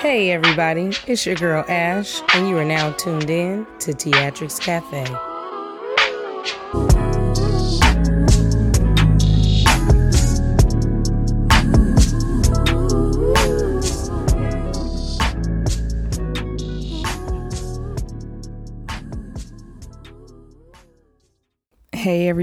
Hey 0.00 0.30
everybody, 0.30 0.92
it's 1.06 1.26
your 1.26 1.34
girl 1.34 1.62
Ash, 1.68 2.22
and 2.34 2.48
you 2.48 2.56
are 2.56 2.64
now 2.64 2.90
tuned 2.92 3.28
in 3.28 3.66
to 3.80 3.92
Theatrics 3.92 4.58
Cafe. 4.58 5.29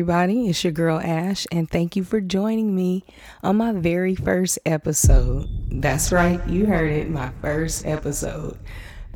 Everybody, 0.08 0.48
it's 0.48 0.64
your 0.64 0.72
girl 0.72 1.02
Ash, 1.04 1.46
and 1.52 1.70
thank 1.70 1.98
you 1.98 2.04
for 2.06 2.22
joining 2.22 2.74
me 2.74 3.04
on 3.44 3.58
my 3.58 3.74
very 3.74 4.16
first 4.16 4.58
episode. 4.66 5.50
That's 5.70 6.14
right, 6.14 6.40
you 6.48 6.66
heard 6.66 6.90
it, 6.90 7.10
my 7.10 7.30
first 7.42 7.86
episode. 7.86 8.58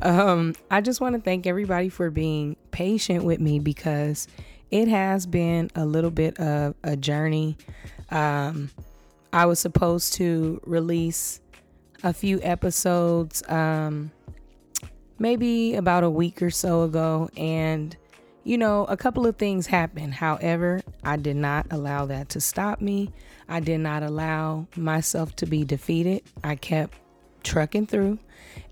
Um, 0.02 0.54
I 0.70 0.82
just 0.82 1.00
want 1.00 1.14
to 1.14 1.22
thank 1.22 1.46
everybody 1.46 1.88
for 1.88 2.10
being 2.10 2.56
patient 2.72 3.24
with 3.24 3.40
me 3.40 3.58
because 3.58 4.28
it 4.70 4.86
has 4.86 5.24
been 5.24 5.70
a 5.74 5.86
little 5.86 6.10
bit 6.10 6.38
of 6.38 6.74
a 6.84 6.94
journey. 6.94 7.56
Um, 8.10 8.68
I 9.32 9.46
was 9.46 9.60
supposed 9.60 10.12
to 10.14 10.60
release 10.66 11.40
a 12.02 12.12
few 12.12 12.38
episodes, 12.42 13.42
um, 13.48 14.10
maybe 15.18 15.74
about 15.74 16.04
a 16.04 16.10
week 16.10 16.42
or 16.42 16.50
so 16.50 16.82
ago, 16.82 17.30
and 17.34 17.96
you 18.44 18.58
know, 18.58 18.84
a 18.86 18.96
couple 18.96 19.26
of 19.26 19.36
things 19.36 19.66
happened. 19.66 20.14
However, 20.14 20.82
I 21.04 21.16
did 21.16 21.36
not 21.36 21.66
allow 21.70 22.06
that 22.06 22.30
to 22.30 22.40
stop 22.40 22.80
me. 22.80 23.10
I 23.48 23.60
did 23.60 23.78
not 23.78 24.02
allow 24.02 24.66
myself 24.76 25.36
to 25.36 25.46
be 25.46 25.64
defeated. 25.64 26.22
I 26.42 26.56
kept 26.56 26.98
trucking 27.42 27.86
through 27.86 28.18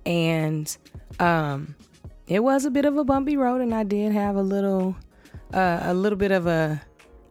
and 0.06 0.76
um 1.18 1.74
it 2.28 2.40
was 2.40 2.64
a 2.64 2.70
bit 2.70 2.84
of 2.84 2.96
a 2.96 3.02
bumpy 3.02 3.36
road 3.36 3.60
and 3.60 3.74
I 3.74 3.82
did 3.82 4.12
have 4.12 4.36
a 4.36 4.42
little 4.42 4.94
uh, 5.52 5.80
a 5.82 5.94
little 5.94 6.18
bit 6.18 6.30
of 6.30 6.46
a 6.46 6.80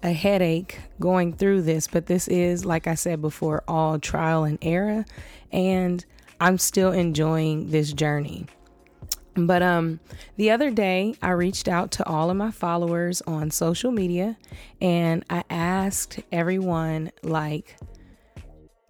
a 0.03 0.11
headache 0.11 0.79
going 0.99 1.33
through 1.33 1.61
this, 1.61 1.87
but 1.87 2.05
this 2.05 2.27
is 2.27 2.65
like 2.65 2.87
I 2.87 2.95
said 2.95 3.21
before 3.21 3.63
all 3.67 3.99
trial 3.99 4.43
and 4.43 4.57
error 4.61 5.05
and 5.51 6.05
I'm 6.41 6.57
still 6.57 6.91
enjoying 6.91 7.69
this 7.69 7.91
journey. 7.91 8.45
But 9.47 9.61
um 9.61 9.99
the 10.37 10.51
other 10.51 10.71
day 10.71 11.15
I 11.21 11.31
reached 11.31 11.67
out 11.67 11.91
to 11.91 12.07
all 12.07 12.29
of 12.29 12.37
my 12.37 12.51
followers 12.51 13.21
on 13.21 13.51
social 13.51 13.91
media 13.91 14.37
and 14.81 15.23
I 15.29 15.43
asked 15.49 16.19
everyone 16.31 17.11
like 17.23 17.77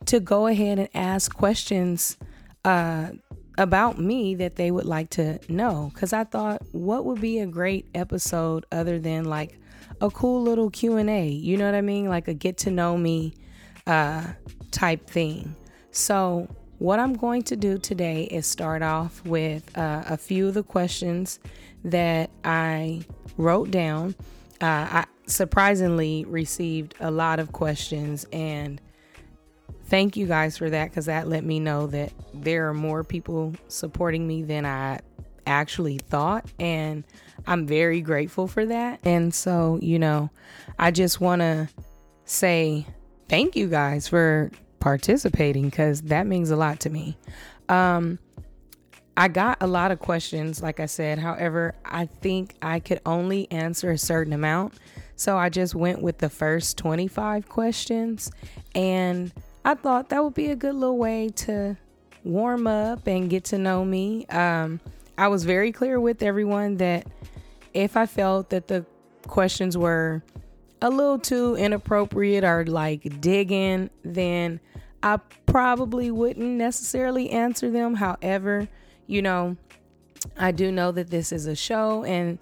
to 0.05 0.19
go 0.19 0.47
ahead 0.47 0.79
and 0.79 0.89
ask 0.93 1.33
questions 1.33 2.17
uh 2.65 3.09
about 3.57 3.99
me 3.99 4.35
that 4.35 4.55
they 4.55 4.71
would 4.71 4.85
like 4.85 5.09
to 5.11 5.39
know 5.49 5.91
cuz 5.95 6.13
I 6.13 6.23
thought 6.23 6.61
what 6.71 7.05
would 7.05 7.19
be 7.21 7.39
a 7.39 7.47
great 7.47 7.87
episode 7.93 8.65
other 8.71 8.99
than 8.99 9.25
like 9.25 9.59
a 10.01 10.09
cool 10.09 10.41
little 10.43 10.69
Q&A, 10.69 11.27
you 11.27 11.57
know 11.57 11.65
what 11.65 11.75
I 11.75 11.81
mean? 11.81 12.07
Like 12.07 12.29
a 12.29 12.33
get 12.33 12.57
to 12.59 12.71
know 12.71 12.97
me 12.97 13.33
uh 13.85 14.23
type 14.71 15.09
thing. 15.09 15.55
So 15.91 16.47
what 16.79 16.97
I'm 16.99 17.13
going 17.13 17.43
to 17.43 17.55
do 17.55 17.77
today 17.77 18.23
is 18.23 18.47
start 18.47 18.81
off 18.81 19.23
with 19.25 19.77
uh, 19.77 20.03
a 20.07 20.17
few 20.17 20.47
of 20.47 20.53
the 20.53 20.63
questions 20.63 21.39
that 21.83 22.29
I 22.43 23.01
wrote 23.37 23.69
down. 23.69 24.15
Uh, 24.61 25.03
I 25.03 25.05
surprisingly 25.27 26.25
received 26.25 26.95
a 26.99 27.11
lot 27.11 27.39
of 27.39 27.51
questions, 27.51 28.25
and 28.31 28.81
thank 29.85 30.15
you 30.15 30.25
guys 30.25 30.57
for 30.57 30.69
that 30.69 30.89
because 30.89 31.05
that 31.05 31.27
let 31.27 31.43
me 31.43 31.59
know 31.59 31.87
that 31.87 32.13
there 32.33 32.69
are 32.69 32.73
more 32.73 33.03
people 33.03 33.53
supporting 33.67 34.25
me 34.25 34.43
than 34.43 34.65
I 34.65 34.99
actually 35.45 35.97
thought. 35.97 36.45
And 36.59 37.03
I'm 37.45 37.65
very 37.65 38.01
grateful 38.01 38.47
for 38.47 38.65
that. 38.65 38.99
And 39.03 39.33
so, 39.33 39.79
you 39.81 39.99
know, 39.99 40.29
I 40.77 40.91
just 40.91 41.19
want 41.19 41.41
to 41.41 41.67
say 42.25 42.85
thank 43.27 43.55
you 43.55 43.67
guys 43.67 44.07
for 44.07 44.51
participating 44.79 45.65
because 45.65 46.01
that 46.03 46.27
means 46.27 46.49
a 46.49 46.55
lot 46.55 46.79
to 46.81 46.89
me. 46.89 47.17
Um, 47.67 48.19
I 49.15 49.27
got 49.27 49.57
a 49.59 49.67
lot 49.67 49.91
of 49.91 49.99
questions, 49.99 50.61
like 50.61 50.79
I 50.79 50.85
said. 50.85 51.19
However, 51.19 51.75
I 51.83 52.05
think 52.05 52.55
I 52.61 52.79
could 52.79 53.01
only 53.05 53.51
answer 53.51 53.91
a 53.91 53.97
certain 53.97 54.31
amount. 54.31 54.75
So 55.17 55.37
I 55.37 55.49
just 55.49 55.75
went 55.75 56.01
with 56.01 56.19
the 56.19 56.29
first 56.29 56.77
25 56.77 57.49
questions. 57.49 58.31
And 58.73 59.33
I 59.65 59.75
thought 59.75 60.09
that 60.09 60.23
would 60.23 60.35
be 60.35 60.51
a 60.51 60.55
good 60.55 60.75
little 60.75 60.97
way 60.97 61.29
to 61.29 61.75
warm 62.23 62.65
up 62.65 63.07
and 63.07 63.29
get 63.29 63.43
to 63.45 63.57
know 63.57 63.83
me. 63.83 64.25
Um, 64.27 64.79
I 65.17 65.27
was 65.27 65.43
very 65.43 65.73
clear 65.73 65.99
with 65.99 66.23
everyone 66.23 66.77
that 66.77 67.05
if 67.73 67.97
I 67.97 68.05
felt 68.05 68.51
that 68.51 68.69
the 68.69 68.85
questions 69.27 69.77
were 69.77 70.23
a 70.81 70.89
little 70.89 71.19
too 71.19 71.55
inappropriate 71.55 72.43
or 72.43 72.65
like 72.65 73.21
digging, 73.21 73.89
then 74.03 74.59
I 75.03 75.17
probably 75.45 76.11
wouldn't 76.11 76.45
necessarily 76.45 77.29
answer 77.29 77.69
them. 77.69 77.95
However, 77.95 78.67
you 79.07 79.21
know, 79.21 79.57
I 80.37 80.51
do 80.51 80.71
know 80.71 80.91
that 80.91 81.09
this 81.09 81.31
is 81.31 81.45
a 81.45 81.55
show 81.55 82.03
and 82.03 82.37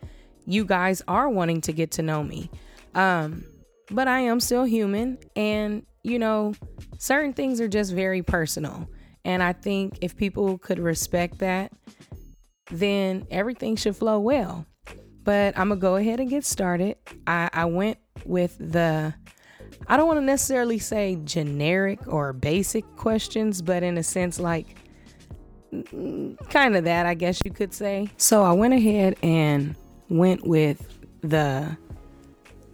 you 0.45 0.65
guys 0.65 1.01
are 1.07 1.29
wanting 1.29 1.61
to 1.61 1.73
get 1.73 1.91
to 1.91 2.01
know 2.01 2.23
me. 2.23 2.49
Um, 2.95 3.43
but 3.91 4.07
I 4.07 4.21
am 4.21 4.39
still 4.39 4.63
human 4.63 5.17
and, 5.35 5.85
you 6.03 6.19
know, 6.19 6.53
certain 6.97 7.33
things 7.33 7.61
are 7.61 7.67
just 7.67 7.93
very 7.93 8.21
personal. 8.23 8.89
And 9.23 9.43
I 9.43 9.53
think 9.53 9.99
if 10.01 10.15
people 10.15 10.57
could 10.57 10.79
respect 10.79 11.39
that, 11.39 11.71
then 12.71 13.27
everything 13.29 13.75
should 13.75 13.95
flow 13.95 14.19
well. 14.19 14.65
But 15.27 15.59
I'm 15.59 15.67
to 15.71 15.75
go 15.75 15.97
ahead 15.97 16.21
and 16.21 16.29
get 16.29 16.45
started. 16.45 16.95
I, 17.27 17.49
I 17.51 17.65
went 17.65 17.97
with 18.25 18.55
the 18.59 19.13
I 19.85 19.97
don't 19.97 20.07
want 20.07 20.21
to 20.21 20.25
necessarily 20.25 20.79
say 20.79 21.17
generic 21.25 21.99
or 22.07 22.31
basic 22.31 22.85
questions, 22.95 23.61
but 23.61 23.83
in 23.83 23.97
a 23.97 24.03
sense, 24.03 24.39
like 24.39 24.67
kind 26.49 26.77
of 26.77 26.85
that, 26.85 27.05
I 27.05 27.13
guess 27.13 27.43
you 27.43 27.51
could 27.51 27.73
say. 27.73 28.07
So 28.15 28.41
I 28.41 28.53
went 28.53 28.73
ahead 28.73 29.17
and 29.21 29.75
went 30.07 30.47
with 30.47 30.97
the 31.19 31.77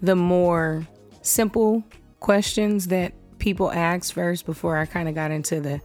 the 0.04 0.16
more 0.16 0.88
simple 1.24 1.84
questions 2.20 2.86
that 2.90 3.14
people 3.40 3.72
asked 3.72 4.14
first 4.14 4.46
before 4.46 4.78
I 4.78 4.86
kind 4.86 5.10
of 5.10 5.16
got 5.16 5.32
into 5.32 5.60
the 5.60 5.82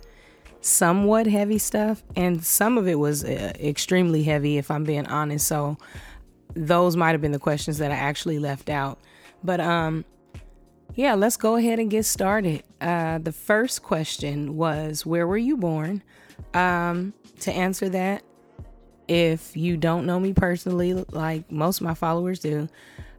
somewhat 0.60 1.26
heavy 1.26 1.56
stuff 1.56 2.02
and 2.14 2.44
some 2.44 2.76
of 2.76 2.86
it 2.86 2.96
was 2.96 3.24
uh, 3.24 3.54
extremely 3.58 4.22
heavy 4.22 4.58
if 4.58 4.70
I'm 4.70 4.84
being 4.84 5.06
honest 5.06 5.46
so 5.46 5.78
those 6.54 6.96
might 6.96 7.12
have 7.12 7.20
been 7.20 7.32
the 7.32 7.38
questions 7.38 7.78
that 7.78 7.90
I 7.90 7.96
actually 7.96 8.38
left 8.38 8.68
out 8.68 8.98
but 9.42 9.60
um 9.60 10.04
yeah, 10.98 11.14
let's 11.14 11.36
go 11.36 11.54
ahead 11.54 11.78
and 11.78 11.88
get 11.88 12.06
started. 12.06 12.64
Uh, 12.80 13.18
the 13.18 13.30
first 13.30 13.84
question 13.84 14.56
was 14.56 15.06
Where 15.06 15.28
were 15.28 15.38
you 15.38 15.56
born? 15.56 16.02
Um, 16.54 17.14
to 17.40 17.52
answer 17.52 17.88
that, 17.90 18.24
if 19.06 19.56
you 19.56 19.76
don't 19.76 20.06
know 20.06 20.18
me 20.18 20.32
personally, 20.32 20.94
like 20.94 21.50
most 21.52 21.80
of 21.80 21.86
my 21.86 21.94
followers 21.94 22.40
do, 22.40 22.68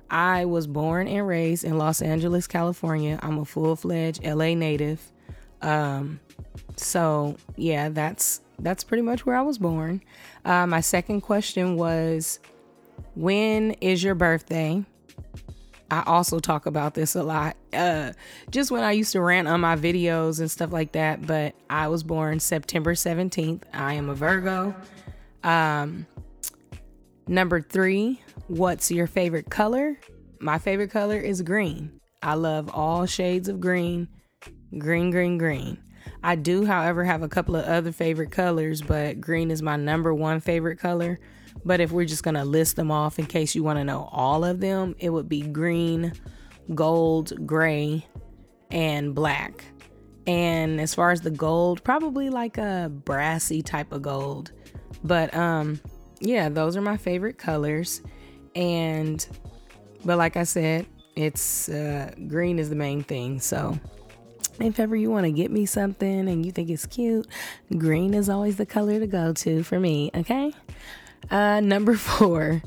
I 0.09 0.43
was 0.43 0.67
born 0.67 1.07
and 1.07 1.25
raised 1.25 1.63
in 1.63 1.77
Los 1.77 2.01
Angeles, 2.01 2.47
California. 2.47 3.17
I'm 3.23 3.37
a 3.37 3.45
full 3.45 3.77
fledged 3.77 4.25
LA 4.25 4.55
native. 4.55 5.01
Um, 5.61 6.19
so 6.75 7.37
yeah, 7.55 7.87
that's 7.87 8.41
that's 8.59 8.83
pretty 8.83 9.03
much 9.03 9.25
where 9.25 9.37
I 9.37 9.41
was 9.41 9.57
born. 9.57 10.01
Uh, 10.43 10.67
my 10.67 10.81
second 10.81 11.21
question 11.21 11.77
was, 11.77 12.39
when 13.15 13.71
is 13.81 14.03
your 14.03 14.15
birthday? 14.15 14.85
I 15.91 16.03
also 16.05 16.39
talk 16.39 16.65
about 16.65 16.93
this 16.93 17.15
a 17.15 17.23
lot. 17.23 17.57
Uh, 17.73 18.13
just 18.51 18.69
when 18.69 18.83
I 18.83 18.91
used 18.91 19.11
to 19.13 19.21
rant 19.21 19.47
on 19.47 19.61
my 19.61 19.75
videos 19.75 20.39
and 20.39 20.49
stuff 20.49 20.71
like 20.71 20.91
that. 20.91 21.25
But 21.25 21.55
I 21.69 21.87
was 21.87 22.03
born 22.03 22.39
September 22.39 22.93
17th. 22.93 23.63
I 23.73 23.93
am 23.93 24.09
a 24.09 24.15
Virgo. 24.15 24.75
Um, 25.43 26.05
number 27.27 27.61
three, 27.61 28.21
what's 28.47 28.91
your 28.91 29.07
favorite 29.07 29.49
color? 29.49 29.99
My 30.39 30.59
favorite 30.59 30.91
color 30.91 31.17
is 31.17 31.41
green. 31.41 31.99
I 32.21 32.35
love 32.35 32.69
all 32.73 33.05
shades 33.05 33.47
of 33.47 33.59
green. 33.59 34.09
Green, 34.77 35.09
green, 35.09 35.37
green. 35.37 35.79
I 36.21 36.35
do, 36.35 36.65
however, 36.65 37.03
have 37.03 37.23
a 37.23 37.29
couple 37.29 37.55
of 37.55 37.65
other 37.65 37.91
favorite 37.91 38.31
colors, 38.31 38.81
but 38.81 39.21
green 39.21 39.51
is 39.51 39.61
my 39.61 39.75
number 39.75 40.13
one 40.13 40.39
favorite 40.39 40.77
color. 40.77 41.19
But 41.65 41.79
if 41.81 41.91
we're 41.91 42.05
just 42.05 42.23
going 42.23 42.35
to 42.35 42.45
list 42.45 42.75
them 42.75 42.91
off 42.91 43.19
in 43.19 43.25
case 43.25 43.55
you 43.55 43.63
want 43.63 43.79
to 43.79 43.83
know 43.83 44.09
all 44.11 44.45
of 44.45 44.59
them, 44.59 44.95
it 44.99 45.09
would 45.09 45.27
be 45.27 45.41
green, 45.41 46.13
gold, 46.73 47.45
gray, 47.45 48.05
and 48.71 49.13
black. 49.13 49.63
And 50.27 50.79
as 50.79 50.93
far 50.93 51.11
as 51.11 51.21
the 51.21 51.31
gold, 51.31 51.83
probably 51.83 52.29
like 52.29 52.57
a 52.57 52.91
brassy 52.91 53.61
type 53.61 53.91
of 53.91 54.01
gold. 54.01 54.51
But 55.03 55.33
um 55.33 55.79
yeah, 56.19 56.49
those 56.49 56.75
are 56.77 56.81
my 56.81 56.97
favorite 56.97 57.37
colors. 57.37 58.01
And 58.55 59.25
but 60.05 60.17
like 60.17 60.37
I 60.37 60.43
said, 60.43 60.85
it's 61.15 61.69
uh 61.69 62.11
green 62.27 62.59
is 62.59 62.69
the 62.69 62.75
main 62.75 63.03
thing. 63.03 63.39
So 63.39 63.79
if 64.59 64.79
ever 64.79 64.95
you 64.95 65.09
want 65.09 65.25
to 65.25 65.31
get 65.31 65.51
me 65.51 65.65
something 65.65 66.29
and 66.29 66.45
you 66.45 66.51
think 66.51 66.69
it's 66.69 66.85
cute, 66.85 67.27
green 67.77 68.13
is 68.13 68.29
always 68.29 68.57
the 68.57 68.65
color 68.65 68.99
to 68.99 69.07
go 69.07 69.33
to 69.33 69.63
for 69.63 69.79
me, 69.79 70.11
okay? 70.13 70.53
Uh, 71.29 71.59
number 71.59 71.95
four, 71.95 72.61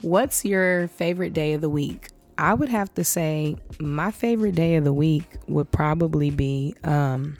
what's 0.00 0.44
your 0.44 0.88
favorite 0.88 1.32
day 1.32 1.54
of 1.54 1.60
the 1.60 1.70
week? 1.70 2.08
I 2.38 2.54
would 2.54 2.68
have 2.68 2.94
to 2.94 3.04
say 3.04 3.56
my 3.78 4.10
favorite 4.10 4.54
day 4.54 4.76
of 4.76 4.84
the 4.84 4.92
week 4.92 5.26
would 5.46 5.70
probably 5.70 6.30
be, 6.30 6.74
um, 6.84 7.36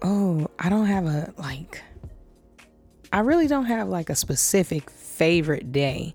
oh, 0.00 0.48
I 0.58 0.70
don't 0.70 0.86
have 0.86 1.06
a 1.06 1.32
like, 1.36 1.82
I 3.12 3.20
really 3.20 3.46
don't 3.46 3.66
have 3.66 3.88
like 3.88 4.08
a 4.08 4.16
specific 4.16 4.88
favorite 4.90 5.70
day. 5.70 6.14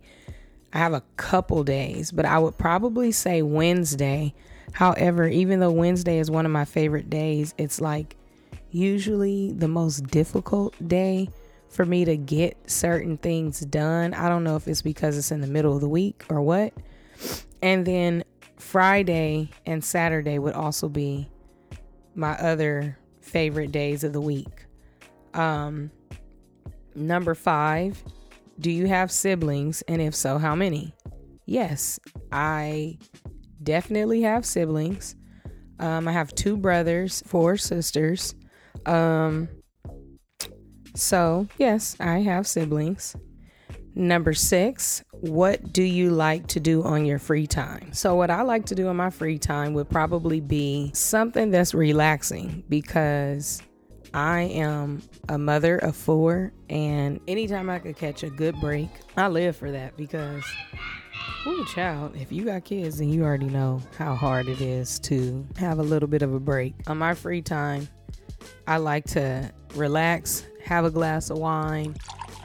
I 0.73 0.79
have 0.79 0.93
a 0.93 1.03
couple 1.15 1.63
days, 1.63 2.11
but 2.11 2.25
I 2.25 2.39
would 2.39 2.57
probably 2.57 3.11
say 3.11 3.41
Wednesday 3.41 4.33
However, 4.75 5.25
even 5.25 5.61
though 5.61 5.71
Wednesday 5.71 6.19
is 6.19 6.29
one 6.29 6.45
of 6.45 6.51
my 6.51 6.65
favorite 6.65 7.09
days, 7.09 7.53
it's 7.57 7.79
like 7.79 8.17
usually 8.71 9.53
the 9.53 9.69
most 9.69 10.07
difficult 10.07 10.75
day 10.85 11.29
for 11.69 11.85
me 11.85 12.05
to 12.05 12.15
get 12.17 12.69
certain 12.69 13.17
things 13.17 13.59
done. 13.61 14.13
I 14.13 14.29
don't 14.29 14.43
know 14.43 14.55
if 14.55 14.67
it's 14.67 14.81
because 14.81 15.17
it's 15.17 15.31
in 15.31 15.41
the 15.41 15.47
middle 15.47 15.75
of 15.75 15.81
the 15.81 15.89
week 15.89 16.23
or 16.29 16.41
what. 16.41 16.73
And 17.61 17.85
then 17.85 18.23
Friday 18.57 19.49
and 19.65 19.83
Saturday 19.83 20.39
would 20.39 20.53
also 20.53 20.89
be 20.89 21.29
my 22.13 22.33
other 22.37 22.97
favorite 23.21 23.71
days 23.71 24.03
of 24.03 24.13
the 24.13 24.21
week. 24.21 24.65
Um, 25.33 25.91
number 26.93 27.35
five, 27.35 28.01
do 28.59 28.71
you 28.71 28.87
have 28.87 29.11
siblings? 29.11 29.81
And 29.87 30.01
if 30.01 30.15
so, 30.15 30.37
how 30.37 30.55
many? 30.55 30.93
Yes, 31.45 31.99
I 32.31 32.97
definitely 33.61 34.21
have 34.21 34.45
siblings. 34.45 35.15
Um, 35.79 36.07
I 36.07 36.13
have 36.13 36.33
two 36.33 36.55
brothers, 36.55 37.21
four 37.25 37.57
sisters. 37.57 38.33
Um, 38.85 39.49
so, 40.95 41.47
yes, 41.57 41.95
I 41.99 42.19
have 42.19 42.47
siblings. 42.47 43.15
Number 43.93 44.33
six, 44.33 45.03
what 45.11 45.71
do 45.71 45.83
you 45.83 46.09
like 46.09 46.47
to 46.47 46.59
do 46.59 46.83
on 46.83 47.05
your 47.05 47.19
free 47.19 47.47
time? 47.47 47.93
So, 47.93 48.15
what 48.15 48.29
I 48.29 48.41
like 48.41 48.65
to 48.67 48.75
do 48.75 48.89
in 48.89 48.95
my 48.97 49.09
free 49.09 49.37
time 49.37 49.73
would 49.73 49.89
probably 49.89 50.41
be 50.41 50.91
something 50.93 51.49
that's 51.49 51.73
relaxing 51.73 52.63
because 52.67 53.61
I 54.13 54.41
am 54.41 55.01
a 55.29 55.37
mother 55.37 55.77
of 55.77 55.95
four, 55.95 56.51
and 56.69 57.21
anytime 57.27 57.69
I 57.69 57.79
could 57.79 57.95
catch 57.95 58.23
a 58.23 58.29
good 58.29 58.59
break, 58.59 58.89
I 59.15 59.27
live 59.29 59.55
for 59.55 59.71
that 59.71 59.95
because 59.95 60.43
Ooh, 61.47 61.63
child, 61.65 62.15
if 62.15 62.31
you 62.31 62.43
got 62.43 62.63
kids, 62.63 62.97
then 62.97 63.09
you 63.09 63.23
already 63.23 63.45
know 63.45 63.79
how 63.97 64.15
hard 64.15 64.47
it 64.47 64.61
is 64.61 64.99
to 65.01 65.45
have 65.57 65.77
a 65.77 65.83
little 65.83 66.09
bit 66.09 66.23
of 66.23 66.33
a 66.33 66.39
break. 66.39 66.73
On 66.87 66.97
my 66.97 67.13
free 67.13 67.41
time, 67.41 67.87
I 68.67 68.77
like 68.77 69.05
to 69.09 69.51
relax, 69.75 70.45
have 70.65 70.83
a 70.83 70.91
glass 70.91 71.29
of 71.29 71.37
wine, 71.37 71.95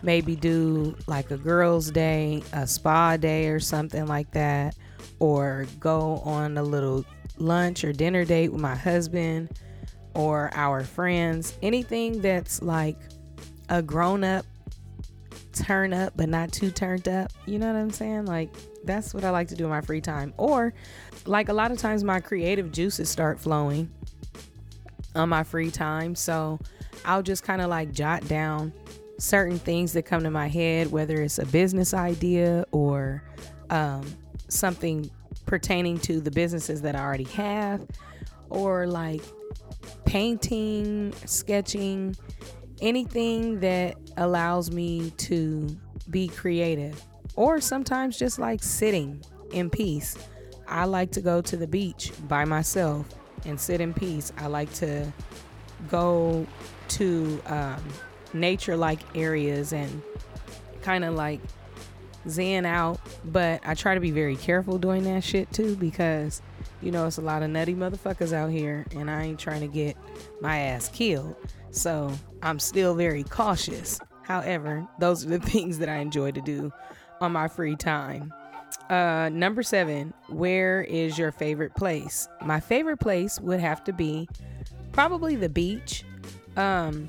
maybe 0.03 0.37
do 0.37 0.95
like 1.07 1.31
a 1.31 1.37
girls' 1.37 1.91
day, 1.91 2.43
a 2.53 2.67
spa 2.67 3.17
day, 3.17 3.49
or 3.49 3.59
something 3.59 4.07
like 4.07 4.31
that, 4.33 4.77
or 5.19 5.67
go 5.79 6.19
on 6.19 6.57
a 6.59 6.63
little 6.63 7.05
lunch 7.39 7.83
or 7.83 7.93
dinner 7.93 8.25
date 8.25 8.53
with 8.53 8.61
my 8.61 8.75
husband 8.75 9.51
or 10.15 10.51
our 10.55 10.85
friends. 10.85 11.57
Anything 11.63 12.21
that's 12.21 12.63
like 12.63 12.99
a 13.69 13.83
grown 13.83 14.25
up 14.25 14.45
turn 15.53 15.93
up, 15.93 16.13
but 16.17 16.29
not 16.29 16.53
too 16.53 16.71
turned 16.71 17.09
up. 17.09 17.33
You 17.47 17.59
know 17.59 17.67
what 17.67 17.77
I'm 17.77 17.91
saying? 17.91 18.27
Like, 18.27 18.51
that's 18.85 19.13
what 19.15 19.25
I 19.25 19.31
like 19.31 19.49
to 19.49 19.55
do 19.55 19.65
in 19.65 19.71
my 19.71 19.81
free 19.81 20.01
time. 20.01 20.33
Or, 20.37 20.73
like, 21.27 21.49
a 21.49 21.53
lot 21.53 21.71
of 21.71 21.79
times 21.79 22.05
my 22.05 22.21
creative 22.21 22.73
juices 22.73 23.09
start 23.09 23.39
flowing 23.39 23.91
on 25.15 25.29
my 25.29 25.43
free 25.43 25.71
time. 25.71 26.15
So, 26.15 26.59
I'll 27.05 27.23
just 27.23 27.45
kind 27.45 27.61
of 27.61 27.69
like 27.69 27.93
jot 27.93 28.27
down 28.29 28.73
certain 29.19 29.59
things 29.59 29.93
that 29.93 30.03
come 30.03 30.23
to 30.23 30.31
my 30.31 30.49
head, 30.49 30.91
whether 30.91 31.23
it's 31.23 31.39
a 31.39 31.47
business 31.47 31.93
idea 31.95 32.65
or 32.73 33.23
um, 33.71 34.07
something 34.49 35.11
pertaining 35.47 35.99
to 36.01 36.21
the 36.21 36.31
businesses 36.31 36.83
that 36.83 36.97
I 36.97 37.01
already 37.01 37.25
have, 37.25 37.87
or 38.49 38.87
like 38.87 39.23
painting, 40.05 41.13
sketching, 41.27 42.17
anything 42.81 43.61
that 43.61 43.97
allows 44.17 44.71
me 44.71 45.11
to 45.11 45.69
be 46.09 46.29
creative 46.29 47.01
or 47.37 47.61
sometimes 47.61 48.19
just 48.19 48.39
like 48.39 48.63
sitting 48.63 49.23
in 49.53 49.71
peace. 49.71 50.17
I 50.69 50.85
like 50.85 51.11
to 51.13 51.21
go 51.21 51.41
to 51.43 51.57
the 51.57 51.67
beach 51.67 52.13
by 52.29 52.45
myself 52.45 53.07
and 53.45 53.59
sit 53.59 53.81
in 53.81 53.93
peace. 53.93 54.33
I 54.39 54.47
like 54.47 54.73
to 54.75 55.13
go 55.89 56.47
to 56.91 57.41
um, 57.47 57.83
nature 58.33 58.77
like 58.77 59.01
areas 59.15 59.73
and 59.73 60.03
kind 60.83 61.05
of 61.05 61.15
like 61.15 61.41
zen 62.29 62.67
out, 62.67 63.01
but 63.25 63.61
I 63.65 63.75
try 63.75 63.95
to 63.95 64.01
be 64.01 64.11
very 64.11 64.37
careful 64.37 64.79
doing 64.79 65.05
that 65.05 65.25
shit 65.25 65.51
too 65.53 65.77
because 65.77 66.43
you 66.83 66.91
know 66.91 67.07
it's 67.07 67.19
a 67.19 67.23
lot 67.23 67.43
of 67.43 67.51
nutty 67.51 67.75
motherfuckers 67.75 68.33
out 68.33 68.51
here 68.51 68.87
and 68.95 69.11
I 69.11 69.25
ain't 69.25 69.39
trying 69.39 69.61
to 69.61 69.69
get 69.69 69.97
my 70.41 70.59
ass 70.59 70.89
killed. 70.89 71.35
So 71.71 72.13
I'm 72.43 72.59
still 72.59 72.95
very 72.95 73.23
cautious. 73.25 74.01
However, 74.23 74.87
those 74.99 75.25
are 75.25 75.29
the 75.29 75.39
things 75.47 75.79
that 75.79 75.89
I 75.89 75.97
enjoy 75.97 76.33
to 76.33 76.41
do 76.41 76.73
on 77.21 77.33
my 77.33 77.49
free 77.49 77.77
time. 77.77 78.33
Uh, 78.89 79.29
number 79.33 79.63
seven, 79.63 80.13
where 80.29 80.83
is 80.83 81.19
your 81.19 81.33
favorite 81.33 81.75
place? 81.75 82.29
My 82.45 82.61
favorite 82.61 82.99
place 82.99 83.41
would 83.41 83.61
have 83.61 83.85
to 83.85 83.93
be 83.93 84.29
probably 84.93 85.37
the 85.37 85.49
beach. 85.49 86.05
Um, 86.57 87.09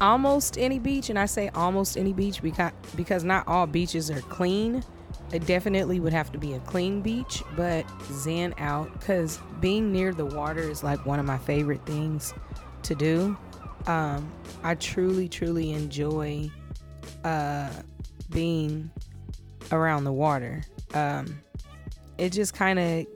almost 0.00 0.58
any 0.58 0.78
beach, 0.78 1.10
and 1.10 1.18
I 1.18 1.26
say 1.26 1.48
almost 1.50 1.96
any 1.96 2.12
beach 2.12 2.42
because 2.42 2.72
because 2.96 3.24
not 3.24 3.46
all 3.46 3.66
beaches 3.66 4.10
are 4.10 4.20
clean. 4.22 4.84
It 5.32 5.46
definitely 5.46 6.00
would 6.00 6.12
have 6.12 6.30
to 6.32 6.38
be 6.38 6.52
a 6.52 6.60
clean 6.60 7.00
beach, 7.00 7.42
but 7.56 7.84
zen 8.12 8.54
out 8.58 8.92
because 8.92 9.38
being 9.60 9.90
near 9.90 10.12
the 10.12 10.26
water 10.26 10.60
is 10.60 10.84
like 10.84 11.04
one 11.06 11.18
of 11.18 11.26
my 11.26 11.38
favorite 11.38 11.84
things 11.86 12.34
to 12.82 12.94
do. 12.94 13.36
Um, 13.86 14.30
I 14.62 14.74
truly, 14.76 15.28
truly 15.28 15.72
enjoy 15.72 16.50
uh, 17.24 17.70
being 18.30 18.90
around 19.72 20.04
the 20.04 20.12
water. 20.12 20.62
Um, 20.94 21.40
it 22.18 22.30
just 22.30 22.54
kind 22.54 22.78
of 22.78 23.06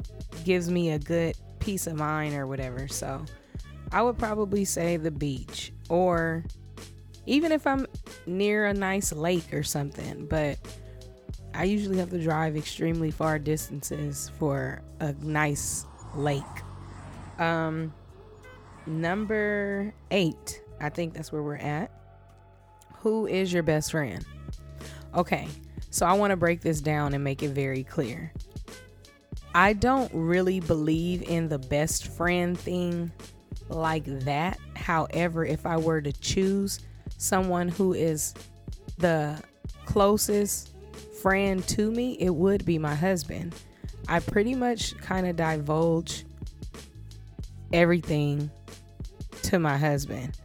gives 0.45 0.71
me 0.71 0.91
a 0.91 0.99
good 0.99 1.37
peace 1.59 1.87
of 1.87 1.97
mind 1.97 2.35
or 2.35 2.47
whatever. 2.47 2.89
So 2.89 3.25
I 3.93 4.03
would 4.03 4.19
probably 4.19 4.65
say 4.65 4.97
the 4.97 5.11
beach 5.11 5.73
or 5.89 6.45
even 7.27 7.53
if 7.53 7.67
I'm 7.67 7.87
near 8.27 8.67
a 8.67 8.75
nice 8.75 9.13
lake 9.13 9.53
or 9.53 9.63
something, 9.63 10.27
but 10.27 10.59
I 11.55 11.65
usually 11.65 11.99
have 11.99 12.11
to 12.11 12.23
drive 12.23 12.57
extremely 12.57 13.11
far 13.11 13.39
distances 13.39 14.31
for 14.39 14.83
a 15.01 15.13
nice 15.13 15.85
lake. 16.15 16.43
Um, 17.39 17.93
Number 18.89 19.93
eight, 20.11 20.63
I 20.81 20.89
think 20.89 21.13
that's 21.13 21.31
where 21.31 21.43
we're 21.43 21.57
at. 21.57 21.91
Who 23.01 23.27
is 23.27 23.53
your 23.53 23.63
best 23.63 23.91
friend? 23.91 24.25
Okay, 25.15 25.47
so 25.91 26.07
I 26.07 26.15
want 26.15 26.31
to 26.31 26.37
break 26.37 26.63
this 26.63 26.81
down 26.81 27.13
and 27.13 27.23
make 27.23 27.43
it 27.43 27.51
very 27.51 27.85
clear. 27.85 28.33
I 29.55 29.75
don't 29.75 30.11
really 30.15 30.61
believe 30.61 31.23
in 31.23 31.51
the 31.51 31.59
best 31.59 32.07
friend 32.07 32.59
thing 32.59 33.13
like 33.69 34.05
that. 34.25 34.59
However, 34.75 35.45
if 35.45 35.67
I 35.67 35.77
were 35.77 36.01
to 36.01 36.13
choose 36.13 36.81
someone 37.17 37.69
who 37.69 37.93
is 37.93 38.35
the 38.99 39.43
closest 39.85 40.73
friend 41.23 41.67
to 41.69 41.91
me, 41.91 42.17
it 42.21 42.35
would 42.35 42.65
be 42.65 42.79
my 42.79 42.95
husband. 42.95 43.55
I 44.09 44.21
pretty 44.21 44.55
much 44.55 44.97
kind 44.99 45.27
of 45.27 45.37
divulge 45.37 46.25
everything 47.73 48.51
to 49.43 49.59
my 49.59 49.77
husband. 49.77 50.39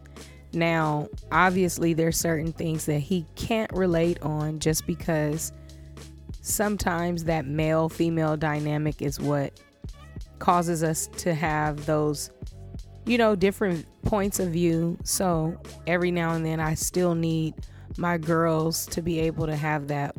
Now, 0.53 1.09
obviously, 1.31 1.93
there's 1.93 2.17
certain 2.17 2.51
things 2.51 2.85
that 2.85 2.99
he 2.99 3.25
can't 3.35 3.71
relate 3.73 4.21
on 4.21 4.59
just 4.59 4.85
because 4.85 5.51
sometimes 6.41 7.23
that 7.23 7.45
male 7.45 7.89
female 7.89 8.37
dynamic 8.37 9.01
is 9.01 9.19
what 9.19 9.59
causes 10.39 10.83
us 10.83 11.07
to 11.17 11.33
have 11.33 11.85
those, 11.85 12.29
you 13.05 13.17
know, 13.17 13.35
different 13.35 13.85
points 14.03 14.39
of 14.39 14.49
view. 14.49 14.97
So 15.03 15.59
every 15.87 16.11
now 16.11 16.33
and 16.33 16.45
then, 16.45 16.59
I 16.59 16.73
still 16.73 17.15
need 17.15 17.55
my 17.97 18.17
girls 18.17 18.85
to 18.87 19.01
be 19.01 19.19
able 19.21 19.45
to 19.45 19.55
have 19.55 19.87
that 19.87 20.15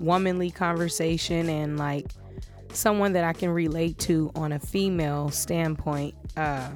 womanly 0.00 0.50
conversation 0.50 1.48
and 1.48 1.78
like 1.78 2.10
someone 2.72 3.12
that 3.12 3.24
I 3.24 3.32
can 3.32 3.50
relate 3.50 3.98
to 4.00 4.30
on 4.34 4.52
a 4.52 4.58
female 4.58 5.30
standpoint. 5.30 6.14
Uh, 6.36 6.70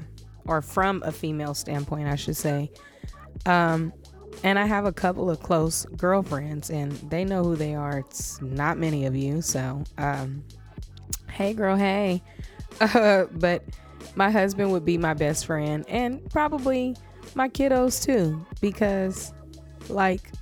or 0.48 0.62
from 0.62 1.02
a 1.04 1.12
female 1.12 1.54
standpoint, 1.54 2.08
I 2.08 2.16
should 2.16 2.36
say. 2.36 2.72
Um, 3.46 3.92
and 4.42 4.58
I 4.58 4.66
have 4.66 4.86
a 4.86 4.92
couple 4.92 5.30
of 5.30 5.40
close 5.40 5.84
girlfriends, 5.96 6.70
and 6.70 6.92
they 7.10 7.24
know 7.24 7.44
who 7.44 7.54
they 7.54 7.74
are. 7.74 7.98
It's 7.98 8.40
not 8.40 8.78
many 8.78 9.04
of 9.06 9.14
you, 9.14 9.42
so 9.42 9.84
um, 9.98 10.42
hey, 11.30 11.52
girl, 11.52 11.76
hey. 11.76 12.22
Uh, 12.80 13.24
but 13.32 13.62
my 14.18 14.32
husband 14.32 14.72
would 14.72 14.84
be 14.84 14.98
my 14.98 15.14
best 15.14 15.46
friend 15.46 15.84
and 15.86 16.28
probably 16.30 16.96
my 17.36 17.48
kiddos 17.48 18.04
too 18.04 18.44
because 18.60 19.32
like 19.88 20.32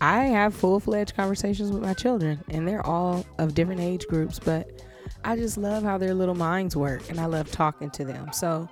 I 0.00 0.24
have 0.24 0.52
full-fledged 0.52 1.14
conversations 1.14 1.70
with 1.70 1.80
my 1.80 1.94
children 1.94 2.42
and 2.50 2.66
they're 2.66 2.84
all 2.84 3.24
of 3.38 3.54
different 3.54 3.80
age 3.80 4.04
groups 4.08 4.40
but 4.40 4.82
I 5.24 5.36
just 5.36 5.56
love 5.56 5.84
how 5.84 5.96
their 5.96 6.12
little 6.12 6.34
minds 6.34 6.74
work 6.74 7.08
and 7.08 7.20
I 7.20 7.26
love 7.26 7.52
talking 7.52 7.88
to 7.90 8.04
them. 8.04 8.32
So 8.32 8.68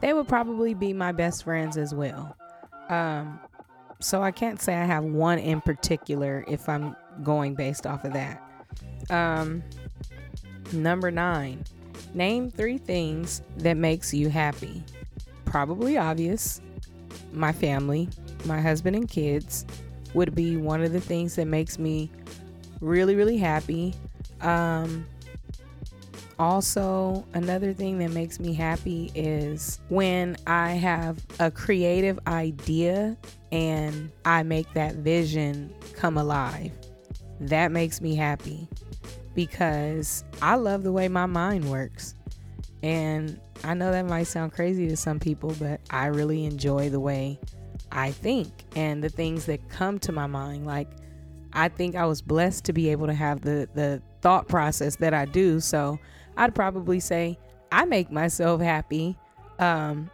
they 0.00 0.12
would 0.12 0.26
probably 0.26 0.74
be 0.74 0.92
my 0.92 1.12
best 1.12 1.44
friends 1.44 1.76
as 1.76 1.94
well. 1.94 2.36
Um 2.88 3.38
so 4.00 4.22
I 4.24 4.32
can't 4.32 4.60
say 4.60 4.74
I 4.74 4.86
have 4.86 5.04
one 5.04 5.38
in 5.38 5.60
particular 5.60 6.44
if 6.48 6.68
I'm 6.68 6.96
going 7.22 7.54
based 7.54 7.86
off 7.86 8.04
of 8.04 8.12
that. 8.14 8.42
Um 9.08 9.62
number 10.72 11.12
9 11.12 11.64
Name 12.14 12.50
three 12.50 12.78
things 12.78 13.42
that 13.58 13.76
makes 13.76 14.14
you 14.14 14.28
happy. 14.28 14.82
Probably 15.44 15.98
obvious. 15.98 16.60
My 17.32 17.52
family, 17.52 18.08
my 18.44 18.60
husband 18.60 18.96
and 18.96 19.08
kids 19.08 19.66
would 20.14 20.34
be 20.34 20.56
one 20.56 20.82
of 20.82 20.92
the 20.92 21.00
things 21.00 21.36
that 21.36 21.46
makes 21.46 21.78
me 21.78 22.10
really, 22.80 23.14
really 23.14 23.36
happy. 23.36 23.94
Um, 24.40 25.06
also, 26.38 27.26
another 27.34 27.72
thing 27.72 27.98
that 27.98 28.12
makes 28.12 28.38
me 28.38 28.54
happy 28.54 29.10
is 29.14 29.80
when 29.88 30.36
I 30.46 30.72
have 30.72 31.18
a 31.40 31.50
creative 31.50 32.18
idea 32.26 33.16
and 33.50 34.10
I 34.24 34.44
make 34.44 34.72
that 34.74 34.96
vision 34.96 35.74
come 35.94 36.16
alive. 36.16 36.72
That 37.40 37.72
makes 37.72 38.00
me 38.00 38.14
happy 38.14 38.68
because 39.38 40.24
I 40.42 40.56
love 40.56 40.82
the 40.82 40.90
way 40.90 41.06
my 41.06 41.26
mind 41.26 41.70
works. 41.70 42.16
And 42.82 43.38
I 43.62 43.72
know 43.72 43.92
that 43.92 44.04
might 44.04 44.24
sound 44.24 44.52
crazy 44.52 44.88
to 44.88 44.96
some 44.96 45.20
people, 45.20 45.54
but 45.60 45.80
I 45.90 46.06
really 46.06 46.44
enjoy 46.44 46.90
the 46.90 46.98
way 46.98 47.38
I 47.92 48.10
think 48.10 48.64
and 48.74 49.00
the 49.00 49.08
things 49.08 49.46
that 49.46 49.68
come 49.68 50.00
to 50.00 50.10
my 50.10 50.26
mind. 50.26 50.66
Like, 50.66 50.88
I 51.52 51.68
think 51.68 51.94
I 51.94 52.04
was 52.04 52.20
blessed 52.20 52.64
to 52.64 52.72
be 52.72 52.88
able 52.88 53.06
to 53.06 53.14
have 53.14 53.42
the, 53.42 53.68
the 53.74 54.02
thought 54.22 54.48
process 54.48 54.96
that 54.96 55.14
I 55.14 55.24
do. 55.24 55.60
So 55.60 56.00
I'd 56.36 56.52
probably 56.52 56.98
say 56.98 57.38
I 57.70 57.84
make 57.84 58.10
myself 58.10 58.60
happy 58.60 59.16
um, 59.60 60.10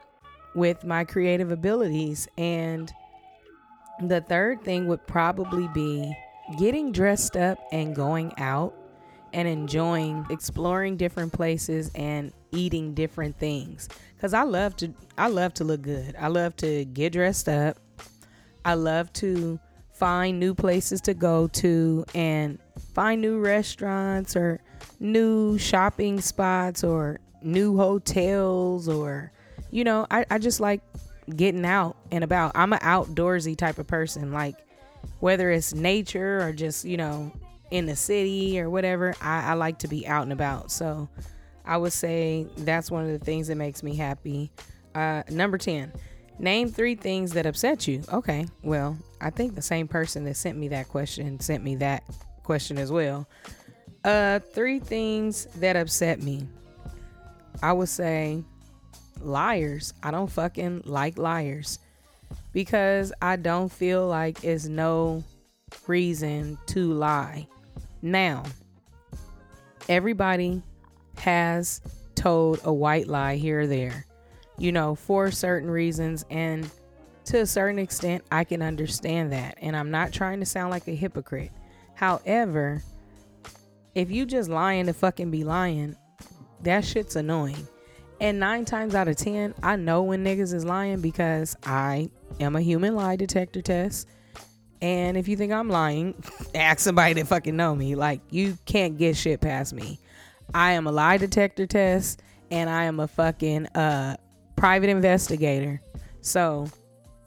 with 0.55 0.85
my 0.85 1.03
creative 1.03 1.51
abilities. 1.51 2.29
And 2.37 2.93
the 4.03 4.21
third 4.21 4.63
thing 4.65 4.87
would 4.89 5.07
probably 5.07 5.67
be 5.69 6.15
getting 6.59 6.93
dressed 6.93 7.39
up 7.39 7.57
and 7.73 7.97
going 7.97 8.31
out 8.37 8.75
and 9.35 9.47
enjoying 9.47 10.25
exploring 10.31 10.97
different 10.97 11.33
places 11.33 11.91
and 11.95 12.33
eating 12.53 12.95
different 12.95 13.37
things 13.37 13.89
cuz 14.21 14.33
I 14.33 14.45
love 14.45 14.77
to 14.77 14.95
I 15.19 15.29
love 15.29 15.55
to 15.55 15.65
look 15.65 15.83
good. 15.83 16.17
I 16.19 16.29
love 16.29 16.57
to 16.57 16.85
get 16.87 17.13
dressed 17.13 17.49
up. 17.49 17.79
I 18.65 18.75
love 18.75 19.13
to 19.15 19.59
find 19.93 20.41
new 20.41 20.55
places 20.55 21.01
to 21.03 21.15
go 21.15 21.49
to 21.49 22.05
and 22.15 22.59
find 22.95 23.21
new 23.21 23.39
restaurants 23.39 24.35
or 24.35 24.61
new 24.99 25.59
shopping 25.59 26.21
spots 26.21 26.83
or 26.83 27.21
new 27.43 27.77
hotels 27.77 28.89
or 28.89 29.31
you 29.71 29.83
know, 29.83 30.07
I, 30.09 30.25
I 30.31 30.39
just 30.39 30.61
like 30.61 30.83
getting 31.35 31.65
out 31.65 31.97
and 32.13 32.23
about. 32.23 32.53
I'm 32.55 32.73
an 32.73 32.79
outdoorsy 32.79 33.57
type 33.57 33.79
of 33.79 33.87
person. 33.89 34.33
Like 34.33 34.57
whether 35.21 35.51
it's 35.51 35.75
nature 35.75 36.41
or 36.41 36.53
just, 36.53 36.85
you 36.85 36.97
know, 36.97 37.33
in 37.75 37.87
the 37.87 37.97
city 37.97 38.61
or 38.61 38.71
whatever, 38.71 39.17
I, 39.21 39.51
I 39.51 39.55
like 39.55 39.81
to 39.81 39.89
be 39.89 40.07
out 40.07 40.23
and 40.23 40.33
about. 40.33 40.71
So 40.71 41.09
I 41.65 41.77
would 41.77 41.93
say 41.93 42.47
that's 42.59 42.89
one 42.89 43.05
of 43.05 43.11
the 43.11 43.19
things 43.19 43.49
that 43.49 43.57
makes 43.57 43.83
me 43.83 43.97
happy. 43.97 44.53
Uh, 44.95 45.25
number 45.29 45.59
10, 45.59 45.93
name 46.39 46.69
three 46.69 46.95
things 46.95 47.33
that 47.33 47.47
upset 47.47 47.89
you. 47.89 48.03
Okay, 48.13 48.47
well, 48.63 48.97
I 49.21 49.31
think 49.31 49.57
the 49.57 49.63
same 49.63 49.89
person 49.89 50.23
that 50.25 50.37
sent 50.37 50.57
me 50.57 50.69
that 50.69 50.89
question 50.89 51.41
sent 51.41 51.65
me 51.65 51.75
that 51.77 52.05
question 52.45 52.79
as 52.79 52.93
well. 52.93 53.27
Uh, 54.05 54.39
three 54.39 54.79
things 54.79 55.47
that 55.57 55.75
upset 55.75 56.23
me. 56.23 56.47
I 57.61 57.73
would 57.73 57.89
say 57.89 58.45
liars. 59.21 59.95
I 60.01 60.13
don't 60.13 60.31
fucking 60.31 60.83
like 60.85 61.19
liars 61.19 61.81
because 62.53 63.13
I 63.21 63.35
don't 63.35 63.73
feel 63.73 64.07
like 64.07 64.45
it's 64.45 64.67
no 64.67 65.25
reason 65.89 66.57
to 66.67 66.93
lie. 66.93 67.49
Now, 68.05 68.43
everybody 69.89 70.63
has 71.17 71.81
told 72.15 72.61
a 72.63 72.71
white 72.71 73.09
lie 73.09 73.37
here 73.37 73.61
or 73.61 73.67
there, 73.67 74.05
you 74.59 74.73
know, 74.73 74.95
for 74.95 75.31
certain 75.31 75.71
reasons. 75.71 76.27
And 76.29 76.71
to 77.25 77.39
a 77.39 77.47
certain 77.47 77.79
extent, 77.79 78.23
I 78.31 78.45
can 78.45 78.61
understand 78.61 79.33
that. 79.33 79.57
And 79.63 79.75
I'm 79.75 79.91
not 79.91 80.13
trying 80.13 80.41
to 80.41 80.47
sound 80.47 80.71
like 80.71 80.87
a 80.87 80.95
hypocrite. 80.95 81.51
However, 81.95 82.83
if 83.95 84.11
you 84.11 84.27
just 84.27 84.51
lying 84.51 84.85
to 84.85 84.93
fucking 84.93 85.31
be 85.31 85.43
lying, 85.43 85.97
that 86.61 86.85
shit's 86.85 87.17
annoying. 87.17 87.67
And 88.21 88.39
nine 88.39 88.67
times 88.67 88.95
out 88.95 89.09
of 89.09 89.17
ten, 89.17 89.55
I 89.63 89.77
know 89.77 90.03
when 90.03 90.23
niggas 90.23 90.53
is 90.53 90.67
lying 90.67 91.01
because 91.01 91.57
I 91.65 92.11
am 92.39 92.55
a 92.55 92.61
human 92.61 92.97
lie 92.97 93.17
detector 93.17 93.63
test. 93.63 94.09
And 94.85 95.17
if 95.17 95.29
you 95.29 95.37
think 95.39 95.51
I'm 95.51 95.71
lying, 95.71 96.15
ask 96.55 96.81
somebody 96.81 97.15
that 97.15 97.27
fucking 97.27 97.57
know 97.57 97.75
me. 97.75 97.95
Like 97.95 98.21
you 98.29 98.59
can't 98.67 98.99
get 98.99 99.17
shit 99.17 99.41
past 99.41 99.73
me. 99.73 99.99
I 100.53 100.73
am 100.73 100.87
a 100.87 100.93
lie 100.93 101.17
detector 101.17 101.67
test 101.67 102.23
and 102.51 102.69
I 102.69 102.85
am 102.85 103.01
a 103.01 103.09
fucking 103.09 103.69
uh 103.69 104.19
private 104.57 104.91
investigator. 104.91 105.81
So 106.21 106.69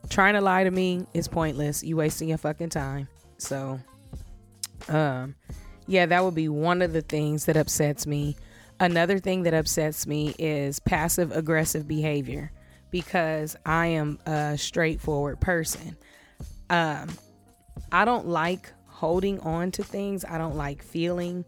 trying 0.07 0.35
to 0.35 0.41
lie 0.41 0.65
to 0.65 0.69
me 0.69 1.07
is 1.15 1.27
pointless. 1.27 1.83
You 1.83 1.97
wasting 1.97 2.29
your 2.29 2.37
fucking 2.37 2.69
time. 2.69 3.07
So 3.39 3.79
um 4.87 5.33
yeah, 5.87 6.05
that 6.05 6.23
would 6.23 6.35
be 6.35 6.49
one 6.49 6.83
of 6.83 6.93
the 6.93 7.01
things 7.01 7.45
that 7.45 7.57
upsets 7.57 8.05
me. 8.05 8.37
Another 8.79 9.17
thing 9.17 9.41
that 9.43 9.55
upsets 9.55 10.05
me 10.05 10.35
is 10.37 10.79
passive 10.79 11.31
aggressive 11.35 11.87
behavior 11.87 12.51
because 12.91 13.55
I 13.65 13.87
am 13.87 14.19
a 14.27 14.55
straightforward 14.59 15.41
person. 15.41 15.97
Um 16.69 17.09
I 17.91 18.05
don't 18.05 18.27
like 18.27 18.71
holding 18.87 19.39
on 19.41 19.71
to 19.71 19.83
things. 19.83 20.25
I 20.25 20.37
don't 20.37 20.55
like 20.55 20.83
feeling 20.83 21.45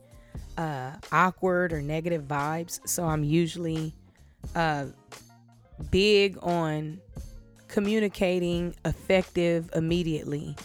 uh, 0.57 0.91
awkward 1.11 1.73
or 1.73 1.81
negative 1.81 2.23
vibes. 2.23 2.79
So 2.87 3.05
I'm 3.05 3.23
usually 3.23 3.93
uh, 4.55 4.87
big 5.91 6.37
on 6.41 6.99
communicating 7.67 8.75
effective 8.85 9.69
immediately. 9.73 10.55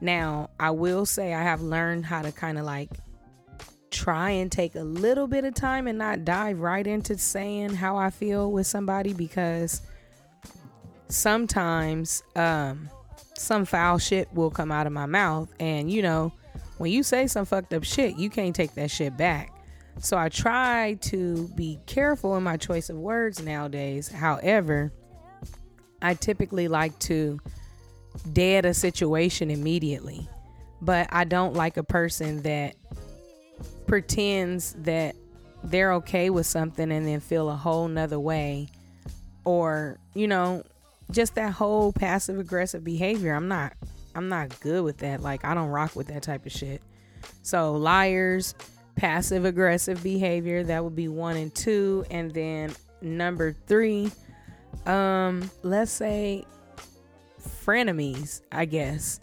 Now, 0.00 0.50
I 0.58 0.70
will 0.70 1.06
say 1.06 1.32
I 1.32 1.42
have 1.42 1.60
learned 1.60 2.06
how 2.06 2.22
to 2.22 2.32
kind 2.32 2.58
of 2.58 2.64
like 2.64 2.90
try 3.90 4.30
and 4.30 4.50
take 4.50 4.74
a 4.74 4.82
little 4.82 5.26
bit 5.26 5.44
of 5.44 5.54
time 5.54 5.86
and 5.86 5.98
not 5.98 6.24
dive 6.24 6.58
right 6.58 6.86
into 6.86 7.16
saying 7.18 7.74
how 7.74 7.96
I 7.96 8.10
feel 8.10 8.50
with 8.50 8.66
somebody 8.66 9.12
because 9.12 9.82
sometimes 11.08 12.22
um, 12.34 12.88
some 13.42 13.64
foul 13.64 13.98
shit 13.98 14.32
will 14.32 14.50
come 14.50 14.72
out 14.72 14.86
of 14.86 14.92
my 14.92 15.06
mouth. 15.06 15.52
And, 15.60 15.90
you 15.90 16.02
know, 16.02 16.32
when 16.78 16.92
you 16.92 17.02
say 17.02 17.26
some 17.26 17.44
fucked 17.44 17.74
up 17.74 17.84
shit, 17.84 18.16
you 18.16 18.30
can't 18.30 18.54
take 18.54 18.74
that 18.74 18.90
shit 18.90 19.16
back. 19.16 19.52
So 19.98 20.16
I 20.16 20.28
try 20.28 20.94
to 21.02 21.48
be 21.48 21.78
careful 21.86 22.36
in 22.36 22.42
my 22.42 22.56
choice 22.56 22.88
of 22.88 22.96
words 22.96 23.42
nowadays. 23.42 24.08
However, 24.08 24.92
I 26.00 26.14
typically 26.14 26.68
like 26.68 26.98
to 27.00 27.38
dead 28.32 28.64
a 28.64 28.74
situation 28.74 29.50
immediately. 29.50 30.28
But 30.80 31.08
I 31.10 31.24
don't 31.24 31.54
like 31.54 31.76
a 31.76 31.84
person 31.84 32.42
that 32.42 32.74
pretends 33.86 34.72
that 34.78 35.14
they're 35.62 35.92
okay 35.94 36.30
with 36.30 36.46
something 36.46 36.90
and 36.90 37.06
then 37.06 37.20
feel 37.20 37.50
a 37.50 37.56
whole 37.56 37.86
nother 37.86 38.18
way. 38.18 38.68
Or, 39.44 39.98
you 40.14 40.26
know, 40.26 40.64
just 41.12 41.34
that 41.36 41.52
whole 41.52 41.92
passive 41.92 42.38
aggressive 42.38 42.82
behavior. 42.84 43.34
I'm 43.34 43.48
not 43.48 43.74
I'm 44.14 44.28
not 44.28 44.58
good 44.60 44.84
with 44.84 44.98
that. 44.98 45.22
Like 45.22 45.44
I 45.44 45.54
don't 45.54 45.68
rock 45.68 45.96
with 45.96 46.08
that 46.08 46.22
type 46.22 46.46
of 46.46 46.52
shit. 46.52 46.82
So 47.42 47.74
liars, 47.74 48.54
passive 48.96 49.44
aggressive 49.44 50.02
behavior, 50.02 50.64
that 50.64 50.82
would 50.82 50.96
be 50.96 51.08
1 51.08 51.36
and 51.36 51.54
2 51.54 52.06
and 52.10 52.30
then 52.32 52.74
number 53.00 53.52
3 53.66 54.12
um 54.86 55.50
let's 55.62 55.90
say 55.90 56.44
frenemies, 57.64 58.42
I 58.50 58.64
guess. 58.64 59.20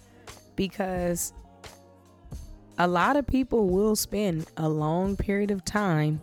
Because 0.55 1.33
a 2.77 2.87
lot 2.87 3.15
of 3.15 3.27
people 3.27 3.69
will 3.69 3.95
spend 3.95 4.47
a 4.57 4.67
long 4.67 5.15
period 5.15 5.51
of 5.51 5.63
time 5.65 6.21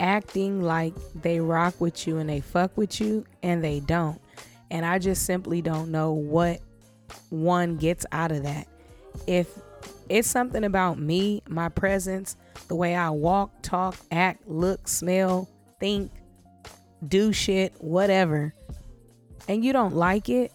acting 0.00 0.62
like 0.62 0.94
they 1.14 1.40
rock 1.40 1.80
with 1.80 2.06
you 2.06 2.18
and 2.18 2.28
they 2.28 2.40
fuck 2.40 2.76
with 2.76 3.00
you 3.00 3.24
and 3.42 3.62
they 3.62 3.80
don't. 3.80 4.20
And 4.70 4.84
I 4.84 4.98
just 4.98 5.24
simply 5.24 5.62
don't 5.62 5.90
know 5.90 6.12
what 6.12 6.60
one 7.30 7.76
gets 7.76 8.04
out 8.12 8.32
of 8.32 8.42
that. 8.42 8.66
If 9.26 9.48
it's 10.08 10.28
something 10.28 10.64
about 10.64 10.98
me, 10.98 11.42
my 11.48 11.68
presence, 11.68 12.36
the 12.68 12.74
way 12.74 12.94
I 12.94 13.10
walk, 13.10 13.50
talk, 13.62 13.96
act, 14.10 14.46
look, 14.46 14.88
smell, 14.88 15.48
think, 15.80 16.10
do 17.06 17.32
shit, 17.32 17.72
whatever, 17.78 18.54
and 19.48 19.64
you 19.64 19.72
don't 19.72 19.94
like 19.94 20.28
it, 20.28 20.52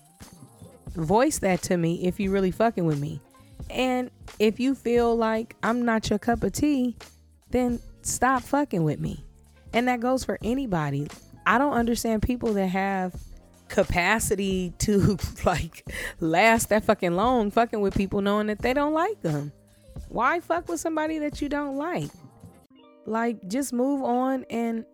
voice 0.96 1.40
that 1.40 1.62
to 1.64 1.78
me 1.78 2.06
if 2.06 2.20
you 2.20 2.32
really 2.32 2.52
fucking 2.52 2.86
with 2.86 3.00
me. 3.00 3.20
And 3.70 4.12
if 4.40 4.60
you 4.60 4.76
feel 4.76 5.16
like 5.16 5.56
I'm 5.64 5.84
not 5.86 6.10
your 6.10 6.20
cup 6.20 6.44
of 6.44 6.52
tea, 6.52 6.96
then 7.50 7.80
stop 8.02 8.44
fucking 8.44 8.84
with 8.84 9.00
me. 9.00 9.26
And 9.74 9.88
that 9.88 10.00
goes 10.00 10.24
for 10.24 10.38
anybody. 10.44 11.08
I 11.46 11.58
don't 11.58 11.74
understand 11.74 12.22
people 12.22 12.54
that 12.54 12.68
have 12.68 13.16
capacity 13.74 14.72
to 14.78 15.18
like 15.46 15.84
last 16.20 16.70
that 16.70 16.86
fucking 16.86 17.16
long 17.16 17.50
fucking 17.50 17.82
with 17.82 17.96
people 17.96 18.22
knowing 18.22 18.46
that 18.46 18.60
they 18.60 18.72
don't 18.72 18.94
like 18.94 19.20
them. 19.22 19.52
Why 20.10 20.40
fuck 20.40 20.70
with 20.70 20.80
somebody 20.80 21.18
that 21.20 21.42
you 21.42 21.50
don't 21.50 21.76
like? 21.76 22.12
Like 23.08 23.48
just 23.50 23.74
move 23.74 24.04
on 24.04 24.46
and 24.52 24.86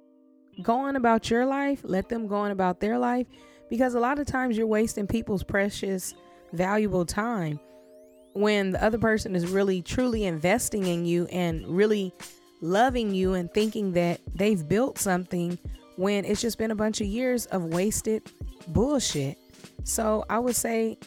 go 0.63 0.77
on 0.77 0.95
about 0.95 1.29
your 1.29 1.45
life, 1.45 1.81
let 1.83 2.07
them 2.07 2.27
go 2.27 2.35
on 2.35 2.51
about 2.51 2.79
their 2.79 2.97
life 2.97 3.27
because 3.69 3.95
a 3.95 3.99
lot 3.99 4.17
of 4.17 4.25
times 4.25 4.57
you're 4.57 4.65
wasting 4.65 5.07
people's 5.07 5.43
precious 5.43 6.13
valuable 6.53 7.05
time 7.05 7.59
when 8.31 8.71
the 8.71 8.81
other 8.81 8.97
person 8.97 9.35
is 9.35 9.45
really 9.47 9.81
truly 9.81 10.23
investing 10.23 10.87
in 10.87 11.05
you 11.05 11.25
and 11.25 11.67
really 11.67 12.13
loving 12.61 13.13
you 13.13 13.33
and 13.33 13.53
thinking 13.53 13.91
that 13.91 14.21
they've 14.33 14.67
built 14.69 14.97
something 14.97 15.59
when 15.99 16.23
it's 16.23 16.39
just 16.39 16.57
been 16.57 16.71
a 16.71 16.75
bunch 16.75 17.01
of 17.01 17.07
years 17.07 17.45
of 17.47 17.65
wasted 17.65 18.23
bullshit. 18.69 19.37
So 19.83 20.23
I 20.29 20.39
would 20.39 20.55
say, 20.55 20.97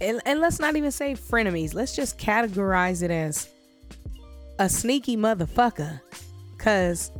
and, 0.00 0.22
and 0.24 0.40
let's 0.40 0.58
not 0.58 0.74
even 0.74 0.90
say 0.90 1.12
frenemies, 1.12 1.74
let's 1.74 1.94
just 1.94 2.18
categorize 2.18 3.02
it 3.02 3.10
as 3.10 3.50
a 4.58 4.70
sneaky 4.70 5.18
motherfucker. 5.18 6.00
Because 6.56 7.12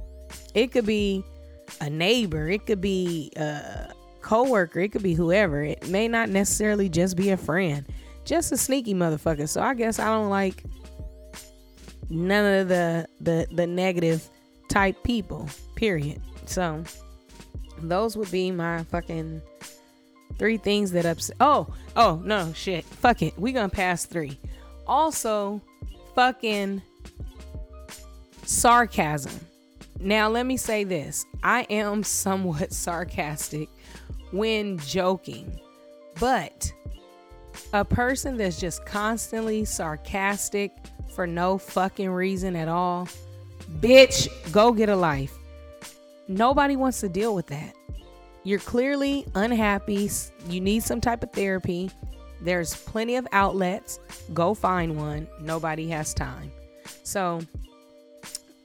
it 0.54 0.72
could 0.72 0.86
be 0.86 1.22
a 1.82 1.90
neighbor, 1.90 2.48
it 2.48 2.64
could 2.64 2.80
be 2.80 3.30
a 3.36 3.92
coworker, 4.22 4.80
it 4.80 4.92
could 4.92 5.02
be 5.02 5.12
whoever. 5.12 5.62
It 5.62 5.86
may 5.90 6.08
not 6.08 6.30
necessarily 6.30 6.88
just 6.88 7.18
be 7.18 7.28
a 7.28 7.36
friend, 7.36 7.84
just 8.24 8.52
a 8.52 8.56
sneaky 8.56 8.94
motherfucker. 8.94 9.46
So 9.46 9.60
I 9.60 9.74
guess 9.74 9.98
I 9.98 10.06
don't 10.06 10.30
like 10.30 10.64
none 12.08 12.60
of 12.60 12.68
the 12.68 13.06
the 13.20 13.46
the 13.52 13.66
negative 13.66 14.26
type 14.70 15.04
people. 15.04 15.50
Period. 15.76 16.20
So 16.46 16.82
those 17.78 18.16
would 18.16 18.30
be 18.30 18.50
my 18.50 18.82
fucking 18.84 19.40
three 20.38 20.56
things 20.56 20.92
that 20.92 21.06
upset. 21.06 21.36
Oh, 21.40 21.72
oh 21.94 22.20
no, 22.24 22.52
shit. 22.52 22.84
Fuck 22.84 23.22
it. 23.22 23.38
We 23.38 23.52
gonna 23.52 23.68
pass 23.68 24.04
three. 24.04 24.38
Also, 24.86 25.60
fucking 26.14 26.82
sarcasm. 28.44 29.40
Now, 29.98 30.28
let 30.28 30.46
me 30.46 30.56
say 30.56 30.84
this 30.84 31.26
I 31.42 31.62
am 31.70 32.02
somewhat 32.02 32.72
sarcastic 32.72 33.68
when 34.30 34.78
joking, 34.78 35.60
but 36.18 36.72
a 37.72 37.84
person 37.84 38.36
that's 38.36 38.58
just 38.58 38.84
constantly 38.84 39.64
sarcastic 39.64 40.72
for 41.14 41.26
no 41.26 41.56
fucking 41.56 42.10
reason 42.10 42.54
at 42.56 42.68
all, 42.68 43.08
bitch, 43.80 44.28
go 44.52 44.72
get 44.72 44.88
a 44.88 44.96
life. 44.96 45.32
Nobody 46.28 46.76
wants 46.76 47.00
to 47.00 47.08
deal 47.08 47.34
with 47.34 47.46
that. 47.48 47.74
You're 48.44 48.60
clearly 48.60 49.26
unhappy. 49.34 50.08
You 50.48 50.60
need 50.60 50.82
some 50.82 51.00
type 51.00 51.22
of 51.22 51.32
therapy. 51.32 51.90
There's 52.40 52.76
plenty 52.76 53.16
of 53.16 53.26
outlets. 53.32 53.98
Go 54.34 54.54
find 54.54 54.96
one. 54.96 55.26
Nobody 55.40 55.88
has 55.88 56.14
time. 56.14 56.52
So, 57.02 57.40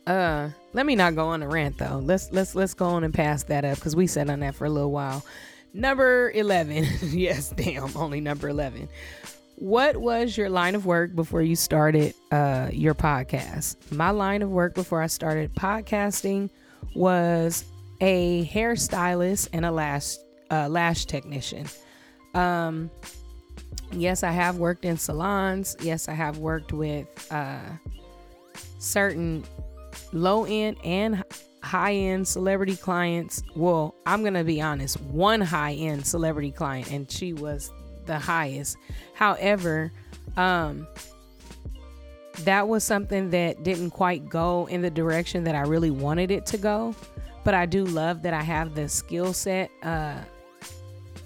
uh, 0.08 0.50
let 0.74 0.86
me 0.86 0.96
not 0.96 1.16
go 1.16 1.28
on 1.28 1.42
a 1.42 1.48
rant 1.48 1.78
though. 1.78 2.00
Let's 2.04 2.32
let's 2.32 2.56
let's 2.56 2.74
go 2.74 2.86
on 2.88 3.04
and 3.04 3.14
pass 3.14 3.44
that 3.44 3.66
up 3.66 3.76
because 3.76 3.96
we 3.96 4.08
sat 4.08 4.30
on 4.30 4.42
that 4.42 4.56
for 4.56 4.66
a 4.66 4.70
little 4.70 4.92
while. 4.92 5.26
Number 5.74 6.32
eleven. 6.32 6.86
yes, 7.02 7.50
damn, 7.50 7.96
only 7.96 8.22
number 8.22 8.50
eleven. 8.50 8.90
What 9.56 9.98
was 9.98 10.36
your 10.36 10.50
line 10.50 10.76
of 10.76 10.86
work 10.86 11.16
before 11.16 11.42
you 11.42 11.56
started 11.56 12.16
uh, 12.32 12.70
your 12.72 12.96
podcast? 12.96 13.92
My 13.92 14.10
line 14.10 14.42
of 14.42 14.50
work 14.50 14.74
before 14.74 15.02
I 15.02 15.08
started 15.08 15.54
podcasting 15.54 16.50
was 16.96 17.66
a 18.00 18.46
hairstylist 18.46 19.50
and 19.54 19.66
a 19.66 19.72
lash 19.72 20.16
uh, 20.50 20.68
lash 20.68 21.06
technician. 21.06 21.66
Um, 22.34 22.90
yes, 23.92 24.24
I 24.24 24.32
have 24.32 24.58
worked 24.58 24.86
in 24.86 24.98
salons. 24.98 25.76
Yes, 25.82 26.10
I 26.10 26.14
have 26.14 26.38
worked 26.38 26.74
with 26.74 27.08
uh, 27.32 27.60
certain 28.80 29.44
low 30.12 30.46
end 30.46 30.78
and 30.84 31.24
high 31.64 31.94
end 31.94 32.28
celebrity 32.28 32.76
clients. 32.76 33.44
Well, 33.56 33.96
I'm 34.06 34.22
going 34.22 34.34
to 34.34 34.44
be 34.44 34.62
honest, 34.62 35.00
one 35.02 35.42
high 35.42 35.74
end 35.74 36.06
celebrity 36.06 36.52
client, 36.52 36.92
and 36.92 37.10
she 37.10 37.34
was 37.34 37.72
the 38.06 38.20
highest. 38.20 38.78
However, 39.14 39.92
um, 40.38 40.88
that 42.40 42.68
was 42.68 42.84
something 42.84 43.30
that 43.32 43.64
didn't 43.64 43.92
quite 43.92 44.30
go 44.30 44.68
in 44.68 44.82
the 44.82 44.90
direction 44.90 45.44
that 45.44 45.56
I 45.56 45.62
really 45.62 45.92
wanted 45.92 46.32
it 46.32 46.46
to 46.48 46.58
go. 46.58 46.96
But 47.44 47.54
I 47.54 47.66
do 47.66 47.86
love 47.86 48.22
that 48.22 48.34
I 48.34 48.42
have 48.42 48.76
the 48.76 48.88
skill 48.88 49.34
set 49.34 49.72
uh, 49.84 50.20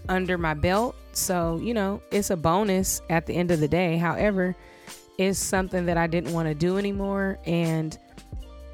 under 0.07 0.37
my 0.37 0.53
belt. 0.53 0.95
So, 1.11 1.59
you 1.61 1.73
know, 1.73 2.01
it's 2.11 2.29
a 2.29 2.37
bonus 2.37 3.01
at 3.09 3.25
the 3.25 3.33
end 3.33 3.51
of 3.51 3.59
the 3.59 3.67
day. 3.67 3.97
However, 3.97 4.55
it's 5.17 5.39
something 5.39 5.85
that 5.85 5.97
I 5.97 6.07
didn't 6.07 6.33
want 6.33 6.47
to 6.47 6.55
do 6.55 6.77
anymore. 6.77 7.39
And 7.45 7.97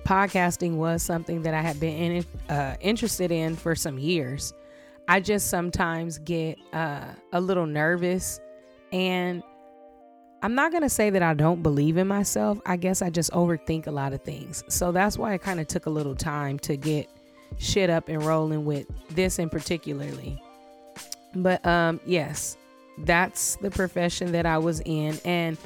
podcasting 0.06 0.76
was 0.76 1.04
something 1.04 1.44
that 1.44 1.54
I 1.54 1.62
had 1.62 1.80
been 1.80 2.12
in, 2.12 2.26
uh, 2.50 2.76
interested 2.80 3.32
in 3.32 3.56
for 3.56 3.76
some 3.76 3.98
years. 3.98 4.54
I 5.08 5.20
just 5.20 5.50
sometimes 5.50 6.20
get 6.20 6.58
uh, 6.74 7.06
a 7.34 7.42
little 7.42 7.66
nervous 7.66 8.40
and 8.92 9.44
I'm 10.42 10.56
not 10.56 10.72
going 10.72 10.84
to 10.84 10.90
say 10.90 11.10
that 11.12 11.22
I 11.22 11.34
don't 11.34 11.62
believe 11.62 11.98
in 11.98 12.08
myself. 12.08 12.60
I 12.66 12.76
guess 12.76 13.02
I 13.02 13.10
just 13.10 13.32
overthink 13.32 13.88
a 13.88 13.92
lot 13.92 14.14
of 14.14 14.22
things. 14.22 14.64
So 14.70 14.92
that's 14.92 15.18
why 15.18 15.34
it 15.34 15.42
kind 15.42 15.60
of 15.60 15.68
took 15.68 15.86
a 15.86 15.90
little 15.90 16.16
time 16.16 16.58
to 16.60 16.76
get 16.76 17.10
shit 17.58 17.90
up 17.90 18.10
and 18.10 18.24
rolling 18.24 18.66
with 18.66 18.88
this 19.10 19.38
in 19.38 19.50
particularly. 19.50 20.42
But 21.36 21.66
um 21.66 22.00
yes, 22.06 22.58
that's 23.00 23.56
the 23.58 23.72
profession 23.72 24.32
that 24.32 24.46
I 24.46 24.58
was 24.58 24.82
in 24.86 25.20
and 25.26 25.58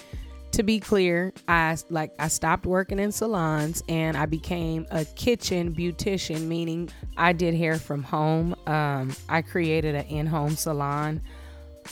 to 0.56 0.64
be 0.64 0.80
clear, 0.80 1.34
I 1.50 1.76
like 1.90 2.14
I 2.18 2.30
stopped 2.30 2.66
working 2.66 2.98
in 2.98 3.12
salons 3.12 3.84
and 3.90 4.16
I 4.16 4.26
became 4.26 4.88
a 4.90 5.04
kitchen 5.04 5.76
beautician, 5.76 6.48
meaning 6.48 6.90
I 7.18 7.34
did 7.34 7.56
hair 7.56 7.78
from 7.78 8.04
home. 8.04 8.56
Um, 8.66 9.14
I 9.28 9.42
created 9.42 9.96
an 9.96 10.06
in-home 10.06 10.56
salon. 10.56 11.22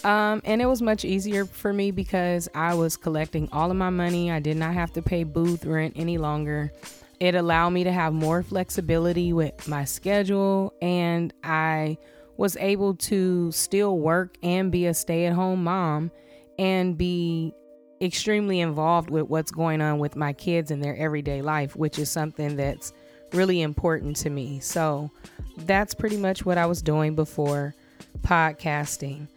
Um, 0.03 0.41
and 0.43 0.62
it 0.62 0.65
was 0.65 0.82
much 0.82 1.06
easier 1.06 1.45
for 1.45 1.71
me 1.71 1.91
because 1.91 2.49
I 2.53 2.73
was 2.73 2.97
collecting 2.97 3.47
all 3.51 3.71
of 3.71 3.77
my 3.77 3.89
money. 3.89 4.32
I 4.32 4.39
did 4.39 4.58
not 4.58 4.73
have 4.73 4.91
to 4.93 5.01
pay 5.01 5.23
booth 5.23 5.65
rent 5.65 5.93
any 5.95 6.17
longer. 6.17 6.71
It 7.19 7.36
allowed 7.36 7.69
me 7.69 7.84
to 7.86 7.91
have 7.91 8.12
more 8.13 8.43
flexibility 8.43 9.32
with 9.32 9.67
my 9.67 9.86
schedule, 9.86 10.73
and 10.82 11.34
I 11.43 11.97
was 12.36 12.58
able 12.58 12.95
to 12.95 13.51
still 13.51 13.97
work 13.97 14.36
and 14.43 14.71
be 14.71 14.88
a 14.88 14.93
stay 14.93 15.25
at 15.25 15.34
home 15.34 15.63
mom 15.63 16.12
and 16.58 16.97
be 16.97 17.53
extremely 18.01 18.60
involved 18.60 19.10
with 19.10 19.29
what's 19.29 19.51
going 19.51 19.82
on 19.82 19.99
with 19.99 20.15
my 20.15 20.34
kids 20.34 20.71
in 20.71 20.82
their 20.82 20.97
everyday 20.97 21.41
life, 21.41 21.75
which 21.75 21.97
is 21.97 22.12
something 22.12 22.56
that's 22.58 22.91
really 23.32 23.62
important 23.62 24.17
to 24.17 24.29
me. 24.29 24.60
So 24.60 25.10
that's 25.58 25.93
pretty 25.93 26.17
much 26.17 26.45
what 26.45 26.58
I 26.58 26.65
was 26.65 26.82
doing 26.82 27.15
before 27.15 27.73
podcasting. 28.21 29.27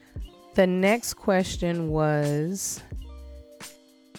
The 0.57 0.66
next 0.66 1.14
question 1.14 1.90
was 1.90 2.83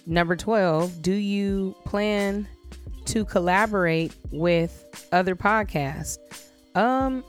number 0.05 0.35
12 0.35 1.01
Do 1.01 1.11
you 1.11 1.75
plan 1.83 2.47
to 3.05 3.25
collaborate 3.25 4.13
with 4.31 5.07
other 5.11 5.35
podcasts? 5.35 6.19
Um, 6.75 7.23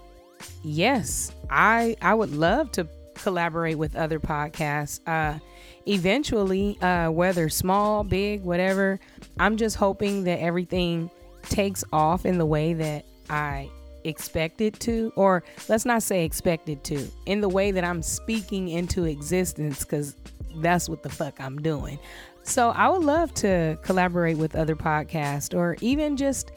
yes, 0.62 1.33
I 1.49 1.97
I 2.03 2.12
would 2.12 2.33
love 2.33 2.71
to 2.73 2.87
collaborate 3.14 3.79
with 3.79 3.97
other 3.97 4.21
podcasts. 4.21 5.01
Uh, 5.07 5.38
eventually, 5.87 6.79
uh, 6.83 7.11
whether 7.11 7.49
small, 7.49 8.05
big, 8.05 8.42
whatever, 8.42 9.01
I'm 9.40 9.57
just 9.57 9.77
hoping 9.77 10.25
that 10.25 10.40
everything 10.40 11.11
takes 11.44 11.83
off 11.94 12.27
in 12.27 12.37
the 12.37 12.44
way 12.44 12.75
that 12.75 13.07
I 13.31 13.71
expected 14.09 14.79
to, 14.81 15.12
or 15.16 15.44
let's 15.68 15.85
not 15.85 16.03
say 16.03 16.25
expected 16.25 16.83
to, 16.85 17.07
in 17.27 17.40
the 17.40 17.49
way 17.49 17.71
that 17.71 17.85
I'm 17.85 18.03
speaking 18.03 18.68
into 18.68 19.05
existence, 19.05 19.85
because 19.85 20.16
that's 20.57 20.88
what 20.88 21.03
the 21.03 21.09
fuck 21.09 21.40
I'm 21.40 21.61
doing. 21.61 21.99
So 22.42 22.71
I 22.71 22.88
would 22.88 23.05
love 23.05 23.35
to 23.35 23.79
collaborate 23.83 24.38
with 24.38 24.57
other 24.57 24.75
podcasts 24.75 25.55
or 25.55 25.77
even 25.81 26.16
just 26.16 26.51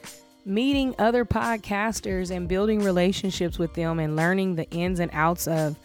meeting 0.46 0.96
other 0.98 1.26
podcasters 1.26 2.32
and 2.32 2.48
building 2.48 2.84
relationships 2.84 3.60
with 3.60 3.74
them 3.74 4.00
and 4.00 4.16
learning 4.16 4.56
the 4.56 4.68
ins 4.72 5.00
and 5.00 5.12
outs 5.14 5.48
of 5.48 5.76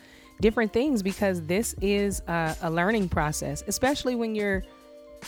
different 0.40 0.72
things 0.72 1.02
because 1.02 1.42
this 1.42 1.74
is 1.80 2.22
a, 2.28 2.56
a 2.62 2.70
learning 2.70 3.08
process, 3.08 3.64
especially 3.66 4.14
when 4.14 4.34
you're, 4.34 4.62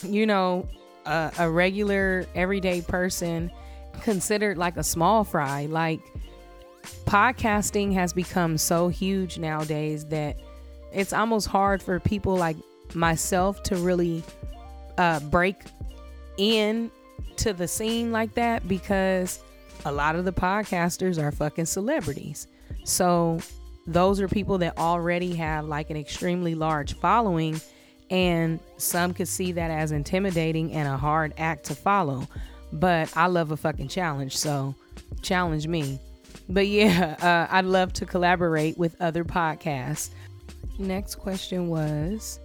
you 0.02 0.26
know, 0.26 0.66
a, 1.06 1.32
a 1.40 1.50
regular 1.50 2.24
everyday 2.34 2.80
person 2.80 3.50
considered 4.02 4.56
like 4.56 4.76
a 4.76 4.84
small 4.84 5.24
fry. 5.24 5.66
Like, 5.66 6.00
podcasting 7.06 7.92
has 7.94 8.12
become 8.12 8.58
so 8.58 8.88
huge 8.88 9.38
nowadays 9.38 10.04
that 10.06 10.36
it's 10.92 11.12
almost 11.12 11.46
hard 11.46 11.82
for 11.82 12.00
people 12.00 12.36
like 12.36 12.56
myself 12.94 13.62
to 13.64 13.76
really 13.76 14.22
uh, 14.96 15.20
break 15.20 15.56
in 16.36 16.90
to 17.36 17.52
the 17.52 17.68
scene 17.68 18.12
like 18.12 18.34
that 18.34 18.66
because 18.66 19.40
a 19.84 19.92
lot 19.92 20.16
of 20.16 20.24
the 20.24 20.32
podcasters 20.32 21.22
are 21.22 21.30
fucking 21.30 21.66
celebrities. 21.66 22.48
So 22.84 23.38
those 23.86 24.20
are 24.20 24.28
people 24.28 24.58
that 24.58 24.76
already 24.78 25.34
have 25.36 25.66
like 25.66 25.90
an 25.90 25.96
extremely 25.96 26.54
large 26.54 26.94
following 26.98 27.60
and 28.10 28.58
some 28.76 29.12
could 29.14 29.28
see 29.28 29.52
that 29.52 29.70
as 29.70 29.92
intimidating 29.92 30.72
and 30.72 30.88
a 30.88 30.96
hard 30.96 31.34
act 31.38 31.64
to 31.66 31.74
follow. 31.74 32.26
But 32.72 33.14
I 33.16 33.26
love 33.26 33.50
a 33.50 33.56
fucking 33.56 33.88
challenge, 33.88 34.36
so 34.36 34.74
challenge 35.22 35.66
me. 35.66 36.00
But 36.48 36.66
yeah, 36.66 37.16
uh, 37.50 37.54
I'd 37.54 37.64
love 37.64 37.92
to 37.94 38.06
collaborate 38.06 38.78
with 38.78 39.00
other 39.00 39.24
podcasts. 39.24 40.10
Next 40.78 41.16
question 41.16 41.68
was 41.68 42.40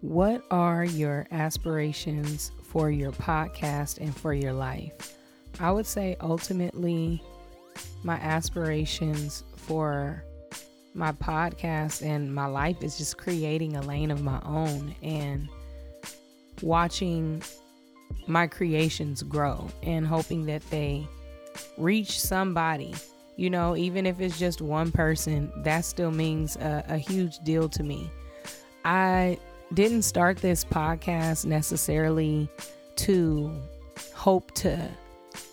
What 0.00 0.42
are 0.50 0.84
your 0.84 1.26
aspirations 1.30 2.52
for 2.62 2.90
your 2.90 3.12
podcast 3.12 3.98
and 3.98 4.14
for 4.14 4.32
your 4.32 4.52
life? 4.52 5.16
I 5.58 5.70
would 5.70 5.86
say 5.86 6.16
ultimately, 6.20 7.22
my 8.02 8.16
aspirations 8.16 9.42
for 9.56 10.22
my 10.94 11.12
podcast 11.12 12.04
and 12.04 12.34
my 12.34 12.46
life 12.46 12.82
is 12.82 12.96
just 12.96 13.18
creating 13.18 13.76
a 13.76 13.82
lane 13.82 14.10
of 14.10 14.22
my 14.22 14.40
own 14.44 14.94
and 15.02 15.48
watching 16.62 17.42
my 18.26 18.46
creations 18.46 19.22
grow 19.22 19.68
and 19.82 20.06
hoping 20.06 20.46
that 20.46 20.62
they 20.70 21.06
reach 21.76 22.20
somebody. 22.20 22.94
You 23.36 23.50
know, 23.50 23.76
even 23.76 24.06
if 24.06 24.20
it's 24.20 24.38
just 24.38 24.62
one 24.62 24.90
person, 24.90 25.52
that 25.58 25.84
still 25.84 26.10
means 26.10 26.56
a, 26.56 26.84
a 26.88 26.96
huge 26.96 27.38
deal 27.40 27.68
to 27.68 27.82
me. 27.82 28.10
I 28.84 29.38
didn't 29.74 30.02
start 30.02 30.38
this 30.38 30.64
podcast 30.64 31.44
necessarily 31.44 32.48
to 32.96 33.52
hope 34.14 34.52
to 34.54 34.88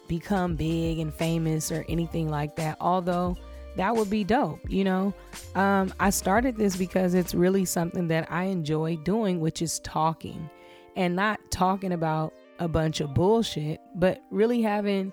become 0.08 0.56
big 0.56 1.00
and 1.00 1.14
famous 1.14 1.72
or 1.72 1.86
anything 1.90 2.30
like 2.30 2.56
that, 2.56 2.78
although 2.80 3.38
that 3.76 3.96
would 3.96 4.10
be 4.10 4.24
dope, 4.24 4.60
you 4.70 4.84
know? 4.84 5.14
Um, 5.56 5.94
I 6.00 6.10
started 6.10 6.56
this 6.56 6.76
because 6.76 7.14
it's 7.14 7.34
really 7.34 7.66
something 7.66 8.08
that 8.10 8.32
I 8.32 8.46
enjoy 8.46 8.98
doing, 8.98 9.40
which 9.40 9.62
is 9.62 9.80
talking 9.80 10.50
and 10.96 11.16
not 11.16 11.40
talking 11.50 11.92
about 11.92 12.34
a 12.60 12.68
bunch 12.68 13.02
of 13.02 13.14
bullshit, 13.14 13.82
but 13.96 14.22
really 14.30 14.62
having 14.62 15.12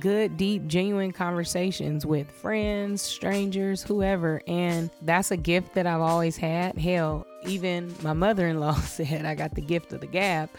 good, 0.00 0.36
deep, 0.36 0.66
genuine 0.66 1.12
conversations 1.12 2.06
with 2.06 2.30
friends, 2.30 3.02
strangers, 3.02 3.82
whoever. 3.82 4.42
And 4.46 4.90
that's 5.02 5.30
a 5.30 5.36
gift 5.36 5.74
that 5.74 5.86
I've 5.86 6.00
always 6.00 6.36
had. 6.36 6.78
Hell, 6.78 7.26
even 7.46 7.94
my 8.02 8.12
mother 8.12 8.48
in 8.48 8.60
law 8.60 8.74
said 8.80 9.24
I 9.24 9.34
got 9.34 9.54
the 9.54 9.60
gift 9.60 9.92
of 9.92 10.00
the 10.00 10.06
gab. 10.06 10.50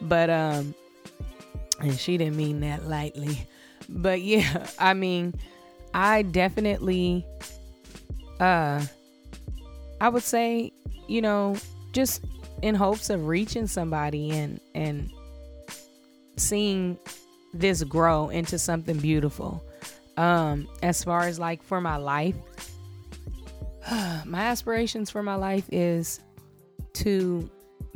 But, 0.00 0.30
um, 0.30 0.74
and 1.80 1.98
she 1.98 2.16
didn't 2.16 2.36
mean 2.36 2.60
that 2.60 2.84
lightly. 2.86 3.46
But 3.88 4.22
yeah, 4.22 4.66
I 4.78 4.94
mean, 4.94 5.34
I 5.92 6.22
definitely 6.22 7.24
uh 8.40 8.84
I 10.00 10.08
would 10.08 10.22
say, 10.22 10.72
you 11.06 11.22
know, 11.22 11.56
just 11.92 12.24
in 12.62 12.74
hopes 12.74 13.10
of 13.10 13.26
reaching 13.26 13.66
somebody 13.66 14.30
and 14.30 14.60
and 14.74 15.10
seeing 16.36 16.98
this 17.54 17.82
grow 17.84 18.28
into 18.28 18.58
something 18.58 18.98
beautiful. 18.98 19.64
Um 20.16 20.68
as 20.82 21.02
far 21.02 21.22
as 21.22 21.38
like 21.38 21.62
for 21.62 21.80
my 21.80 21.96
life, 21.96 22.36
my 24.24 24.44
aspirations 24.44 25.10
for 25.10 25.22
my 25.22 25.34
life 25.34 25.68
is 25.70 26.20
to 26.94 27.50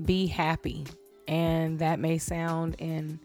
be 0.05 0.27
happy. 0.27 0.87
And 1.27 1.79
that 1.81 1.99
may 1.99 2.19
sound 2.19 2.77
and 2.79 3.19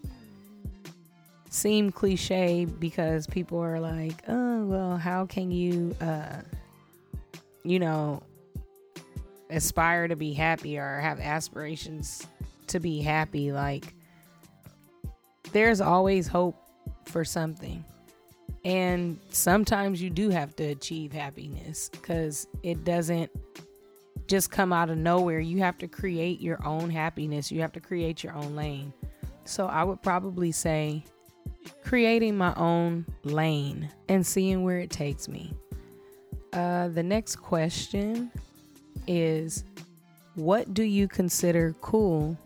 seem 1.50 1.92
cliche 1.92 2.66
because 2.66 3.28
people 3.28 3.60
are 3.60 3.80
like, 3.80 4.24
oh, 4.28 4.66
well, 4.66 4.98
how 4.98 5.26
can 5.26 5.52
you, 5.52 5.96
uh, 6.02 6.42
you 7.64 7.80
know, 7.80 8.24
aspire 9.50 10.08
to 10.08 10.16
be 10.16 10.34
happy 10.34 10.78
or 10.78 11.00
have 11.00 11.20
aspirations 11.20 12.28
to 12.68 12.80
be 12.80 13.02
happy? 13.02 13.52
Like, 13.52 13.94
there's 15.54 15.80
always 15.80 16.28
hope 16.28 16.56
for 17.06 17.24
something. 17.24 17.84
And 18.66 19.20
sometimes 19.30 20.02
you 20.02 20.10
do 20.10 20.30
have 20.30 20.56
to 20.58 20.64
achieve 20.64 21.12
happiness 21.12 21.90
because 21.90 22.48
it 22.64 22.84
doesn't 22.84 23.30
just 24.28 24.52
come 24.52 24.72
out 24.72 24.90
of 24.90 24.98
nowhere. 24.98 25.40
You 25.40 25.60
have 25.60 25.78
to 25.80 25.88
create 25.88 26.42
your 26.42 26.66
own 26.66 26.90
happiness, 26.90 27.52
you 27.52 27.62
have 27.62 27.74
to 27.74 27.80
create 27.80 28.24
your 28.24 28.34
own 28.34 28.56
lane. 28.56 28.94
So 29.46 29.68
I 29.68 29.84
would 29.84 30.02
probably 30.02 30.52
say 30.52 31.04
creating 31.84 32.38
my 32.38 32.54
own 32.56 33.06
lane 33.24 33.90
and 34.10 34.26
seeing 34.26 34.64
where 34.64 34.80
it 34.80 34.90
takes 34.90 35.28
me. 35.28 35.54
Uh, 36.54 36.88
the 36.90 37.04
next 37.04 37.38
question 37.38 38.32
is 39.08 39.66
What 40.36 40.74
do 40.74 40.84
you 40.84 41.08
consider 41.08 41.76
cool 41.82 42.38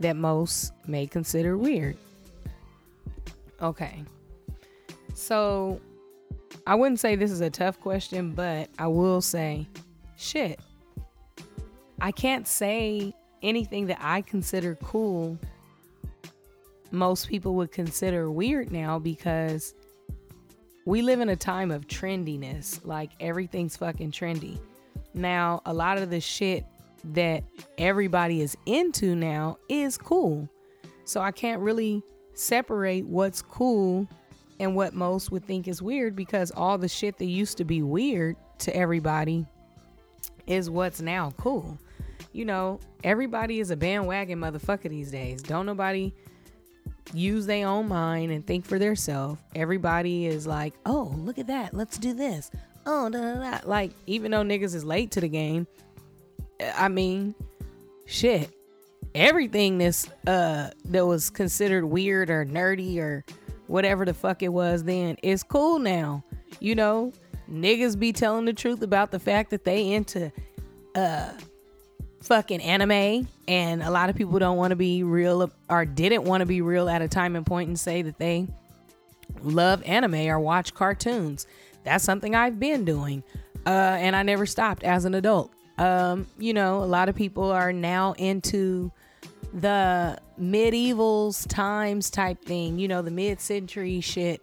that 0.00 0.16
most 0.16 0.72
may 0.86 1.06
consider 1.06 1.56
weird? 1.56 1.96
Okay. 3.64 4.04
So 5.14 5.80
I 6.66 6.76
wouldn't 6.76 7.00
say 7.00 7.16
this 7.16 7.32
is 7.32 7.40
a 7.40 7.50
tough 7.50 7.80
question, 7.80 8.32
but 8.32 8.68
I 8.78 8.86
will 8.86 9.20
say 9.20 9.66
shit. 10.16 10.60
I 12.00 12.12
can't 12.12 12.46
say 12.46 13.14
anything 13.42 13.86
that 13.86 13.98
I 14.00 14.20
consider 14.20 14.76
cool 14.76 15.38
most 16.94 17.28
people 17.28 17.54
would 17.56 17.72
consider 17.72 18.30
weird 18.30 18.70
now 18.70 18.98
because 18.98 19.74
we 20.86 21.02
live 21.02 21.20
in 21.20 21.28
a 21.28 21.36
time 21.36 21.70
of 21.70 21.86
trendiness. 21.86 22.80
Like 22.84 23.10
everything's 23.20 23.76
fucking 23.76 24.12
trendy. 24.12 24.58
Now, 25.12 25.60
a 25.66 25.74
lot 25.74 25.98
of 25.98 26.10
the 26.10 26.20
shit 26.20 26.64
that 27.12 27.44
everybody 27.78 28.40
is 28.40 28.56
into 28.64 29.14
now 29.14 29.58
is 29.68 29.98
cool. 29.98 30.48
So 31.04 31.20
I 31.20 31.32
can't 31.32 31.60
really 31.60 32.02
separate 32.34 33.06
what's 33.06 33.42
cool 33.42 34.08
and 34.60 34.74
what 34.74 34.94
most 34.94 35.30
would 35.30 35.44
think 35.44 35.68
is 35.68 35.82
weird 35.82 36.14
because 36.14 36.50
all 36.52 36.78
the 36.78 36.88
shit 36.88 37.18
that 37.18 37.26
used 37.26 37.56
to 37.58 37.64
be 37.64 37.82
weird 37.82 38.36
to 38.58 38.74
everybody 38.76 39.46
is 40.46 40.70
what's 40.70 41.00
now 41.00 41.32
cool. 41.36 41.78
You 42.32 42.44
know, 42.44 42.80
everybody 43.02 43.60
is 43.60 43.70
a 43.70 43.76
bandwagon 43.76 44.40
motherfucker 44.40 44.90
these 44.90 45.10
days. 45.10 45.42
Don't 45.42 45.66
nobody 45.66 46.12
use 47.12 47.46
their 47.46 47.66
own 47.68 47.88
mind 47.88 48.32
and 48.32 48.46
think 48.46 48.64
for 48.64 48.78
themselves. 48.78 49.40
Everybody 49.54 50.26
is 50.26 50.46
like, 50.46 50.74
oh, 50.86 51.14
look 51.18 51.38
at 51.38 51.46
that. 51.48 51.74
Let's 51.74 51.98
do 51.98 52.12
this. 52.12 52.50
Oh, 52.86 53.08
da, 53.08 53.20
da, 53.20 53.50
da. 53.50 53.68
like 53.68 53.92
even 54.06 54.30
though 54.30 54.42
niggas 54.42 54.74
is 54.74 54.84
late 54.84 55.10
to 55.12 55.20
the 55.20 55.28
game, 55.28 55.66
I 56.76 56.88
mean, 56.88 57.34
shit. 58.06 58.50
Everything 59.14 59.78
that's 59.78 60.08
uh 60.26 60.70
that 60.86 61.06
was 61.06 61.30
considered 61.30 61.84
weird 61.84 62.30
or 62.30 62.44
nerdy 62.44 62.98
or 62.98 63.24
whatever 63.66 64.04
the 64.04 64.14
fuck 64.14 64.42
it 64.42 64.48
was 64.48 64.84
then 64.84 65.16
is 65.22 65.42
cool 65.42 65.78
now. 65.78 66.24
You 66.60 66.74
know, 66.74 67.12
niggas 67.50 67.98
be 67.98 68.12
telling 68.12 68.44
the 68.44 68.52
truth 68.52 68.82
about 68.82 69.10
the 69.10 69.18
fact 69.18 69.50
that 69.50 69.64
they 69.64 69.92
into 69.92 70.32
uh 70.94 71.32
fucking 72.24 72.62
anime 72.62 73.28
and 73.46 73.82
a 73.82 73.90
lot 73.90 74.08
of 74.08 74.16
people 74.16 74.38
don't 74.38 74.56
want 74.56 74.70
to 74.70 74.76
be 74.76 75.02
real 75.02 75.50
or 75.68 75.84
didn't 75.84 76.24
want 76.24 76.40
to 76.40 76.46
be 76.46 76.62
real 76.62 76.88
at 76.88 77.02
a 77.02 77.08
time 77.08 77.36
and 77.36 77.44
point 77.44 77.68
and 77.68 77.78
say 77.78 78.00
that 78.00 78.18
they 78.18 78.48
love 79.42 79.82
anime 79.82 80.26
or 80.28 80.40
watch 80.40 80.72
cartoons 80.72 81.46
that's 81.84 82.02
something 82.02 82.34
i've 82.34 82.58
been 82.58 82.82
doing 82.82 83.22
uh, 83.66 83.68
and 83.68 84.16
i 84.16 84.22
never 84.22 84.46
stopped 84.46 84.82
as 84.84 85.04
an 85.04 85.14
adult 85.14 85.52
um, 85.76 86.26
you 86.38 86.54
know 86.54 86.82
a 86.82 86.86
lot 86.86 87.10
of 87.10 87.14
people 87.14 87.50
are 87.50 87.74
now 87.74 88.14
into 88.16 88.90
the 89.54 90.18
medievals 90.40 91.46
times 91.48 92.10
type 92.10 92.44
thing 92.44 92.78
you 92.78 92.88
know 92.88 93.02
the 93.02 93.10
mid-century 93.10 94.00
shit 94.00 94.42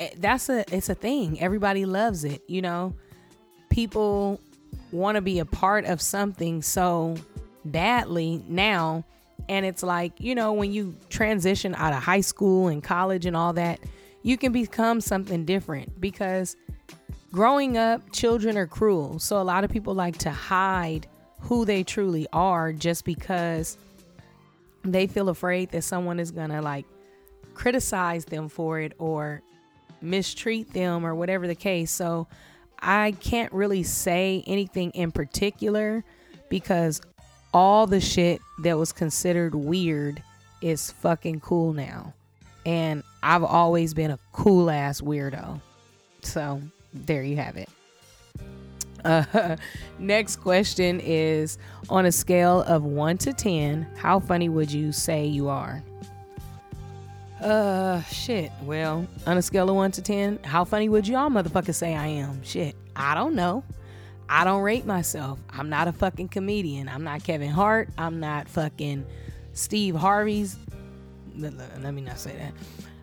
eh, 0.00 0.10
that's 0.18 0.48
a 0.48 0.64
it's 0.74 0.88
a 0.88 0.94
thing 0.94 1.40
everybody 1.40 1.84
loves 1.84 2.24
it 2.24 2.42
you 2.48 2.60
know 2.60 2.92
people 3.68 4.40
want 4.92 5.16
to 5.16 5.22
be 5.22 5.38
a 5.38 5.44
part 5.44 5.84
of 5.84 6.00
something 6.00 6.62
so 6.62 7.16
badly 7.64 8.44
now. 8.48 9.04
And 9.48 9.64
it's 9.64 9.82
like, 9.82 10.12
you 10.18 10.34
know, 10.34 10.52
when 10.52 10.72
you 10.72 10.94
transition 11.08 11.74
out 11.74 11.92
of 11.92 12.02
high 12.02 12.20
school 12.20 12.68
and 12.68 12.82
college 12.82 13.26
and 13.26 13.36
all 13.36 13.52
that, 13.54 13.80
you 14.22 14.36
can 14.36 14.52
become 14.52 15.00
something 15.00 15.44
different 15.44 16.00
because 16.00 16.56
growing 17.32 17.78
up, 17.78 18.12
children 18.12 18.56
are 18.58 18.66
cruel. 18.66 19.18
So 19.18 19.40
a 19.40 19.42
lot 19.42 19.64
of 19.64 19.70
people 19.70 19.94
like 19.94 20.18
to 20.18 20.30
hide 20.30 21.06
who 21.40 21.64
they 21.64 21.82
truly 21.82 22.26
are 22.32 22.72
just 22.72 23.04
because 23.04 23.78
they 24.82 25.06
feel 25.06 25.28
afraid 25.28 25.70
that 25.70 25.82
someone 25.82 26.18
is 26.18 26.30
going 26.30 26.50
to 26.50 26.62
like 26.62 26.86
criticize 27.54 28.24
them 28.24 28.48
for 28.48 28.80
it 28.80 28.92
or 28.98 29.42
mistreat 30.00 30.72
them 30.72 31.04
or 31.04 31.14
whatever 31.14 31.46
the 31.46 31.54
case. 31.54 31.90
So 31.90 32.26
I 32.78 33.12
can't 33.20 33.52
really 33.52 33.82
say 33.82 34.42
anything 34.46 34.90
in 34.92 35.12
particular 35.12 36.04
because 36.48 37.00
all 37.52 37.86
the 37.86 38.00
shit 38.00 38.40
that 38.62 38.78
was 38.78 38.92
considered 38.92 39.54
weird 39.54 40.22
is 40.62 40.90
fucking 40.90 41.40
cool 41.40 41.72
now. 41.72 42.14
And 42.64 43.02
I've 43.22 43.44
always 43.44 43.94
been 43.94 44.10
a 44.10 44.18
cool 44.32 44.70
ass 44.70 45.00
weirdo. 45.00 45.60
So 46.22 46.60
there 46.92 47.22
you 47.22 47.36
have 47.36 47.56
it. 47.56 47.68
Uh, 49.04 49.56
next 49.98 50.36
question 50.36 51.00
is 51.00 51.58
on 51.88 52.06
a 52.06 52.12
scale 52.12 52.62
of 52.62 52.84
1 52.84 53.18
to 53.18 53.32
10, 53.32 53.86
how 53.96 54.20
funny 54.20 54.48
would 54.48 54.70
you 54.70 54.92
say 54.92 55.26
you 55.26 55.48
are? 55.48 55.82
Uh, 57.40 58.02
shit. 58.02 58.52
Well, 58.62 59.06
on 59.26 59.38
a 59.38 59.42
scale 59.42 59.68
of 59.70 59.76
1 59.76 59.92
to 59.92 60.02
10, 60.02 60.40
how 60.44 60.64
funny 60.64 60.88
would 60.88 61.08
y'all 61.08 61.30
motherfuckers 61.30 61.74
say 61.74 61.94
I 61.94 62.06
am? 62.06 62.42
Shit. 62.42 62.76
I 62.94 63.14
don't 63.14 63.34
know. 63.34 63.64
I 64.28 64.44
don't 64.44 64.62
rate 64.62 64.86
myself. 64.86 65.40
I'm 65.50 65.68
not 65.68 65.88
a 65.88 65.92
fucking 65.92 66.28
comedian. 66.28 66.88
I'm 66.88 67.02
not 67.02 67.24
Kevin 67.24 67.50
Hart. 67.50 67.88
I'm 67.98 68.20
not 68.20 68.48
fucking 68.48 69.04
Steve 69.54 69.96
Harvey's. 69.96 70.56
Let 71.36 71.94
me 71.94 72.02
not 72.02 72.18
say 72.18 72.36
that. 72.36 72.52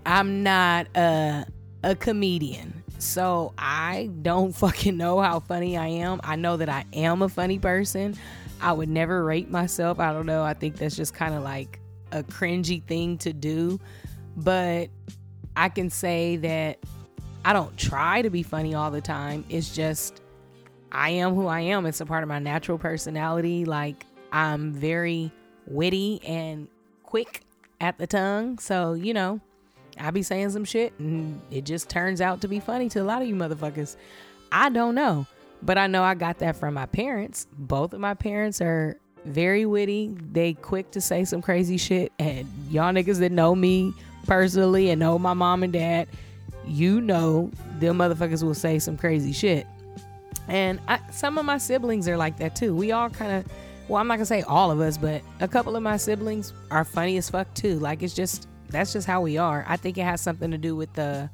I'm 0.05 0.43
not 0.43 0.87
a, 0.95 1.45
a 1.83 1.95
comedian. 1.95 2.83
So 2.99 3.53
I 3.57 4.09
don't 4.21 4.55
fucking 4.55 4.97
know 4.97 5.21
how 5.21 5.39
funny 5.39 5.77
I 5.77 5.87
am. 5.87 6.19
I 6.23 6.35
know 6.35 6.57
that 6.57 6.69
I 6.69 6.85
am 6.93 7.21
a 7.21 7.29
funny 7.29 7.59
person. 7.59 8.15
I 8.61 8.73
would 8.73 8.89
never 8.89 9.23
rate 9.23 9.49
myself. 9.49 9.99
I 9.99 10.11
don't 10.13 10.25
know. 10.25 10.43
I 10.43 10.53
think 10.53 10.77
that's 10.77 10.95
just 10.95 11.13
kind 11.13 11.33
of 11.33 11.43
like 11.43 11.79
a 12.11 12.23
cringy 12.23 12.83
thing 12.83 13.17
to 13.19 13.33
do. 13.33 13.79
But 14.35 14.89
I 15.55 15.69
can 15.69 15.89
say 15.89 16.37
that 16.37 16.79
I 17.45 17.53
don't 17.53 17.75
try 17.77 18.21
to 18.21 18.29
be 18.29 18.43
funny 18.43 18.73
all 18.73 18.91
the 18.91 19.01
time. 19.01 19.45
It's 19.49 19.73
just 19.73 20.21
I 20.91 21.11
am 21.11 21.33
who 21.35 21.47
I 21.47 21.61
am. 21.61 21.85
It's 21.85 22.01
a 22.01 22.05
part 22.05 22.23
of 22.23 22.29
my 22.29 22.39
natural 22.39 22.77
personality. 22.77 23.65
Like 23.65 24.05
I'm 24.31 24.73
very 24.73 25.31
witty 25.65 26.21
and 26.25 26.67
quick 27.03 27.43
at 27.79 27.97
the 27.97 28.07
tongue. 28.07 28.59
So, 28.59 28.93
you 28.93 29.13
know, 29.13 29.39
I 29.99 30.11
be 30.11 30.23
saying 30.23 30.51
some 30.51 30.65
shit 30.65 30.93
and 30.99 31.41
it 31.51 31.65
just 31.65 31.89
turns 31.89 32.21
out 32.21 32.41
to 32.41 32.47
be 32.47 32.59
funny 32.59 32.89
to 32.89 32.99
a 32.99 33.03
lot 33.03 33.21
of 33.21 33.27
you 33.27 33.35
motherfuckers. 33.35 33.95
I 34.51 34.69
don't 34.69 34.95
know, 34.95 35.25
but 35.61 35.77
I 35.77 35.87
know 35.87 36.03
I 36.03 36.13
got 36.15 36.39
that 36.39 36.55
from 36.55 36.73
my 36.73 36.85
parents. 36.85 37.47
Both 37.57 37.93
of 37.93 37.99
my 37.99 38.13
parents 38.13 38.61
are 38.61 38.97
very 39.25 39.65
witty. 39.65 40.15
They 40.31 40.53
quick 40.53 40.91
to 40.91 41.01
say 41.01 41.25
some 41.25 41.41
crazy 41.41 41.77
shit. 41.77 42.11
And 42.19 42.47
y'all 42.69 42.93
niggas 42.93 43.19
that 43.19 43.31
know 43.31 43.55
me 43.55 43.93
personally 44.25 44.89
and 44.89 44.99
know 44.99 45.19
my 45.19 45.33
mom 45.33 45.63
and 45.63 45.73
dad, 45.73 46.07
you 46.65 47.01
know 47.01 47.51
them 47.79 47.97
motherfuckers 47.97 48.43
will 48.43 48.53
say 48.53 48.79
some 48.79 48.97
crazy 48.97 49.33
shit. 49.33 49.67
And 50.47 50.79
I, 50.87 50.99
some 51.11 51.37
of 51.37 51.45
my 51.45 51.57
siblings 51.57 52.07
are 52.07 52.17
like 52.17 52.37
that 52.37 52.55
too. 52.55 52.73
We 52.73 52.91
all 52.91 53.09
kind 53.09 53.31
of, 53.31 53.51
well, 53.87 53.99
I'm 53.99 54.07
not 54.07 54.15
gonna 54.15 54.25
say 54.25 54.41
all 54.43 54.71
of 54.71 54.79
us, 54.79 54.97
but 54.97 55.21
a 55.39 55.47
couple 55.47 55.75
of 55.75 55.83
my 55.83 55.97
siblings 55.97 56.53
are 56.71 56.85
funny 56.85 57.17
as 57.17 57.29
fuck 57.29 57.53
too. 57.53 57.79
Like 57.79 58.03
it's 58.03 58.13
just 58.13 58.47
that's 58.69 58.93
just 58.93 59.07
how 59.07 59.21
we 59.21 59.37
are. 59.37 59.65
I 59.67 59.77
think 59.77 59.97
it 59.97 60.03
has 60.03 60.21
something 60.21 60.51
to 60.51 60.57
do 60.57 60.75
with 60.75 60.93
the 60.93 61.29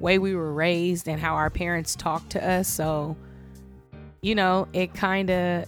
way 0.00 0.18
we 0.18 0.34
were 0.34 0.52
raised 0.52 1.08
and 1.08 1.20
how 1.20 1.34
our 1.34 1.50
parents 1.50 1.94
talked 1.94 2.30
to 2.30 2.48
us. 2.48 2.68
So, 2.68 3.16
you 4.20 4.34
know, 4.34 4.68
it 4.72 4.94
kind 4.94 5.30
of 5.30 5.66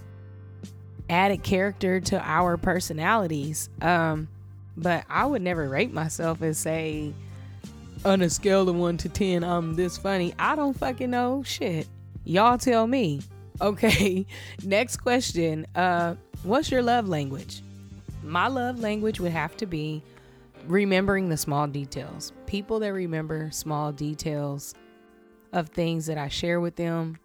added 1.09 1.43
character 1.43 2.01
to 2.01 2.21
our 2.21 2.57
personalities. 2.57 3.69
Um, 3.83 4.29
but 4.77 5.05
I 5.11 5.27
would 5.27 5.43
never 5.43 5.69
rate 5.69 5.93
myself 5.93 6.41
and 6.41 6.57
say, 6.57 7.13
on 8.05 8.23
a 8.23 8.31
scale 8.31 8.69
of 8.69 8.75
one 8.75 8.97
to 8.99 9.09
10, 9.09 9.45
I'm 9.45 9.75
this 9.75 9.99
funny. 9.99 10.33
I 10.39 10.57
don't 10.57 10.77
fucking 10.77 11.11
know 11.11 11.43
shit. 11.45 11.87
Y'all 12.25 12.59
tell 12.59 12.87
me. 12.87 13.21
Okay, 13.63 14.25
next 14.65 14.97
question. 14.97 15.67
Uh, 15.75 16.15
what's 16.45 16.71
your 16.71 16.81
love 16.81 17.11
language? 17.11 17.61
My 18.23 18.47
love 18.47 18.81
language 18.81 19.21
would 19.21 19.33
have 19.33 19.55
to 19.59 19.67
be 19.67 20.03
remembering 20.67 21.29
the 21.29 21.37
small 21.37 21.67
details. 21.67 22.33
People 22.47 22.81
that 22.81 22.93
remember 22.93 23.51
small 23.51 23.93
details 23.93 24.75
of 25.53 25.69
things 25.69 26.07
that 26.07 26.19
I 26.19 26.29
share 26.29 26.61
with 26.61 26.77
them, 26.77 27.19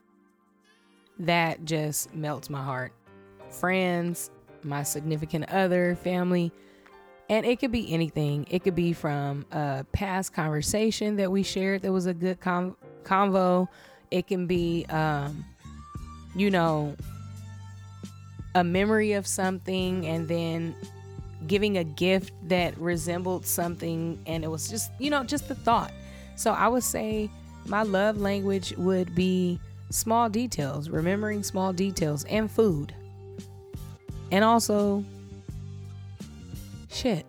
that 1.19 1.63
just 1.65 2.13
melts 2.13 2.49
my 2.49 2.63
heart. 2.63 2.91
Friends, 3.49 4.31
my 4.63 4.83
significant 4.83 5.49
other, 5.49 5.95
family, 5.95 6.51
and 7.29 7.45
it 7.45 7.59
could 7.59 7.71
be 7.71 7.91
anything. 7.93 8.45
It 8.49 8.63
could 8.63 8.75
be 8.75 8.93
from 8.93 9.45
a 9.51 9.85
past 9.91 10.33
conversation 10.33 11.15
that 11.15 11.31
we 11.31 11.43
shared 11.43 11.81
that 11.83 11.91
was 11.91 12.05
a 12.05 12.13
good 12.13 12.39
convo. 12.39 13.67
It 14.11 14.27
can 14.27 14.45
be, 14.45 14.85
um, 14.89 15.45
you 16.35 16.51
know, 16.51 16.95
a 18.53 18.63
memory 18.63 19.13
of 19.13 19.25
something 19.25 20.05
and 20.05 20.27
then 20.27 20.75
giving 21.47 21.77
a 21.77 21.83
gift 21.83 22.33
that 22.43 22.77
resembled 22.77 23.45
something 23.45 24.19
and 24.25 24.43
it 24.43 24.47
was 24.47 24.69
just 24.69 24.91
you 24.99 25.09
know 25.09 25.23
just 25.23 25.47
the 25.47 25.55
thought. 25.55 25.91
So 26.35 26.51
i 26.51 26.67
would 26.67 26.83
say 26.83 27.29
my 27.65 27.83
love 27.83 28.17
language 28.17 28.73
would 28.77 29.15
be 29.15 29.59
small 29.89 30.29
details 30.29 30.89
remembering 30.89 31.43
small 31.43 31.73
details 31.73 32.23
and 32.25 32.49
food. 32.49 32.93
And 34.31 34.43
also 34.43 35.03
shit 36.91 37.25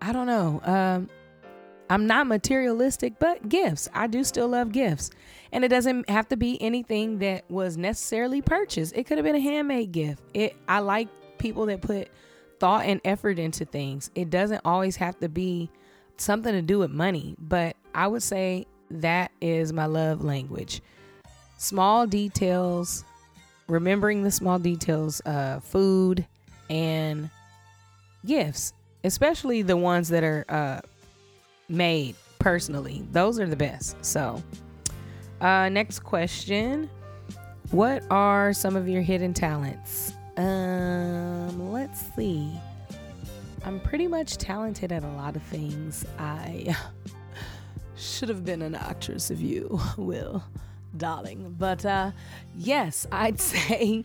i 0.00 0.12
don't 0.12 0.28
know 0.28 0.60
um 0.64 1.08
i'm 1.90 2.06
not 2.06 2.26
materialistic 2.26 3.18
but 3.18 3.48
gifts. 3.48 3.88
I 3.92 4.06
do 4.06 4.24
still 4.24 4.48
love 4.48 4.72
gifts. 4.72 5.10
And 5.52 5.64
it 5.64 5.68
doesn't 5.68 6.08
have 6.08 6.28
to 6.28 6.36
be 6.36 6.60
anything 6.62 7.18
that 7.18 7.44
was 7.50 7.76
necessarily 7.76 8.40
purchased. 8.40 8.96
It 8.96 9.04
could 9.04 9.18
have 9.18 9.24
been 9.24 9.34
a 9.34 9.40
handmade 9.40 9.92
gift. 9.92 10.22
It 10.34 10.56
i 10.68 10.78
like 10.78 11.08
people 11.38 11.66
that 11.66 11.82
put 11.82 12.08
thought 12.62 12.84
and 12.84 13.00
effort 13.04 13.40
into 13.40 13.64
things. 13.64 14.08
It 14.14 14.30
doesn't 14.30 14.60
always 14.64 14.94
have 14.94 15.18
to 15.18 15.28
be 15.28 15.68
something 16.16 16.52
to 16.52 16.62
do 16.62 16.78
with 16.78 16.92
money, 16.92 17.34
but 17.36 17.74
I 17.92 18.06
would 18.06 18.22
say 18.22 18.66
that 18.88 19.32
is 19.40 19.72
my 19.72 19.86
love 19.86 20.22
language. 20.22 20.80
Small 21.58 22.06
details, 22.06 23.04
remembering 23.66 24.22
the 24.22 24.30
small 24.30 24.60
details, 24.60 25.20
uh, 25.26 25.58
food 25.58 26.24
and 26.70 27.30
gifts, 28.24 28.74
especially 29.02 29.62
the 29.62 29.76
ones 29.76 30.08
that 30.10 30.22
are 30.22 30.44
uh, 30.48 30.82
made 31.68 32.14
personally. 32.38 33.04
Those 33.10 33.40
are 33.40 33.48
the 33.48 33.56
best. 33.56 33.96
So, 34.04 34.40
uh, 35.40 35.68
next 35.68 35.98
question 36.04 36.88
What 37.72 38.04
are 38.08 38.52
some 38.52 38.76
of 38.76 38.88
your 38.88 39.02
hidden 39.02 39.34
talents? 39.34 40.14
Um, 40.36 41.72
let's 41.72 42.00
see. 42.16 42.52
I'm 43.64 43.78
pretty 43.80 44.06
much 44.06 44.38
talented 44.38 44.90
at 44.90 45.04
a 45.04 45.08
lot 45.08 45.36
of 45.36 45.42
things. 45.44 46.04
I 46.18 46.76
should 47.96 48.28
have 48.28 48.44
been 48.44 48.62
an 48.62 48.74
actress 48.74 49.30
if 49.30 49.40
you 49.40 49.80
will, 49.96 50.42
darling. 50.96 51.54
But 51.58 51.84
uh 51.86 52.10
yes, 52.56 53.06
I'd 53.12 53.40
say 53.52 54.04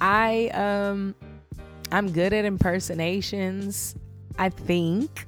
I 0.00 0.48
um 0.48 1.14
I'm 1.92 2.12
good 2.12 2.32
at 2.32 2.44
impersonations. 2.44 3.94
I 4.38 4.50
think 4.50 5.26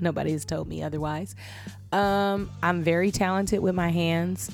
nobody's 0.00 0.44
told 0.44 0.68
me 0.68 0.82
otherwise. 0.82 1.34
Um 1.92 2.50
I'm 2.62 2.82
very 2.82 3.10
talented 3.10 3.60
with 3.60 3.74
my 3.74 3.90
hands. 3.90 4.50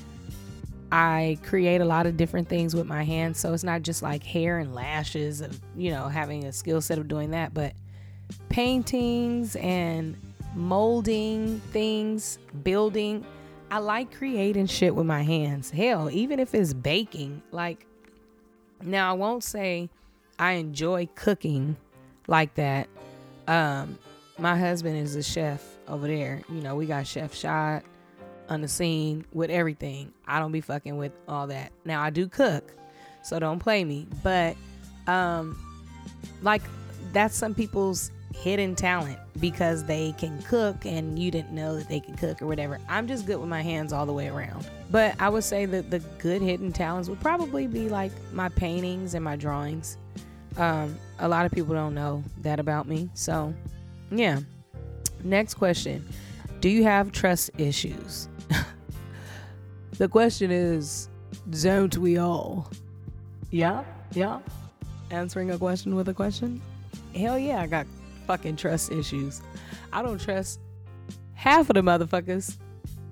I 0.95 1.37
create 1.43 1.81
a 1.81 1.85
lot 1.85 2.05
of 2.05 2.15
different 2.15 2.47
things 2.47 2.73
with 2.73 2.87
my 2.87 3.03
hands. 3.03 3.37
So 3.37 3.53
it's 3.53 3.65
not 3.65 3.81
just 3.81 4.01
like 4.01 4.23
hair 4.23 4.59
and 4.59 4.73
lashes 4.73 5.41
of, 5.41 5.59
you 5.75 5.91
know, 5.91 6.07
having 6.07 6.45
a 6.45 6.53
skill 6.53 6.79
set 6.79 6.97
of 6.97 7.09
doing 7.09 7.31
that, 7.31 7.53
but 7.53 7.73
paintings 8.47 9.57
and 9.57 10.15
molding 10.55 11.59
things, 11.73 12.39
building. 12.63 13.25
I 13.69 13.79
like 13.79 14.15
creating 14.15 14.67
shit 14.67 14.95
with 14.95 15.05
my 15.05 15.21
hands. 15.21 15.69
Hell, 15.69 16.09
even 16.09 16.39
if 16.39 16.55
it's 16.55 16.71
baking. 16.73 17.41
Like, 17.51 17.85
now 18.81 19.09
I 19.09 19.13
won't 19.17 19.43
say 19.43 19.89
I 20.39 20.53
enjoy 20.53 21.09
cooking 21.13 21.75
like 22.29 22.55
that. 22.55 22.87
Um, 23.49 23.99
my 24.37 24.57
husband 24.57 24.95
is 24.95 25.17
a 25.17 25.23
chef 25.23 25.61
over 25.89 26.07
there. 26.07 26.41
You 26.47 26.61
know, 26.61 26.77
we 26.77 26.85
got 26.85 27.05
Chef 27.05 27.35
Shot 27.35 27.83
on 28.49 28.61
the 28.61 28.67
scene 28.67 29.25
with 29.33 29.49
everything. 29.49 30.13
I 30.27 30.39
don't 30.39 30.51
be 30.51 30.61
fucking 30.61 30.97
with 30.97 31.11
all 31.27 31.47
that. 31.47 31.71
Now 31.83 32.01
I 32.01 32.09
do 32.09 32.27
cook, 32.27 32.73
so 33.23 33.39
don't 33.39 33.59
play 33.59 33.83
me. 33.83 34.07
But 34.23 34.55
um 35.07 35.57
like 36.41 36.61
that's 37.13 37.35
some 37.35 37.53
people's 37.53 38.11
hidden 38.35 38.75
talent 38.75 39.17
because 39.39 39.83
they 39.85 40.13
can 40.17 40.41
cook 40.43 40.85
and 40.85 41.17
you 41.17 41.31
didn't 41.31 41.51
know 41.51 41.75
that 41.77 41.87
they 41.87 41.99
could 41.99 42.17
cook 42.17 42.41
or 42.41 42.47
whatever. 42.47 42.79
I'm 42.89 43.07
just 43.07 43.25
good 43.25 43.39
with 43.39 43.49
my 43.49 43.61
hands 43.61 43.93
all 43.93 44.05
the 44.05 44.13
way 44.13 44.27
around. 44.27 44.69
But 44.91 45.19
I 45.19 45.29
would 45.29 45.43
say 45.43 45.65
that 45.65 45.89
the 45.89 45.99
good 46.19 46.41
hidden 46.41 46.71
talents 46.71 47.09
would 47.09 47.19
probably 47.21 47.67
be 47.67 47.89
like 47.89 48.11
my 48.33 48.49
paintings 48.49 49.13
and 49.13 49.23
my 49.23 49.35
drawings. 49.35 49.97
Um, 50.57 50.97
a 51.19 51.27
lot 51.27 51.45
of 51.45 51.51
people 51.51 51.73
don't 51.73 51.95
know 51.95 52.23
that 52.41 52.59
about 52.59 52.87
me. 52.87 53.09
So, 53.13 53.53
yeah. 54.11 54.39
Next 55.23 55.55
question 55.55 56.07
Do 56.59 56.69
you 56.69 56.83
have 56.83 57.11
trust 57.11 57.51
issues? 57.57 58.29
The 59.97 60.07
question 60.09 60.51
is, 60.51 61.09
don't 61.49 61.97
we 61.97 62.17
all? 62.17 62.69
Yeah, 63.49 63.83
yeah. 64.13 64.39
Answering 65.09 65.51
a 65.51 65.57
question 65.57 65.95
with 65.95 66.09
a 66.09 66.13
question? 66.13 66.61
Hell 67.15 67.39
yeah, 67.39 67.61
I 67.61 67.67
got 67.67 67.87
fucking 68.27 68.57
trust 68.57 68.91
issues. 68.91 69.41
I 69.93 70.01
don't 70.01 70.19
trust 70.19 70.59
half 71.33 71.69
of 71.69 71.75
the 71.75 71.81
motherfuckers 71.81 72.57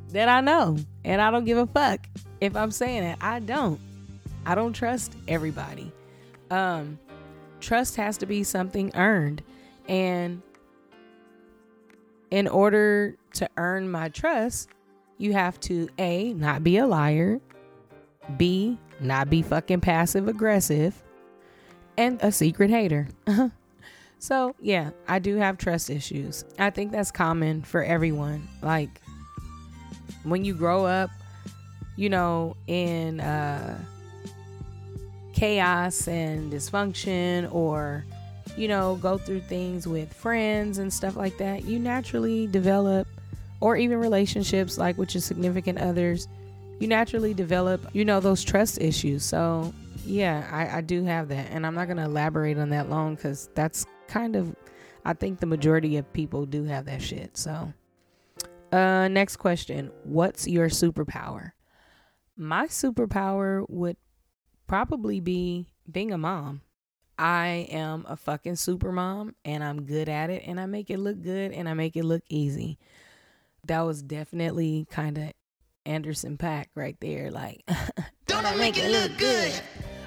that 0.09 0.27
I 0.27 0.41
know. 0.41 0.77
And 1.05 1.21
I 1.21 1.31
don't 1.31 1.45
give 1.45 1.57
a 1.57 1.67
fuck 1.67 2.05
if 2.41 2.55
I'm 2.55 2.71
saying 2.71 3.03
it. 3.03 3.17
I 3.21 3.39
don't. 3.39 3.79
I 4.45 4.55
don't 4.55 4.73
trust 4.73 5.15
everybody. 5.27 5.91
Um, 6.51 6.99
trust 7.61 7.95
has 7.95 8.17
to 8.17 8.25
be 8.25 8.43
something 8.43 8.91
earned. 8.95 9.41
And 9.87 10.41
in 12.31 12.47
order 12.47 13.15
to 13.35 13.49
earn 13.57 13.89
my 13.89 14.09
trust, 14.09 14.69
you 15.17 15.33
have 15.33 15.59
to 15.61 15.89
A, 15.97 16.33
not 16.33 16.63
be 16.63 16.77
a 16.77 16.85
liar, 16.85 17.39
B, 18.37 18.77
not 18.99 19.29
be 19.29 19.41
fucking 19.41 19.81
passive 19.81 20.27
aggressive, 20.27 21.01
and 21.97 22.19
a 22.21 22.31
secret 22.31 22.69
hater. 22.69 23.07
so, 24.19 24.55
yeah, 24.59 24.91
I 25.07 25.19
do 25.19 25.35
have 25.37 25.57
trust 25.57 25.89
issues. 25.89 26.45
I 26.57 26.69
think 26.69 26.91
that's 26.91 27.11
common 27.11 27.61
for 27.61 27.83
everyone. 27.83 28.47
Like, 28.61 28.89
when 30.23 30.45
you 30.45 30.53
grow 30.53 30.85
up, 30.85 31.09
you 31.95 32.09
know, 32.09 32.55
in 32.67 33.19
uh, 33.19 33.77
chaos 35.33 36.07
and 36.07 36.51
dysfunction, 36.51 37.53
or, 37.53 38.05
you 38.57 38.67
know, 38.67 38.97
go 39.01 39.17
through 39.17 39.41
things 39.41 39.87
with 39.87 40.11
friends 40.13 40.77
and 40.77 40.91
stuff 40.91 41.15
like 41.15 41.37
that, 41.37 41.65
you 41.65 41.77
naturally 41.77 42.47
develop, 42.47 43.07
or 43.63 43.77
even 43.77 43.97
relationships 43.97 44.77
like 44.77 44.97
with 44.97 45.15
your 45.15 45.21
significant 45.21 45.79
others, 45.79 46.27
you 46.81 46.87
naturally 46.87 47.33
develop, 47.33 47.79
you 47.93 48.03
know, 48.03 48.19
those 48.19 48.43
trust 48.43 48.81
issues. 48.81 49.23
So, 49.23 49.73
yeah, 50.05 50.49
I, 50.51 50.79
I 50.79 50.81
do 50.81 51.05
have 51.05 51.29
that. 51.29 51.47
And 51.49 51.65
I'm 51.65 51.73
not 51.73 51.85
going 51.85 51.95
to 51.95 52.03
elaborate 52.03 52.57
on 52.57 52.71
that 52.71 52.89
long 52.89 53.15
because 53.15 53.49
that's 53.55 53.85
kind 54.09 54.35
of, 54.35 54.53
I 55.05 55.13
think 55.13 55.39
the 55.39 55.45
majority 55.45 55.95
of 55.95 56.11
people 56.11 56.45
do 56.45 56.65
have 56.65 56.87
that 56.87 57.01
shit. 57.01 57.37
So, 57.37 57.71
uh, 58.73 59.07
next 59.07 59.37
question 59.37 59.93
What's 60.03 60.45
your 60.45 60.67
superpower? 60.67 61.53
My 62.35 62.67
superpower 62.67 63.63
would 63.69 63.95
probably 64.67 65.21
be 65.21 65.67
being 65.89 66.11
a 66.11 66.17
mom. 66.17 66.63
I 67.17 67.67
am 67.69 68.05
a 68.09 68.17
fucking 68.17 68.57
super 68.57 68.91
mom 68.91 69.35
and 69.45 69.63
I'm 69.63 69.83
good 69.85 70.09
at 70.09 70.29
it 70.29 70.43
and 70.45 70.59
I 70.59 70.65
make 70.65 70.89
it 70.89 70.97
look 70.97 71.21
good 71.21 71.53
and 71.53 71.69
I 71.69 71.75
make 71.75 71.95
it 71.95 72.03
look 72.03 72.23
easy. 72.27 72.77
That 73.65 73.81
was 73.81 74.01
definitely 74.01 74.87
kind 74.89 75.17
of 75.17 75.31
Anderson 75.85 76.37
.Paak 76.37 76.65
right 76.75 76.97
there. 76.99 77.31
Like, 77.31 77.63
don't 78.27 78.45
I 78.45 78.55
make 78.55 78.77
it 78.77 78.89
look 78.91 79.17
good? 79.17 79.53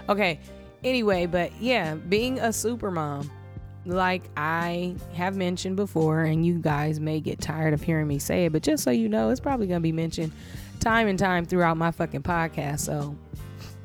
Okay. 0.09 0.40
Anyway, 0.85 1.27
but 1.27 1.53
yeah, 1.61 1.95
being 1.95 2.38
a 2.38 2.53
super 2.53 2.90
mom, 2.90 3.31
like 3.87 4.25
I 4.37 4.95
have 5.14 5.37
mentioned 5.37 5.77
before, 5.77 6.23
and 6.23 6.45
you 6.45 6.59
guys 6.59 7.01
may 7.01 7.21
get 7.21 7.40
tired 7.40 7.75
of 7.75 7.83
hearing 7.83 8.07
me 8.07 8.19
say 8.19 8.45
it, 8.45 8.53
but 8.53 8.62
just 8.62 8.85
so 8.85 8.90
you 8.90 9.09
know, 9.09 9.31
it's 9.31 9.40
probably 9.40 9.66
gonna 9.66 9.81
be 9.81 9.92
mentioned 9.92 10.33
time 10.81 11.09
and 11.09 11.19
time 11.19 11.45
throughout 11.45 11.77
my 11.77 11.90
fucking 11.90 12.23
podcast. 12.23 12.81
So 12.81 13.16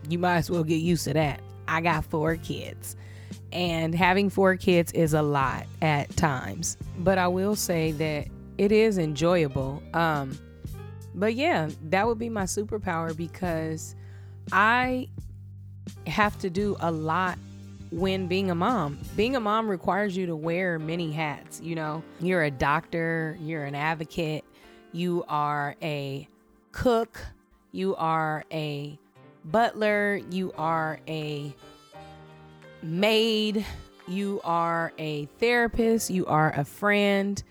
you 0.09 0.19
might 0.19 0.37
as 0.37 0.51
well 0.51 0.63
get 0.63 0.81
used 0.81 1.05
to 1.05 1.13
that. 1.13 1.41
I 1.67 1.81
got 1.81 2.05
four 2.05 2.35
kids. 2.35 2.95
And 3.51 3.93
having 3.93 4.29
four 4.29 4.55
kids 4.55 4.91
is 4.93 5.13
a 5.13 5.21
lot 5.21 5.65
at 5.81 6.15
times. 6.15 6.77
But 6.99 7.17
I 7.17 7.27
will 7.27 7.55
say 7.55 7.91
that 7.93 8.27
it 8.57 8.71
is 8.71 8.97
enjoyable. 8.97 9.81
Um, 9.93 10.37
but 11.13 11.35
yeah, 11.35 11.69
that 11.89 12.07
would 12.07 12.19
be 12.19 12.29
my 12.29 12.43
superpower 12.43 13.15
because 13.15 13.95
I 14.51 15.09
have 16.07 16.37
to 16.39 16.49
do 16.49 16.77
a 16.79 16.91
lot 16.91 17.37
when 17.91 18.27
being 18.27 18.49
a 18.49 18.55
mom. 18.55 18.99
Being 19.15 19.35
a 19.35 19.39
mom 19.39 19.67
requires 19.67 20.15
you 20.15 20.25
to 20.27 20.35
wear 20.35 20.79
many 20.79 21.11
hats. 21.11 21.59
You 21.61 21.75
know, 21.75 22.03
you're 22.19 22.43
a 22.43 22.51
doctor, 22.51 23.37
you're 23.41 23.65
an 23.65 23.75
advocate, 23.75 24.45
you 24.93 25.25
are 25.27 25.75
a 25.81 26.27
cook, 26.71 27.19
you 27.71 27.95
are 27.95 28.45
a 28.51 28.97
butler, 29.45 30.21
you 30.29 30.53
are 30.57 30.99
a 31.07 31.53
maid, 32.81 33.65
you 34.07 34.41
are 34.43 34.93
a 34.97 35.25
therapist, 35.39 36.09
you 36.09 36.25
are 36.25 36.53
a 36.55 36.63
friend, 36.63 37.43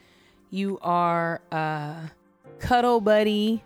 you 0.51 0.79
are 0.83 1.41
a 1.53 1.97
cuddle 2.59 3.01
buddy, 3.01 3.63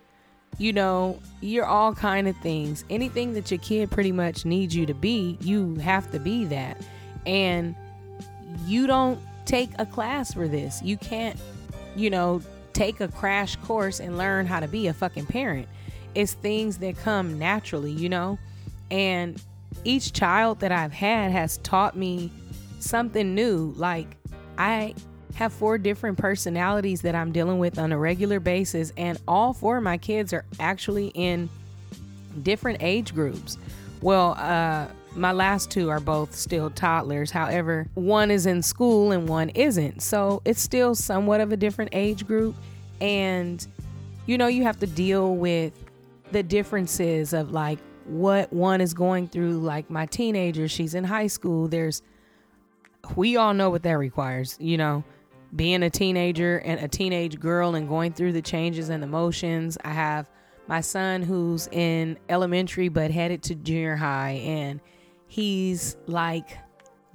you 0.57 0.71
know, 0.71 1.19
you're 1.41 1.65
all 1.65 1.93
kind 1.93 2.27
of 2.27 2.37
things. 2.37 2.85
Anything 2.89 3.33
that 3.33 3.51
your 3.51 3.59
kid 3.59 3.91
pretty 3.91 4.11
much 4.11 4.45
needs 4.45 4.75
you 4.75 4.85
to 4.85 4.93
be, 4.93 5.37
you 5.41 5.75
have 5.75 6.11
to 6.11 6.19
be 6.19 6.45
that. 6.45 6.81
And 7.25 7.75
you 8.65 8.87
don't 8.87 9.19
take 9.45 9.69
a 9.79 9.85
class 9.85 10.33
for 10.33 10.47
this. 10.47 10.81
You 10.81 10.97
can't, 10.97 11.37
you 11.95 12.09
know, 12.09 12.41
take 12.73 12.99
a 13.01 13.07
crash 13.07 13.55
course 13.57 13.99
and 13.99 14.17
learn 14.17 14.45
how 14.45 14.59
to 14.59 14.67
be 14.67 14.87
a 14.87 14.93
fucking 14.93 15.25
parent. 15.25 15.67
It's 16.13 16.33
things 16.33 16.77
that 16.77 16.97
come 16.97 17.37
naturally, 17.37 17.91
you 17.91 18.09
know? 18.09 18.39
And 18.91 19.41
each 19.83 20.13
child 20.13 20.59
that 20.61 20.71
I've 20.71 20.93
had 20.93 21.31
has 21.31 21.57
taught 21.57 21.97
me 21.97 22.31
something 22.79 23.35
new. 23.35 23.73
Like, 23.75 24.15
I 24.57 24.93
have 25.33 25.51
four 25.51 25.77
different 25.77 26.17
personalities 26.17 27.01
that 27.01 27.15
I'm 27.15 27.31
dealing 27.31 27.59
with 27.59 27.77
on 27.77 27.91
a 27.91 27.97
regular 27.97 28.39
basis, 28.39 28.93
and 28.95 29.19
all 29.27 29.53
four 29.53 29.77
of 29.77 29.83
my 29.83 29.97
kids 29.97 30.31
are 30.33 30.45
actually 30.59 31.07
in 31.07 31.49
different 32.43 32.81
age 32.81 33.13
groups. 33.13 33.57
Well, 34.01 34.35
uh, 34.37 34.87
my 35.15 35.31
last 35.31 35.71
two 35.71 35.89
are 35.89 35.99
both 35.99 36.35
still 36.35 36.69
toddlers. 36.69 37.31
However, 37.31 37.87
one 37.95 38.31
is 38.31 38.45
in 38.45 38.61
school 38.61 39.11
and 39.11 39.27
one 39.27 39.49
isn't. 39.49 40.01
So 40.01 40.41
it's 40.45 40.61
still 40.61 40.95
somewhat 40.95 41.41
of 41.41 41.51
a 41.51 41.57
different 41.57 41.91
age 41.93 42.27
group. 42.27 42.55
And, 42.99 43.65
you 44.25 44.37
know, 44.37 44.47
you 44.47 44.63
have 44.63 44.79
to 44.79 44.87
deal 44.87 45.35
with 45.35 45.73
the 46.31 46.43
differences 46.43 47.33
of 47.33 47.51
like 47.51 47.79
what 48.05 48.51
one 48.51 48.81
is 48.81 48.93
going 48.93 49.29
through. 49.29 49.59
Like 49.59 49.89
my 49.89 50.05
teenager, 50.05 50.67
she's 50.67 50.95
in 50.95 51.05
high 51.05 51.27
school. 51.27 51.67
There's, 51.67 52.01
we 53.15 53.37
all 53.37 53.53
know 53.53 53.69
what 53.69 53.83
that 53.83 53.93
requires, 53.93 54.57
you 54.59 54.77
know 54.77 55.03
being 55.55 55.83
a 55.83 55.89
teenager 55.89 56.57
and 56.59 56.79
a 56.79 56.87
teenage 56.87 57.39
girl 57.39 57.75
and 57.75 57.87
going 57.87 58.13
through 58.13 58.33
the 58.33 58.41
changes 58.41 58.89
and 58.89 59.03
emotions. 59.03 59.77
I 59.83 59.89
have 59.89 60.29
my 60.67 60.81
son 60.81 61.21
who's 61.21 61.67
in 61.67 62.17
elementary 62.29 62.89
but 62.89 63.11
headed 63.11 63.43
to 63.43 63.55
junior 63.55 63.95
high 63.95 64.41
and 64.43 64.81
he's 65.27 65.95
like 66.07 66.57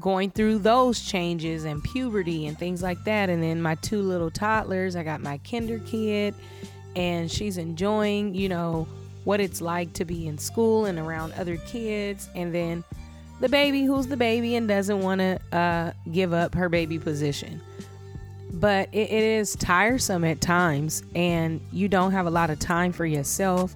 going 0.01 0.31
through 0.31 0.59
those 0.59 1.01
changes 1.01 1.65
and 1.65 1.83
puberty 1.83 2.47
and 2.47 2.59
things 2.59 2.83
like 2.83 3.03
that. 3.05 3.29
And 3.29 3.43
then 3.43 3.61
my 3.61 3.75
two 3.77 4.01
little 4.01 4.31
toddlers, 4.31 4.97
I 4.97 5.03
got 5.03 5.21
my 5.21 5.39
kinder 5.39 5.79
kid 5.81 6.35
and 6.97 7.31
she's 7.31 7.59
enjoying, 7.59 8.35
you 8.35 8.49
know, 8.49 8.89
what 9.25 9.41
it's 9.41 9.61
like 9.61 9.93
to 9.95 10.05
be 10.07 10.27
in 10.27 10.39
school 10.39 10.87
and 10.87 10.99
around 10.99 11.35
other 11.35 11.59
kids. 11.59 12.31
And 12.35 12.55
then 12.55 12.83
the 13.41 13.49
baby 13.49 13.85
who's 13.85 14.07
the 14.07 14.17
baby 14.17 14.57
and 14.57 14.67
doesn't 14.67 15.01
want 15.01 15.21
to 15.21 15.39
uh, 15.53 15.93
give 16.11 16.33
up 16.33 16.55
her 16.55 16.71
baby 16.71 16.99
position 16.99 17.61
but 18.55 18.89
it, 18.93 19.11
it 19.11 19.23
is 19.23 19.55
tiresome 19.57 20.25
at 20.25 20.41
times 20.41 21.03
and 21.15 21.61
you 21.73 21.89
don't 21.89 22.13
have 22.13 22.27
a 22.27 22.31
lot 22.31 22.51
of 22.51 22.59
time 22.59 22.93
for 22.93 23.07
yourself. 23.07 23.75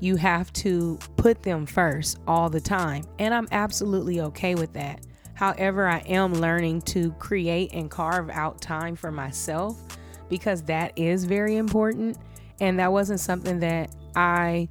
You 0.00 0.16
have 0.16 0.52
to 0.54 0.98
put 1.16 1.42
them 1.42 1.66
first 1.66 2.18
all 2.26 2.50
the 2.50 2.60
time 2.60 3.04
and 3.18 3.34
i'm 3.34 3.48
absolutely 3.52 4.20
okay 4.20 4.54
with 4.54 4.72
that. 4.74 5.00
However 5.34 5.86
i 5.86 5.98
am 6.00 6.34
learning 6.34 6.82
to 6.82 7.12
create 7.12 7.72
and 7.72 7.90
carve 7.90 8.30
out 8.30 8.60
time 8.60 8.96
for 8.96 9.10
myself 9.10 9.82
because 10.28 10.62
that 10.62 10.92
is 10.96 11.24
very 11.24 11.56
important 11.56 12.18
and 12.60 12.78
that 12.78 12.90
wasn't 12.90 13.20
something 13.20 13.60
that 13.60 13.90
i 14.14 14.68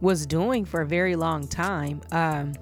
was 0.00 0.24
doing 0.26 0.64
for 0.64 0.82
a 0.82 0.86
very 0.86 1.16
long 1.16 1.48
time. 1.48 2.00
Um, 2.12 2.54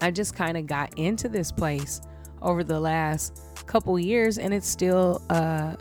i 0.00 0.10
just 0.10 0.34
kind 0.34 0.56
of 0.56 0.66
got 0.66 0.98
into 0.98 1.28
this 1.28 1.52
place 1.52 2.00
over 2.42 2.62
the 2.64 2.78
last 2.78 3.42
couple 3.68 3.96
years 3.98 4.38
and 4.38 4.52
it's 4.52 4.66
still 4.66 5.22
uh, 5.30 5.76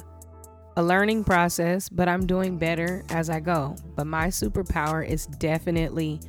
a 0.76 0.84
learning 0.84 1.24
process, 1.24 1.90
but 1.90 2.08
I'm 2.08 2.28
doing 2.28 2.58
better 2.58 3.04
as 3.10 3.30
I 3.30 3.40
go. 3.40 3.76
But 3.96 4.06
my 4.06 4.28
superpower 4.28 5.08
is 5.08 5.26
definitely 5.26 6.20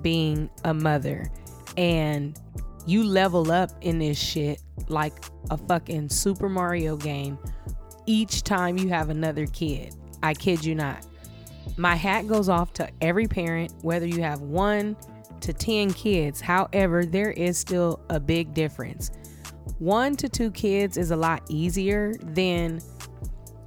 being 0.00 0.50
a 0.64 0.74
mother. 0.74 1.30
And 1.76 2.38
you 2.86 3.04
level 3.04 3.52
up 3.52 3.70
in 3.82 4.00
this 4.00 4.18
shit 4.18 4.60
like 4.88 5.12
a 5.50 5.56
fucking 5.56 6.08
Super 6.08 6.48
Mario 6.48 6.96
game 6.96 7.38
each 8.06 8.42
time 8.42 8.76
you 8.76 8.88
have 8.88 9.10
another 9.10 9.46
kid. 9.46 9.94
I 10.22 10.34
kid 10.34 10.64
you 10.64 10.74
not. 10.74 11.06
My 11.76 11.94
hat 11.94 12.26
goes 12.26 12.48
off 12.48 12.72
to 12.74 12.88
every 13.00 13.28
parent, 13.28 13.72
whether 13.82 14.06
you 14.06 14.22
have 14.22 14.40
one 14.40 14.96
to 15.40 15.52
10 15.52 15.92
kids. 15.92 16.40
However, 16.40 17.04
there 17.04 17.30
is 17.30 17.58
still 17.58 18.00
a 18.08 18.18
big 18.18 18.52
difference 18.54 19.10
one 19.78 20.16
to 20.16 20.28
two 20.28 20.50
kids 20.50 20.96
is 20.96 21.10
a 21.10 21.16
lot 21.16 21.42
easier 21.48 22.14
than 22.20 22.80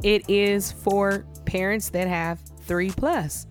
it 0.03 0.29
is 0.29 0.71
for 0.71 1.25
parents 1.45 1.89
that 1.89 2.07
have 2.07 2.39
three 2.61 2.91
plus. 2.91 3.47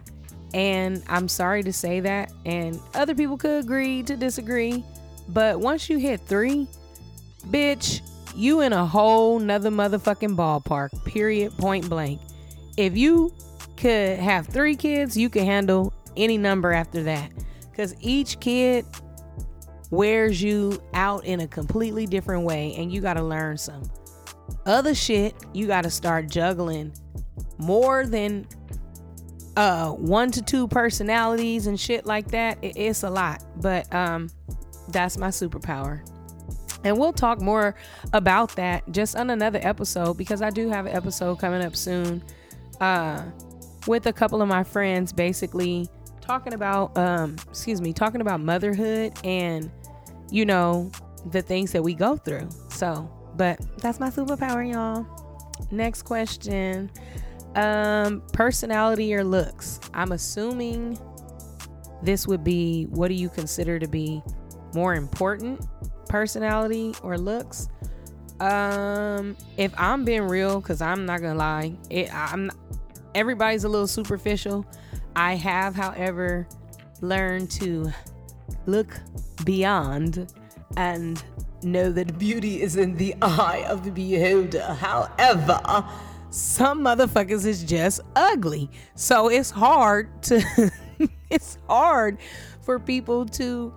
And 0.52 1.02
I'm 1.08 1.28
sorry 1.28 1.62
to 1.64 1.72
say 1.72 2.00
that. 2.00 2.32
And 2.44 2.78
other 2.94 3.14
people 3.14 3.36
could 3.36 3.64
agree 3.64 4.02
to 4.04 4.16
disagree. 4.16 4.84
But 5.28 5.58
once 5.58 5.88
you 5.90 5.98
hit 5.98 6.20
three, 6.20 6.68
bitch, 7.48 8.02
you 8.36 8.60
in 8.60 8.72
a 8.72 8.86
whole 8.86 9.38
nother 9.38 9.70
motherfucking 9.70 10.36
ballpark, 10.36 11.04
period, 11.04 11.56
point 11.58 11.88
blank. 11.88 12.20
If 12.76 12.96
you 12.96 13.32
could 13.76 14.18
have 14.18 14.46
three 14.46 14.76
kids, 14.76 15.16
you 15.16 15.28
can 15.28 15.44
handle 15.44 15.92
any 16.16 16.38
number 16.38 16.72
after 16.72 17.02
that. 17.04 17.30
Because 17.70 17.94
each 18.00 18.38
kid 18.40 18.86
wears 19.90 20.42
you 20.42 20.82
out 20.94 21.24
in 21.24 21.40
a 21.40 21.46
completely 21.46 22.06
different 22.06 22.44
way, 22.44 22.74
and 22.76 22.92
you 22.92 23.00
got 23.00 23.14
to 23.14 23.22
learn 23.22 23.56
some 23.56 23.82
other 24.66 24.94
shit. 24.94 25.34
You 25.52 25.66
got 25.66 25.82
to 25.82 25.90
start 25.90 26.28
juggling 26.28 26.92
more 27.58 28.06
than 28.06 28.46
uh 29.56 29.90
one 29.90 30.32
to 30.32 30.42
two 30.42 30.66
personalities 30.66 31.68
and 31.68 31.78
shit 31.78 32.06
like 32.06 32.28
that. 32.28 32.58
it's 32.62 33.02
a 33.02 33.10
lot, 33.10 33.44
but 33.60 33.92
um, 33.94 34.30
that's 34.88 35.16
my 35.16 35.28
superpower. 35.28 36.06
And 36.84 36.98
we'll 36.98 37.14
talk 37.14 37.40
more 37.40 37.74
about 38.12 38.54
that 38.56 38.90
just 38.92 39.16
on 39.16 39.30
another 39.30 39.58
episode 39.62 40.18
because 40.18 40.42
I 40.42 40.50
do 40.50 40.68
have 40.68 40.84
an 40.86 40.94
episode 40.94 41.38
coming 41.38 41.64
up 41.64 41.74
soon 41.74 42.22
uh, 42.80 43.22
with 43.86 44.06
a 44.06 44.12
couple 44.12 44.42
of 44.42 44.48
my 44.48 44.62
friends, 44.62 45.12
basically 45.12 45.88
talking 46.24 46.54
about, 46.54 46.96
um, 46.96 47.36
excuse 47.48 47.80
me, 47.80 47.92
talking 47.92 48.20
about 48.20 48.40
motherhood 48.40 49.12
and, 49.24 49.70
you 50.30 50.46
know, 50.46 50.90
the 51.30 51.42
things 51.42 51.72
that 51.72 51.82
we 51.82 51.94
go 51.94 52.16
through. 52.16 52.48
So, 52.70 53.10
but 53.36 53.60
that's 53.78 54.00
my 54.00 54.10
superpower, 54.10 54.70
y'all. 54.70 55.06
Next 55.70 56.02
question. 56.02 56.90
Um, 57.54 58.22
personality 58.32 59.14
or 59.14 59.22
looks? 59.22 59.80
I'm 59.92 60.12
assuming 60.12 60.98
this 62.02 62.26
would 62.26 62.44
be 62.44 62.84
what 62.90 63.08
do 63.08 63.14
you 63.14 63.28
consider 63.28 63.78
to 63.78 63.86
be 63.86 64.22
more 64.74 64.94
important 64.94 65.66
personality 66.08 66.94
or 67.02 67.16
looks 67.16 67.68
um 68.40 69.36
if 69.56 69.72
i'm 69.78 70.04
being 70.04 70.22
real 70.22 70.60
because 70.60 70.82
i'm 70.82 71.06
not 71.06 71.20
gonna 71.20 71.38
lie 71.38 71.72
it 71.88 72.12
i'm 72.12 72.50
everybody's 73.14 73.64
a 73.64 73.68
little 73.68 73.86
superficial 73.86 74.66
i 75.16 75.34
have 75.34 75.74
however 75.74 76.46
learned 77.00 77.50
to 77.50 77.90
look 78.66 78.88
beyond 79.44 80.32
and 80.76 81.22
know 81.62 81.90
that 81.90 82.18
beauty 82.18 82.62
is 82.62 82.76
in 82.76 82.94
the 82.96 83.14
eye 83.22 83.64
of 83.68 83.84
the 83.84 83.90
beholder. 83.90 84.62
However 84.62 85.60
some 86.30 86.80
motherfuckers 86.80 87.46
is 87.46 87.62
just 87.62 88.00
ugly. 88.16 88.70
So 88.96 89.28
it's 89.28 89.50
hard 89.50 90.22
to 90.24 90.70
it's 91.30 91.58
hard 91.68 92.18
for 92.62 92.78
people 92.78 93.26
to 93.26 93.72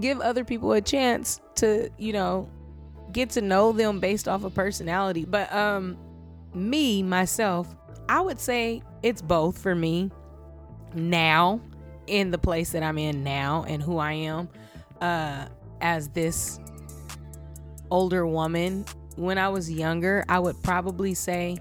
give 0.00 0.20
other 0.20 0.44
people 0.44 0.72
a 0.72 0.80
chance 0.80 1.40
to, 1.56 1.90
you 1.98 2.12
know, 2.12 2.48
get 3.12 3.30
to 3.30 3.40
know 3.40 3.72
them 3.72 4.00
based 4.00 4.28
off 4.28 4.44
of 4.44 4.54
personality. 4.54 5.24
But 5.24 5.52
um 5.52 5.98
me 6.54 7.02
myself, 7.02 7.74
I 8.08 8.20
would 8.20 8.40
say 8.40 8.82
it's 9.02 9.22
both 9.22 9.58
for 9.58 9.74
me 9.74 10.10
now 10.98 11.60
in 12.06 12.30
the 12.30 12.38
place 12.38 12.72
that 12.72 12.82
I'm 12.82 12.98
in 12.98 13.22
now 13.22 13.64
and 13.68 13.82
who 13.82 13.98
I 13.98 14.12
am 14.12 14.48
uh 15.00 15.46
as 15.80 16.08
this 16.08 16.58
older 17.90 18.26
woman. 18.26 18.84
When 19.16 19.36
I 19.38 19.48
was 19.48 19.70
younger, 19.70 20.24
I 20.28 20.38
would 20.38 20.60
probably 20.62 21.14
say 21.14 21.58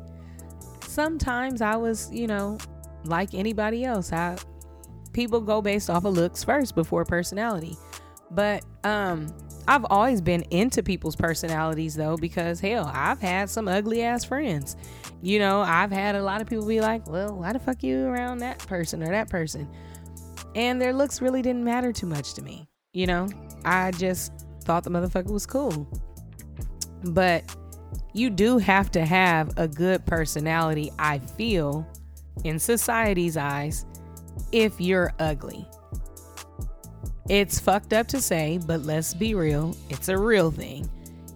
sometimes 0.85 1.61
I 1.61 1.75
was, 1.75 2.11
you 2.11 2.27
know, 2.27 2.57
like 3.05 3.33
anybody 3.33 3.83
else. 3.83 4.11
I 4.11 4.37
people 5.13 5.41
go 5.41 5.61
based 5.61 5.89
off 5.89 6.05
of 6.05 6.13
looks 6.13 6.43
first 6.43 6.75
before 6.75 7.05
personality. 7.05 7.75
But 8.31 8.63
um 8.83 9.27
I've 9.67 9.85
always 9.89 10.21
been 10.21 10.43
into 10.43 10.81
people's 10.81 11.15
personalities 11.15 11.95
though 11.95 12.15
because 12.15 12.59
hell, 12.59 12.89
I've 12.93 13.19
had 13.19 13.49
some 13.49 13.67
ugly 13.67 14.01
ass 14.01 14.23
friends. 14.23 14.77
You 15.21 15.39
know, 15.39 15.61
I've 15.61 15.91
had 15.91 16.15
a 16.15 16.23
lot 16.23 16.41
of 16.41 16.47
people 16.47 16.65
be 16.65 16.79
like, 16.79 17.07
"Well, 17.09 17.35
why 17.35 17.53
the 17.53 17.59
fuck 17.59 17.83
you 17.83 18.05
around 18.05 18.39
that 18.39 18.59
person 18.59 19.03
or 19.03 19.09
that 19.09 19.29
person?" 19.29 19.67
And 20.55 20.81
their 20.81 20.93
looks 20.93 21.21
really 21.21 21.41
didn't 21.41 21.63
matter 21.63 21.91
too 21.91 22.07
much 22.07 22.33
to 22.35 22.41
me. 22.41 22.67
You 22.93 23.07
know, 23.07 23.27
I 23.65 23.91
just 23.91 24.31
thought 24.63 24.83
the 24.83 24.89
motherfucker 24.89 25.31
was 25.31 25.45
cool. 25.45 25.87
But 27.03 27.55
you 28.13 28.29
do 28.29 28.57
have 28.57 28.89
to 28.91 29.05
have 29.05 29.51
a 29.57 29.67
good 29.67 30.05
personality, 30.05 30.91
I 30.97 31.19
feel, 31.19 31.85
in 32.43 32.57
society's 32.57 33.37
eyes, 33.37 33.85
if 34.51 34.79
you're 34.79 35.13
ugly. 35.19 35.67
It's 37.29 37.59
fucked 37.59 37.91
up 37.91 38.07
to 38.07 38.21
say, 38.21 38.59
but 38.65 38.83
let's 38.83 39.13
be 39.13 39.35
real, 39.35 39.75
it's 39.89 40.07
a 40.07 40.17
real 40.17 40.49
thing. 40.49 40.89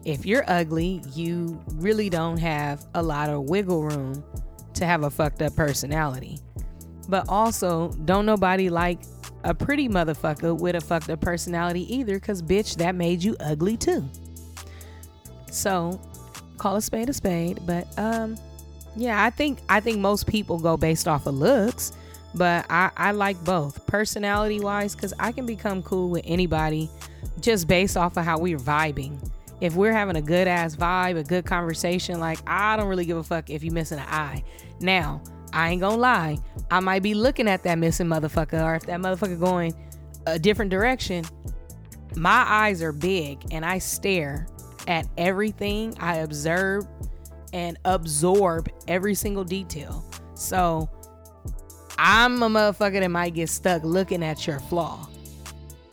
If 0.06 0.26
you're 0.26 0.46
ugly, 0.48 1.02
you 1.14 1.62
really 1.76 2.10
don't 2.10 2.38
have 2.38 2.86
a 2.96 3.04
lot 3.04 3.30
of 3.30 3.50
wiggle 3.50 3.84
room 3.84 4.24
to 4.74 4.86
have 4.86 5.04
a 5.04 5.10
fucked 5.10 5.42
up 5.42 5.56
personality. 5.56 6.40
But 7.10 7.28
also, 7.28 7.90
don't 8.06 8.26
nobody 8.26 8.70
like 8.70 9.02
a 9.44 9.54
pretty 9.54 9.90
motherfucker 9.90 10.58
with 10.58 10.76
a 10.76 10.82
fucked 10.82 11.10
up 11.10 11.20
personality 11.20 11.94
either, 11.94 12.16
because 12.16 12.42
bitch, 12.42 12.78
that 12.78 12.96
made 12.96 13.22
you 13.22 13.36
ugly 13.42 13.76
too. 13.76 14.08
So, 15.52 16.00
call 16.58 16.78
a 16.78 16.82
spade 16.82 17.10
a 17.10 17.14
spade. 17.14 17.60
But 17.66 17.88
um, 18.00 18.38
yeah, 18.96 19.24
I 19.24 19.30
think 19.30 19.60
I 19.68 19.82
think 19.82 20.00
most 20.00 20.26
people 20.26 20.58
go 20.58 20.78
based 20.78 21.08
off 21.08 21.26
of 21.28 21.36
looks 21.36 21.92
but 22.34 22.66
I, 22.70 22.92
I 22.96 23.12
like 23.12 23.42
both 23.44 23.86
personality 23.88 24.60
wise 24.60 24.96
because 24.96 25.14
I 25.20 25.32
can 25.32 25.46
become 25.46 25.84
cool 25.84 26.10
with 26.10 26.24
anybody 26.26 26.90
just 27.40 27.68
based 27.68 27.98
off 27.98 28.18
of 28.18 28.26
how 28.26 28.40
we're 28.40 28.58
vibing. 28.58 29.18
If 29.60 29.76
we're 29.76 29.92
having 29.92 30.16
a 30.16 30.22
good 30.22 30.48
ass 30.48 30.76
vibe, 30.76 31.18
a 31.18 31.24
good 31.24 31.46
conversation, 31.46 32.20
like 32.20 32.40
I 32.48 32.78
don't 32.78 32.88
really 32.88 33.06
give 33.06 33.18
a 33.18 33.24
fuck 33.24 33.50
if 33.50 33.64
you 33.64 33.72
missing 33.72 34.00
an 34.00 34.08
eye. 34.08 34.44
Now, 34.80 35.22
I 35.54 35.70
ain't 35.70 35.82
gonna 35.82 35.98
lie, 35.98 36.40
I 36.70 36.80
might 36.80 37.04
be 37.04 37.14
looking 37.14 37.48
at 37.48 37.64
that 37.64 37.78
missing 37.78 38.08
motherfucker, 38.08 38.64
or 38.64 38.76
if 38.76 38.86
that 38.86 39.00
motherfucker 39.00 39.40
going 39.40 39.74
a 40.26 40.40
different 40.40 40.72
direction, 40.72 41.26
my 42.16 42.46
eyes 42.48 42.82
are 42.82 42.92
big 42.92 43.44
and 43.52 43.66
I 43.66 43.78
stare 43.80 44.48
at 44.88 45.08
everything. 45.18 45.96
I 46.00 46.18
observe 46.18 46.86
and 47.54 47.78
absorb 47.86 48.70
every 48.88 49.16
single 49.16 49.44
detail. 49.44 50.06
So 50.36 50.90
I'm 52.04 52.42
a 52.42 52.50
motherfucker 52.50 53.00
that 53.00 53.12
might 53.12 53.36
get 53.36 53.48
stuck 53.48 53.84
looking 53.84 54.24
at 54.24 54.48
your 54.48 54.60
flaw. 54.60 55.08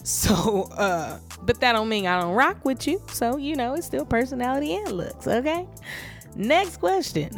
So, 0.05 0.63
uh, 0.73 1.19
but 1.43 1.61
that 1.61 1.73
don't 1.73 1.91
mean 1.91 2.07
I 2.07 2.19
don't 2.19 2.33
rock 2.33 2.65
with 2.65 2.87
you. 2.87 3.03
So, 3.13 3.37
you 3.37 3.55
know, 3.55 3.75
it's 3.75 3.87
still 3.87 4.07
personality 4.07 4.75
and 4.75 4.93
looks, 4.93 5.29
okay? 5.29 5.69
Next 6.35 6.79
question. 6.79 7.31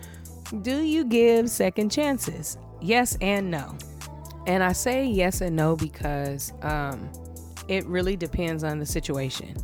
Do 0.60 0.82
you 0.82 1.06
give 1.06 1.48
second 1.48 1.90
chances? 1.90 2.58
Yes 2.82 3.16
and 3.22 3.50
no. 3.50 3.78
And 4.46 4.62
I 4.62 4.72
say 4.72 5.06
yes 5.06 5.40
and 5.40 5.56
no 5.56 5.74
because 5.74 6.52
um, 6.60 7.10
it 7.66 7.86
really 7.86 8.14
depends 8.14 8.62
on 8.62 8.78
the 8.78 8.84
situation. 8.84 9.56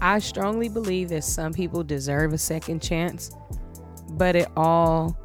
I 0.00 0.20
strongly 0.20 0.70
believe 0.70 1.10
that 1.10 1.24
some 1.24 1.52
people 1.52 1.84
deserve 1.84 2.32
a 2.32 2.38
second 2.38 2.80
chance, 2.80 3.30
but 4.12 4.36
it 4.36 4.48
all 4.56 5.18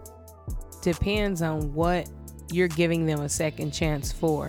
depends 0.81 1.41
on 1.41 1.73
what 1.73 2.09
you're 2.51 2.67
giving 2.67 3.05
them 3.05 3.21
a 3.21 3.29
second 3.29 3.71
chance 3.71 4.11
for. 4.11 4.47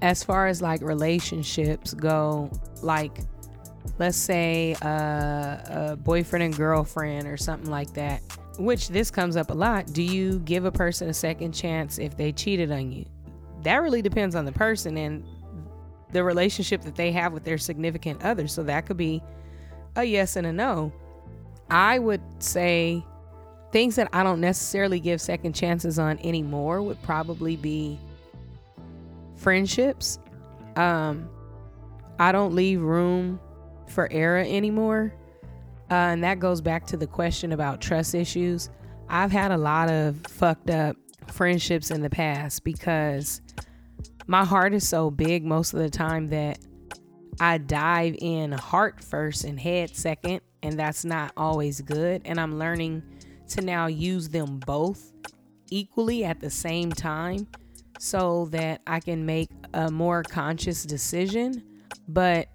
As 0.00 0.24
far 0.24 0.46
as 0.46 0.60
like 0.60 0.80
relationships 0.82 1.94
go, 1.94 2.50
like 2.82 3.18
let's 3.98 4.16
say 4.16 4.74
uh, 4.82 5.58
a 5.92 5.96
boyfriend 5.96 6.42
and 6.42 6.56
girlfriend 6.56 7.28
or 7.28 7.36
something 7.36 7.70
like 7.70 7.92
that, 7.94 8.20
which 8.58 8.88
this 8.88 9.10
comes 9.10 9.36
up 9.36 9.50
a 9.50 9.54
lot. 9.54 9.92
Do 9.92 10.02
you 10.02 10.40
give 10.40 10.64
a 10.64 10.72
person 10.72 11.08
a 11.08 11.14
second 11.14 11.52
chance 11.52 11.98
if 11.98 12.16
they 12.16 12.32
cheated 12.32 12.70
on 12.72 12.90
you? 12.90 13.04
That 13.62 13.76
really 13.76 14.02
depends 14.02 14.34
on 14.34 14.44
the 14.44 14.52
person 14.52 14.96
and 14.96 15.24
the 16.10 16.22
relationship 16.22 16.82
that 16.82 16.94
they 16.94 17.12
have 17.12 17.32
with 17.32 17.44
their 17.44 17.58
significant 17.58 18.22
other. 18.22 18.46
So 18.48 18.62
that 18.64 18.86
could 18.86 18.96
be 18.96 19.22
a 19.96 20.04
yes 20.04 20.36
and 20.36 20.46
a 20.46 20.52
no. 20.52 20.92
I 21.70 21.98
would 21.98 22.20
say 22.38 23.04
things 23.72 23.96
that 23.96 24.08
I 24.12 24.22
don't 24.22 24.40
necessarily 24.40 25.00
give 25.00 25.20
second 25.20 25.54
chances 25.54 25.98
on 25.98 26.18
anymore 26.20 26.82
would 26.82 27.02
probably 27.02 27.56
be 27.56 27.98
friendships. 29.34 30.18
Um, 30.76 31.28
I 32.18 32.30
don't 32.32 32.54
leave 32.54 32.80
room 32.80 33.40
for 33.88 34.10
error 34.12 34.44
anymore. 34.46 35.14
Uh, 35.90 35.94
and 35.94 36.24
that 36.24 36.38
goes 36.38 36.60
back 36.60 36.86
to 36.86 36.96
the 36.96 37.06
question 37.06 37.52
about 37.52 37.80
trust 37.80 38.14
issues. 38.14 38.70
I've 39.08 39.32
had 39.32 39.50
a 39.50 39.58
lot 39.58 39.90
of 39.90 40.16
fucked 40.26 40.70
up 40.70 40.96
friendships 41.28 41.90
in 41.90 42.02
the 42.02 42.10
past 42.10 42.64
because 42.64 43.40
my 44.26 44.44
heart 44.44 44.74
is 44.74 44.88
so 44.88 45.10
big 45.10 45.44
most 45.44 45.74
of 45.74 45.80
the 45.80 45.90
time 45.90 46.28
that 46.28 46.58
I 47.40 47.58
dive 47.58 48.16
in 48.18 48.52
heart 48.52 49.02
first 49.02 49.44
and 49.44 49.58
head 49.58 49.96
second, 49.96 50.42
and 50.62 50.78
that's 50.78 51.04
not 51.04 51.32
always 51.36 51.80
good. 51.80 52.22
And 52.24 52.38
I'm 52.38 52.58
learning 52.58 53.02
to 53.52 53.62
now 53.62 53.86
use 53.86 54.28
them 54.28 54.58
both 54.66 55.12
equally 55.70 56.24
at 56.24 56.40
the 56.40 56.50
same 56.50 56.92
time. 56.92 57.46
so 58.02 58.46
that 58.46 58.80
I 58.84 58.98
can 58.98 59.24
make 59.26 59.48
a 59.74 59.88
more 59.88 60.24
conscious 60.24 60.82
decision. 60.82 61.62
But 62.08 62.48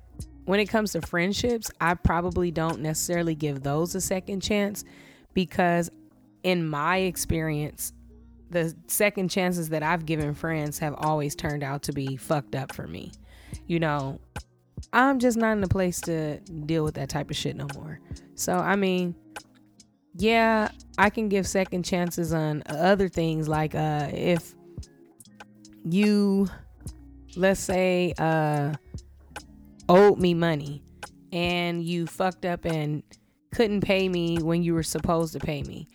when 0.43 0.59
it 0.59 0.65
comes 0.65 0.91
to 0.91 1.01
friendships, 1.01 1.71
I 1.79 1.93
probably 1.93 2.51
don't 2.51 2.81
necessarily 2.81 3.33
give 3.33 3.63
those 3.63 3.95
a 3.95 4.01
second 4.01 4.41
chance 4.41 4.83
because, 5.33 5.89
in 6.43 6.67
my 6.67 6.97
experience, 6.97 7.93
the 8.49 8.75
second 8.87 9.29
chances 9.29 9.69
that 9.69 9.83
I've 9.83 10.05
given 10.05 10.33
friends 10.33 10.79
have 10.79 10.95
always 10.97 11.33
turned 11.33 11.63
out 11.63 11.83
to 11.83 11.93
be 11.93 12.17
fucked 12.17 12.53
up 12.53 12.73
for 12.73 12.85
me. 12.85 13.13
You 13.67 13.79
know, 13.79 14.19
I'm 14.91 15.19
just 15.19 15.37
not 15.37 15.55
in 15.57 15.63
a 15.63 15.67
place 15.69 16.01
to 16.01 16.39
deal 16.39 16.83
with 16.83 16.95
that 16.95 17.07
type 17.07 17.29
of 17.29 17.37
shit 17.37 17.55
no 17.55 17.67
more. 17.73 18.01
So, 18.35 18.57
I 18.57 18.75
mean, 18.75 19.15
yeah, 20.17 20.69
I 20.97 21.09
can 21.09 21.29
give 21.29 21.47
second 21.47 21.83
chances 21.83 22.33
on 22.33 22.63
other 22.67 23.07
things 23.07 23.47
like 23.47 23.75
uh 23.75 24.09
if 24.11 24.55
you 25.83 26.47
let's 27.35 27.59
say 27.59 28.13
uh 28.17 28.73
owed 29.87 30.19
me 30.19 30.33
money 30.33 30.83
and 31.31 31.83
you 31.83 32.07
fucked 32.07 32.45
up 32.45 32.65
and 32.65 33.03
couldn't 33.53 33.81
pay 33.81 34.09
me 34.09 34.37
when 34.37 34.63
you 34.63 34.73
were 34.73 34.83
supposed 34.83 35.33
to 35.33 35.39
pay 35.39 35.63
me. 35.63 35.87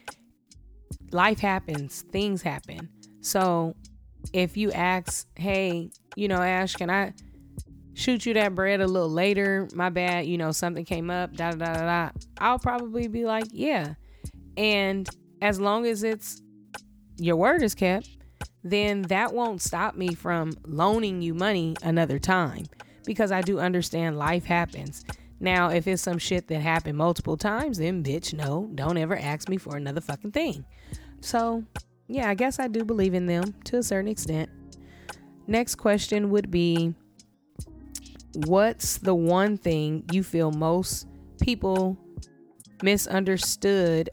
Life 1.10 1.40
happens, 1.40 2.02
things 2.10 2.42
happen. 2.42 2.88
So 3.20 3.74
if 4.32 4.56
you 4.56 4.72
ask, 4.72 5.26
hey, 5.36 5.90
you 6.16 6.28
know, 6.28 6.40
Ash, 6.40 6.74
can 6.74 6.90
I 6.90 7.12
shoot 7.94 8.24
you 8.24 8.34
that 8.34 8.54
bread 8.54 8.80
a 8.80 8.86
little 8.86 9.10
later? 9.10 9.68
My 9.74 9.90
bad, 9.90 10.26
you 10.26 10.38
know, 10.38 10.52
something 10.52 10.84
came 10.84 11.10
up, 11.10 11.34
da 11.34 11.50
da 11.50 11.74
da 11.74 11.80
da. 11.80 12.10
I'll 12.38 12.58
probably 12.58 13.08
be 13.08 13.24
like, 13.24 13.46
yeah. 13.50 13.94
And 14.56 15.08
as 15.40 15.60
long 15.60 15.86
as 15.86 16.02
it's 16.02 16.42
your 17.16 17.36
word 17.36 17.62
is 17.62 17.74
kept, 17.74 18.08
then 18.64 19.02
that 19.02 19.32
won't 19.32 19.60
stop 19.60 19.96
me 19.96 20.14
from 20.14 20.52
loaning 20.66 21.20
you 21.20 21.34
money 21.34 21.76
another 21.82 22.18
time 22.18 22.66
because 23.04 23.32
I 23.32 23.40
do 23.40 23.58
understand 23.58 24.18
life 24.18 24.44
happens. 24.44 25.04
Now, 25.40 25.70
if 25.70 25.88
it's 25.88 26.02
some 26.02 26.18
shit 26.18 26.46
that 26.48 26.60
happened 26.60 26.96
multiple 26.96 27.36
times, 27.36 27.78
then 27.78 28.04
bitch, 28.04 28.32
no, 28.32 28.70
don't 28.74 28.96
ever 28.96 29.18
ask 29.18 29.48
me 29.48 29.56
for 29.56 29.76
another 29.76 30.00
fucking 30.00 30.30
thing. 30.30 30.64
So, 31.20 31.64
yeah, 32.06 32.28
I 32.28 32.34
guess 32.34 32.60
I 32.60 32.68
do 32.68 32.84
believe 32.84 33.14
in 33.14 33.26
them 33.26 33.54
to 33.64 33.78
a 33.78 33.82
certain 33.82 34.10
extent. 34.10 34.50
Next 35.48 35.74
question 35.74 36.30
would 36.30 36.50
be 36.50 36.94
What's 38.34 38.96
the 38.98 39.14
one 39.14 39.58
thing 39.58 40.04
you 40.10 40.22
feel 40.22 40.52
most 40.52 41.06
people 41.40 41.98
misunderstood 42.82 44.08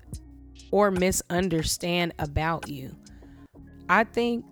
or 0.71 0.91
misunderstand 0.91 2.13
about 2.19 2.67
you? 2.67 2.95
I 3.89 4.03
think 4.03 4.45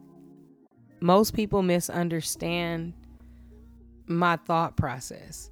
most 1.00 1.34
people 1.34 1.62
misunderstand 1.62 2.94
my 4.08 4.38
thought 4.38 4.78
process. 4.78 5.50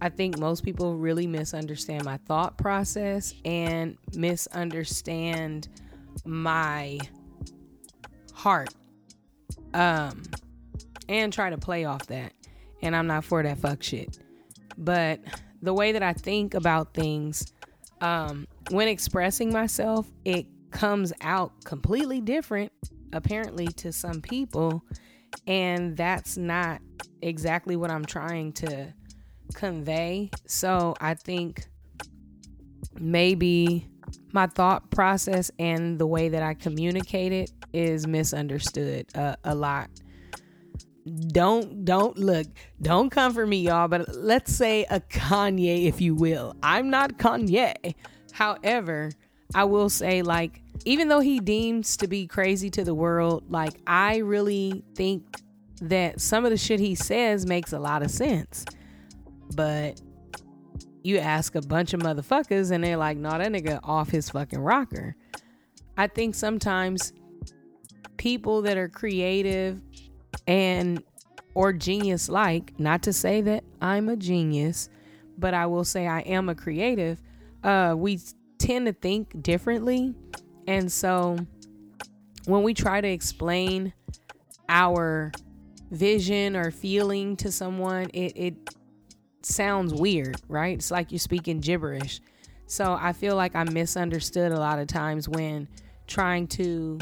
I 0.00 0.10
think 0.10 0.38
most 0.38 0.62
people 0.62 0.96
really 0.96 1.26
misunderstand 1.26 2.04
my 2.04 2.18
thought 2.26 2.58
process 2.58 3.34
and 3.44 3.96
misunderstand 4.14 5.68
my 6.24 6.98
heart. 8.34 8.74
Um 9.72 10.22
and 11.08 11.32
try 11.32 11.50
to 11.50 11.58
play 11.58 11.84
off 11.84 12.06
that. 12.06 12.32
And 12.82 12.94
I'm 12.94 13.06
not 13.06 13.24
for 13.24 13.42
that 13.42 13.58
fuck 13.58 13.82
shit. 13.82 14.18
But 14.76 15.20
the 15.62 15.72
way 15.72 15.92
that 15.92 16.02
I 16.02 16.12
think 16.12 16.54
about 16.54 16.94
things 16.94 17.52
um 18.00 18.46
when 18.70 18.88
expressing 18.88 19.52
myself, 19.52 20.10
it 20.24 20.46
comes 20.70 21.12
out 21.20 21.52
completely 21.64 22.20
different 22.20 22.72
apparently 23.12 23.68
to 23.68 23.92
some 23.92 24.20
people 24.20 24.82
and 25.46 25.96
that's 25.96 26.36
not 26.36 26.80
exactly 27.22 27.76
what 27.76 27.90
I'm 27.90 28.04
trying 28.04 28.52
to 28.54 28.92
convey. 29.54 30.30
So 30.46 30.94
I 31.00 31.14
think 31.14 31.66
maybe 32.98 33.88
my 34.32 34.46
thought 34.46 34.90
process 34.90 35.50
and 35.58 35.98
the 35.98 36.06
way 36.06 36.28
that 36.28 36.42
I 36.42 36.54
communicate 36.54 37.32
it 37.32 37.50
is 37.72 38.06
misunderstood 38.06 39.06
uh, 39.14 39.36
a 39.44 39.54
lot. 39.54 39.88
Don't 41.28 41.84
don't 41.84 42.18
look, 42.18 42.46
don't 42.82 43.10
come 43.10 43.32
for 43.32 43.46
me, 43.46 43.58
y'all. 43.58 43.88
But 43.88 44.14
let's 44.16 44.52
say 44.52 44.84
a 44.90 45.00
Kanye, 45.00 45.86
if 45.86 46.00
you 46.00 46.14
will. 46.14 46.56
I'm 46.62 46.90
not 46.90 47.18
Kanye. 47.18 47.94
However, 48.32 49.10
I 49.54 49.64
will 49.64 49.88
say 49.88 50.22
like 50.22 50.60
even 50.84 51.08
though 51.08 51.20
he 51.20 51.40
deems 51.40 51.96
to 51.98 52.08
be 52.08 52.26
crazy 52.26 52.70
to 52.70 52.84
the 52.84 52.94
world, 52.94 53.44
like 53.48 53.74
I 53.86 54.18
really 54.18 54.84
think 54.94 55.24
that 55.80 56.20
some 56.20 56.44
of 56.44 56.50
the 56.50 56.56
shit 56.56 56.80
he 56.80 56.94
says 56.94 57.46
makes 57.46 57.72
a 57.72 57.78
lot 57.78 58.02
of 58.02 58.10
sense. 58.10 58.64
But 59.54 60.00
you 61.02 61.18
ask 61.18 61.54
a 61.54 61.62
bunch 61.62 61.94
of 61.94 62.00
motherfuckers 62.00 62.72
and 62.72 62.82
they're 62.82 62.96
like, 62.96 63.16
nah, 63.16 63.38
that 63.38 63.52
nigga 63.52 63.78
off 63.84 64.10
his 64.10 64.30
fucking 64.30 64.58
rocker. 64.58 65.14
I 65.96 66.08
think 66.08 66.34
sometimes 66.34 67.12
people 68.16 68.62
that 68.62 68.76
are 68.76 68.88
creative 68.88 69.80
and 70.46 71.02
or 71.54 71.72
genius 71.72 72.28
like, 72.28 72.78
not 72.78 73.02
to 73.04 73.12
say 73.12 73.40
that 73.40 73.64
I'm 73.80 74.08
a 74.08 74.16
genius, 74.16 74.90
but 75.38 75.54
I 75.54 75.66
will 75.66 75.84
say 75.84 76.06
I 76.06 76.20
am 76.20 76.48
a 76.48 76.54
creative, 76.54 77.20
uh, 77.64 77.94
we 77.96 78.20
tend 78.58 78.86
to 78.86 78.92
think 78.92 79.42
differently. 79.42 80.14
And 80.66 80.90
so 80.90 81.38
when 82.44 82.62
we 82.62 82.74
try 82.74 83.00
to 83.00 83.08
explain 83.08 83.92
our 84.68 85.32
vision 85.90 86.56
or 86.56 86.70
feeling 86.70 87.36
to 87.36 87.50
someone, 87.50 88.10
it, 88.12 88.32
it 88.36 88.54
sounds 89.42 89.94
weird, 89.94 90.36
right? 90.48 90.76
It's 90.76 90.90
like 90.90 91.12
you're 91.12 91.18
speaking 91.18 91.60
gibberish. 91.60 92.20
So 92.66 92.98
I 93.00 93.12
feel 93.12 93.36
like 93.36 93.54
I'm 93.54 93.72
misunderstood 93.72 94.52
a 94.52 94.58
lot 94.58 94.78
of 94.78 94.88
times 94.88 95.28
when 95.28 95.68
trying 96.06 96.48
to 96.48 96.98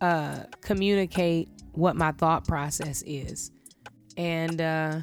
uh, 0.00 0.40
communicate 0.60 1.48
what 1.74 1.96
my 1.96 2.12
thought 2.12 2.46
process 2.46 3.02
is. 3.06 3.50
And, 4.16 4.60
uh, 4.60 5.00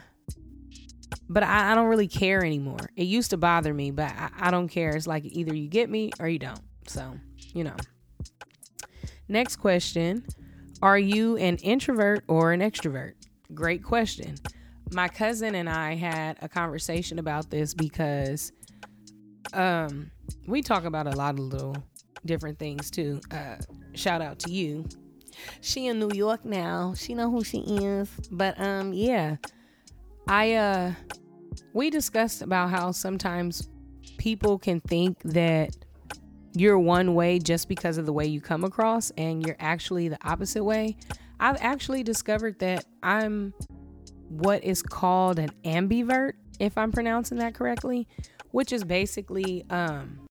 but 1.30 1.44
I, 1.44 1.72
I, 1.72 1.76
don't 1.76 1.88
really 1.88 2.08
care 2.08 2.44
anymore. 2.44 2.90
It 2.96 3.04
used 3.04 3.30
to 3.32 3.38
bother 3.38 3.74
me, 3.74 3.92
but 3.92 4.12
I, 4.12 4.30
I 4.40 4.52
don't 4.52 4.68
care. 4.68 4.96
It's 4.96 5.08
like 5.08 5.26
either 5.26 5.56
you 5.56 5.68
get 5.68 5.90
me 5.90 6.12
or 6.20 6.28
you 6.28 6.40
don't. 6.40 6.62
So, 6.88 7.14
you 7.54 7.64
know. 7.64 7.76
Next 9.28 9.58
question 9.58 10.26
Are 10.82 11.00
you 11.00 11.38
an 11.38 11.58
introvert 11.58 12.24
or 12.28 12.52
an 12.52 12.60
extrovert? 12.60 13.14
Great 13.54 13.84
question. 13.84 14.36
My 14.92 15.08
cousin 15.08 15.56
and 15.56 15.70
I 15.70 15.96
had 15.96 16.38
a 16.42 16.50
conversation 16.50 17.20
about 17.20 17.50
this 17.50 17.74
because 17.74 18.52
um, 19.54 20.12
we 20.48 20.62
talk 20.62 20.84
about 20.84 21.08
a 21.08 21.12
lot 21.12 21.36
of 21.36 21.40
little 21.40 21.76
different 22.26 22.60
things 22.60 22.92
too. 22.92 23.22
Uh, 23.32 23.56
shout 23.94 24.22
out 24.22 24.40
to 24.40 24.52
you. 24.52 24.86
She 25.62 25.88
in 25.88 26.00
New 26.00 26.12
York 26.14 26.46
now. 26.46 26.94
She 26.96 27.14
know 27.14 27.30
who 27.30 27.44
she 27.44 27.60
is. 27.60 28.10
But 28.32 28.60
um 28.60 28.94
yeah. 28.94 29.38
I 30.28 30.54
uh 30.54 30.94
we 31.74 31.90
discussed 31.90 32.42
about 32.42 32.70
how 32.70 32.92
sometimes 32.92 33.70
people 34.18 34.58
can 34.60 34.82
think 34.82 35.20
that 35.24 35.76
you're 36.54 36.80
one 36.80 37.16
way 37.16 37.40
just 37.40 37.68
because 37.68 37.98
of 37.98 38.06
the 38.06 38.14
way 38.14 38.26
you 38.26 38.42
come 38.42 38.64
across 38.64 39.12
and 39.18 39.46
you're 39.46 39.56
actually 39.60 40.10
the 40.10 40.18
opposite 40.28 40.64
way. 40.64 40.98
I've 41.40 41.58
actually 41.62 42.04
discovered 42.04 42.60
that 42.60 42.86
I'm 43.02 43.54
what 44.30 44.64
is 44.64 44.82
called 44.82 45.40
an 45.40 45.50
ambivert, 45.66 46.34
if 46.60 46.78
I'm 46.78 46.92
pronouncing 46.92 47.38
that 47.40 47.54
correctly, 47.54 48.08
which 48.52 48.72
is 48.72 48.84
basically 48.84 49.66
um 49.70 50.28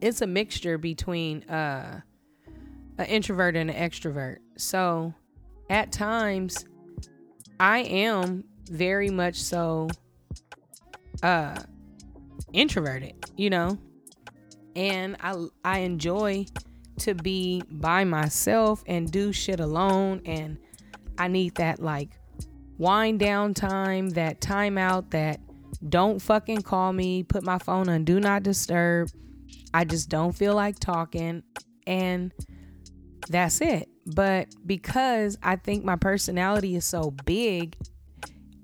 it's 0.00 0.22
a 0.22 0.26
mixture 0.26 0.78
between 0.78 1.42
uh 1.44 2.00
an 3.00 3.06
introvert 3.06 3.56
and 3.56 3.70
an 3.70 3.76
extrovert. 3.76 4.38
So 4.56 5.14
at 5.70 5.90
times 5.90 6.66
I 7.58 7.78
am 7.78 8.44
very 8.70 9.10
much 9.10 9.36
so 9.36 9.88
uh 11.22 11.56
introverted, 12.52 13.14
you 13.36 13.50
know. 13.50 13.78
And 14.76 15.16
I 15.20 15.46
I 15.64 15.78
enjoy 15.80 16.46
to 16.98 17.14
be 17.14 17.62
by 17.70 18.04
myself 18.04 18.84
and 18.86 19.10
do 19.10 19.32
shit 19.32 19.60
alone 19.60 20.20
and 20.26 20.58
I 21.16 21.28
need 21.28 21.54
that 21.54 21.80
like 21.80 22.10
wind 22.76 23.20
down 23.20 23.54
time, 23.54 24.10
that 24.10 24.40
timeout, 24.40 25.10
that 25.10 25.40
don't 25.88 26.20
fucking 26.20 26.60
call 26.62 26.92
me, 26.92 27.22
put 27.22 27.42
my 27.42 27.58
phone 27.58 27.88
on 27.88 28.04
do 28.04 28.20
not 28.20 28.42
disturb. 28.42 29.08
I 29.72 29.84
just 29.84 30.10
don't 30.10 30.32
feel 30.32 30.54
like 30.54 30.78
talking 30.78 31.42
and 31.86 32.32
that's 33.28 33.60
it. 33.60 33.88
But 34.06 34.48
because 34.66 35.38
I 35.42 35.56
think 35.56 35.84
my 35.84 35.96
personality 35.96 36.76
is 36.76 36.84
so 36.84 37.10
big 37.24 37.76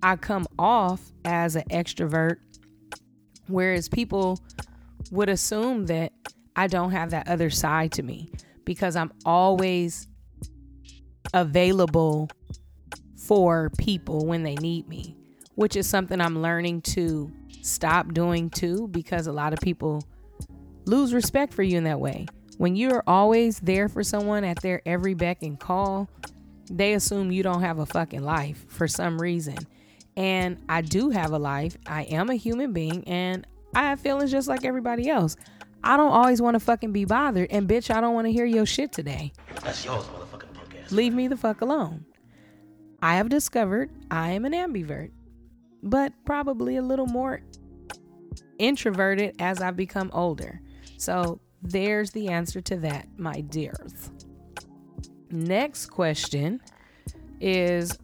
I 0.03 0.17
come 0.17 0.47
off 0.59 1.01
as 1.25 1.57
an 1.57 1.65
extrovert, 1.71 2.37
whereas 3.49 3.89
people 3.89 4.39
would 5.11 5.29
assume 5.29 5.87
that 5.87 6.13
I 6.55 6.67
don't 6.67 6.93
have 6.93 7.11
that 7.11 7.29
other 7.29 7.51
side 7.51 7.93
to 7.93 8.03
me 8.03 8.31
because 8.65 8.97
I'm 8.97 9.13
always 9.25 10.07
available 11.35 12.31
for 13.17 13.71
people 13.79 14.27
when 14.27 14.43
they 14.43 14.55
need 14.55 14.89
me, 14.89 15.17
which 15.55 15.77
is 15.77 15.87
something 15.87 16.21
I'm 16.21 16.41
learning 16.41 16.83
to 16.83 17.31
stop 17.63 18.13
doing 18.15 18.51
too 18.51 18.89
because 18.89 19.27
a 19.27 19.33
lot 19.33 19.53
of 19.53 19.59
people 19.61 20.03
lose 20.85 21.13
respect 21.13 21.53
for 21.53 21.63
you 21.63 21.79
in 21.79 21.85
that 21.85 21.99
way. 21.99 22.27
When 22.57 22.75
you're 22.75 23.03
always 23.07 23.61
there 23.61 23.89
for 23.89 24.03
someone 24.03 24.45
at 24.45 24.63
their 24.63 24.81
every 24.87 25.15
beck 25.15 25.43
and 25.43 25.59
call, 25.59 26.09
they 26.71 26.95
assume 26.95 27.31
you 27.31 27.43
don't 27.43 27.61
have 27.61 27.79
a 27.79 27.87
fucking 27.87 28.23
life 28.23 28.65
for 28.69 28.89
some 28.89 29.21
reason. 29.21 29.59
And 30.17 30.59
I 30.69 30.81
do 30.81 31.11
have 31.11 31.33
a 31.33 31.39
life. 31.39 31.77
I 31.87 32.03
am 32.05 32.31
a 32.31 32.35
human 32.35 32.73
being 32.73 33.07
and 33.07 33.47
I 33.75 33.85
have 33.85 34.01
feelings 34.01 34.31
just 34.31 34.49
like 34.49 34.65
everybody 34.65 35.11
else. 35.11 35.37
I 35.85 35.97
don't 35.97 36.11
always 36.11 36.41
want 36.41 36.55
to 36.55 36.61
fucking 36.61 36.93
be 36.93 37.05
bothered. 37.05 37.51
And 37.51 37.69
bitch, 37.69 37.95
I 37.95 38.01
don't 38.01 38.15
want 38.15 38.27
to 38.27 38.33
hear 38.33 38.47
your 38.47 38.67
shit 38.67 38.93
today. 38.93 39.33
That's 39.63 39.85
yours, 39.85 40.05
motherfucking 40.05 40.55
punk 40.55 40.77
ass. 40.83 40.91
Leave 40.91 41.13
me 41.13 41.29
the 41.29 41.37
fuck 41.37 41.61
alone. 41.61 42.07
I 43.03 43.17
have 43.17 43.29
discovered 43.29 43.91
I 44.11 44.31
am 44.31 44.47
an 44.47 44.53
ambivert, 44.53 45.11
but 45.83 46.13
probably 46.25 46.77
a 46.77 46.83
little 46.83 47.07
more 47.07 47.43
introverted 48.59 49.37
as 49.39 49.61
I've 49.61 49.77
become 49.77 50.11
older. 50.15 50.61
So 50.97 51.41
there's 51.63 52.11
the 52.11 52.29
answer 52.29 52.61
to 52.63 52.77
that, 52.77 53.09
my 53.17 53.41
dears. 53.41 54.11
Next 55.31 55.87
question 55.87 56.61
is 57.41 57.99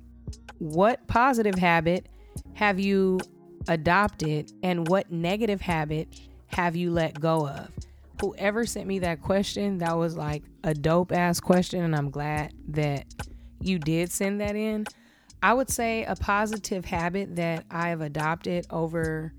What 0.58 1.06
positive 1.06 1.54
habit 1.54 2.08
have 2.54 2.80
you 2.80 3.20
adopted 3.68 4.52
and 4.62 4.88
what 4.88 5.10
negative 5.10 5.60
habit 5.60 6.20
have 6.48 6.76
you 6.76 6.90
let 6.90 7.20
go 7.20 7.46
of? 7.48 7.70
Whoever 8.20 8.66
sent 8.66 8.86
me 8.86 9.00
that 9.00 9.20
question, 9.20 9.78
that 9.78 9.96
was 9.96 10.16
like 10.16 10.44
a 10.62 10.74
dope 10.74 11.12
ass 11.12 11.40
question, 11.40 11.82
and 11.82 11.94
I'm 11.94 12.10
glad 12.10 12.52
that 12.68 13.06
you 13.60 13.78
did 13.78 14.10
send 14.12 14.40
that 14.40 14.54
in. 14.54 14.86
I 15.42 15.54
would 15.54 15.70
say 15.70 16.04
a 16.04 16.14
positive 16.14 16.84
habit 16.84 17.34
that 17.36 17.64
I've 17.70 18.00
adopted 18.00 18.66
over 18.70 19.32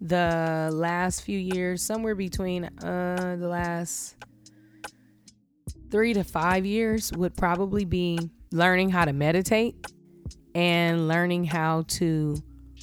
the 0.00 0.70
last 0.72 1.22
few 1.22 1.38
years, 1.38 1.82
somewhere 1.82 2.14
between 2.14 2.64
uh, 2.64 3.36
the 3.38 3.48
last 3.48 4.16
three 5.90 6.14
to 6.14 6.24
five 6.24 6.64
years, 6.64 7.12
would 7.12 7.36
probably 7.36 7.84
be 7.84 8.18
learning 8.52 8.90
how 8.90 9.04
to 9.04 9.12
meditate 9.12 9.74
and 10.54 11.06
learning 11.08 11.44
how 11.44 11.84
to 11.88 12.36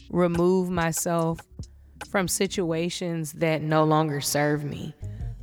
remove 0.10 0.70
myself 0.70 1.40
from 2.10 2.28
situations 2.28 3.34
that 3.34 3.62
no 3.62 3.84
longer 3.84 4.22
serve 4.22 4.64
me. 4.64 4.94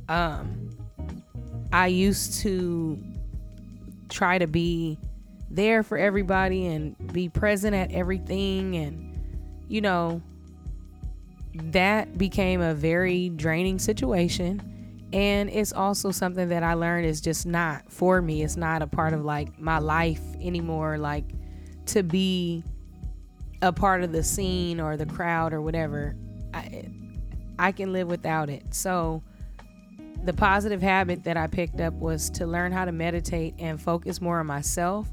Um, 0.09 0.69
I 1.71 1.87
used 1.87 2.41
to 2.41 3.01
try 4.09 4.37
to 4.37 4.47
be 4.47 4.97
there 5.49 5.83
for 5.83 5.97
everybody 5.97 6.67
and 6.67 6.95
be 7.13 7.29
present 7.29 7.75
at 7.75 7.91
everything 7.91 8.75
and 8.75 9.17
you 9.67 9.81
know 9.81 10.21
that 11.55 12.17
became 12.17 12.61
a 12.61 12.73
very 12.73 13.29
draining 13.29 13.79
situation 13.79 14.61
and 15.15 15.49
it's 15.49 15.71
also 15.71 16.11
something 16.11 16.49
that 16.49 16.61
I 16.61 16.73
learned 16.73 17.05
is 17.05 17.21
just 17.21 17.45
not 17.45 17.89
for 17.89 18.21
me. 18.21 18.43
It's 18.43 18.57
not 18.57 18.81
a 18.81 18.87
part 18.87 19.13
of 19.13 19.23
like 19.23 19.57
my 19.57 19.79
life 19.79 20.21
anymore 20.41 20.97
like 20.97 21.23
to 21.87 22.03
be 22.03 22.65
a 23.61 23.71
part 23.71 24.03
of 24.03 24.11
the 24.11 24.23
scene 24.23 24.81
or 24.81 24.97
the 24.97 25.05
crowd 25.05 25.53
or 25.53 25.61
whatever. 25.61 26.17
I 26.53 26.89
I 27.57 27.71
can 27.71 27.93
live 27.93 28.09
without 28.09 28.49
it. 28.49 28.73
So 28.73 29.23
the 30.25 30.33
positive 30.33 30.81
habit 30.81 31.23
that 31.23 31.37
I 31.37 31.47
picked 31.47 31.79
up 31.79 31.93
was 31.93 32.29
to 32.31 32.45
learn 32.45 32.73
how 32.73 32.83
to 32.83 32.91
meditate 32.91 33.53
and 33.57 33.81
focus 33.81 34.19
more 34.19 34.41
on 34.41 34.47
myself. 34.47 35.09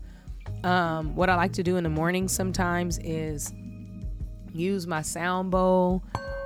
Um, 0.65 1.15
what 1.15 1.31
I 1.31 1.37
like 1.37 1.53
to 1.53 1.63
do 1.63 1.77
in 1.77 1.85
the 1.85 1.91
morning 1.91 2.27
sometimes 2.27 2.99
is 2.99 3.53
use 4.53 4.89
my 4.89 5.03
sound 5.03 5.53
bowl 5.53 6.03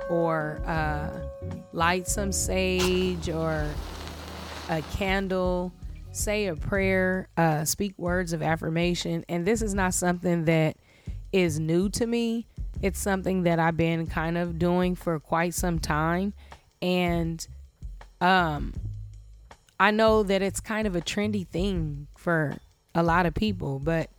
or 0.09 0.61
uh, 0.65 1.09
light 1.73 2.07
some 2.07 2.31
sage 2.31 3.29
or 3.29 3.67
a 4.69 4.81
candle, 4.93 5.71
say 6.11 6.47
a 6.47 6.55
prayer, 6.55 7.27
uh, 7.37 7.65
speak 7.65 7.93
words 7.97 8.33
of 8.33 8.41
affirmation. 8.41 9.23
And 9.29 9.45
this 9.45 9.61
is 9.61 9.73
not 9.73 9.93
something 9.93 10.45
that 10.45 10.77
is 11.31 11.59
new 11.59 11.89
to 11.89 12.05
me. 12.05 12.47
It's 12.81 12.99
something 12.99 13.43
that 13.43 13.59
I've 13.59 13.77
been 13.77 14.07
kind 14.07 14.37
of 14.37 14.59
doing 14.59 14.95
for 14.95 15.19
quite 15.19 15.53
some 15.53 15.79
time. 15.79 16.33
And 16.81 17.45
um, 18.21 18.73
I 19.79 19.91
know 19.91 20.23
that 20.23 20.41
it's 20.41 20.59
kind 20.59 20.87
of 20.87 20.95
a 20.95 21.01
trendy 21.01 21.47
thing 21.47 22.07
for 22.17 22.57
a 22.93 23.03
lot 23.03 23.25
of 23.25 23.33
people, 23.33 23.79
but 23.79 24.09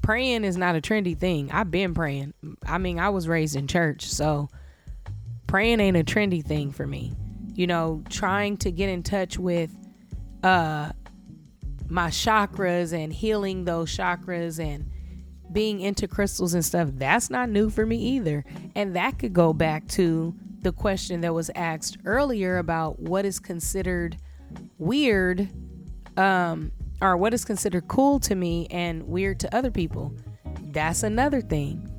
praying 0.00 0.44
is 0.44 0.56
not 0.56 0.74
a 0.74 0.80
trendy 0.80 1.16
thing. 1.16 1.50
I've 1.52 1.70
been 1.70 1.94
praying. 1.94 2.34
I 2.66 2.78
mean, 2.78 2.98
I 2.98 3.10
was 3.10 3.28
raised 3.28 3.56
in 3.56 3.66
church, 3.68 4.06
so 4.06 4.48
praying 5.52 5.80
ain't 5.80 5.98
a 5.98 6.02
trendy 6.02 6.42
thing 6.42 6.72
for 6.72 6.86
me. 6.86 7.12
You 7.54 7.66
know, 7.66 8.02
trying 8.08 8.56
to 8.56 8.70
get 8.72 8.88
in 8.88 9.02
touch 9.02 9.38
with 9.38 9.70
uh 10.42 10.92
my 11.90 12.08
chakras 12.08 12.94
and 12.94 13.12
healing 13.12 13.66
those 13.66 13.94
chakras 13.94 14.58
and 14.58 14.90
being 15.52 15.80
into 15.80 16.08
crystals 16.08 16.54
and 16.54 16.64
stuff, 16.64 16.88
that's 16.94 17.28
not 17.28 17.50
new 17.50 17.68
for 17.68 17.84
me 17.84 17.98
either. 17.98 18.46
And 18.74 18.96
that 18.96 19.18
could 19.18 19.34
go 19.34 19.52
back 19.52 19.86
to 19.88 20.34
the 20.62 20.72
question 20.72 21.20
that 21.20 21.34
was 21.34 21.50
asked 21.54 21.98
earlier 22.06 22.56
about 22.56 22.98
what 22.98 23.26
is 23.26 23.38
considered 23.38 24.16
weird 24.78 25.50
um 26.16 26.72
or 27.02 27.18
what 27.18 27.34
is 27.34 27.44
considered 27.44 27.88
cool 27.88 28.18
to 28.20 28.34
me 28.34 28.68
and 28.70 29.02
weird 29.02 29.38
to 29.40 29.54
other 29.54 29.70
people. 29.70 30.16
That's 30.62 31.02
another 31.02 31.42
thing 31.42 31.91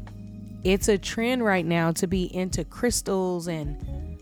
it's 0.63 0.87
a 0.87 0.97
trend 0.97 1.43
right 1.43 1.65
now 1.65 1.91
to 1.91 2.07
be 2.07 2.33
into 2.35 2.63
crystals 2.63 3.47
and 3.47 4.17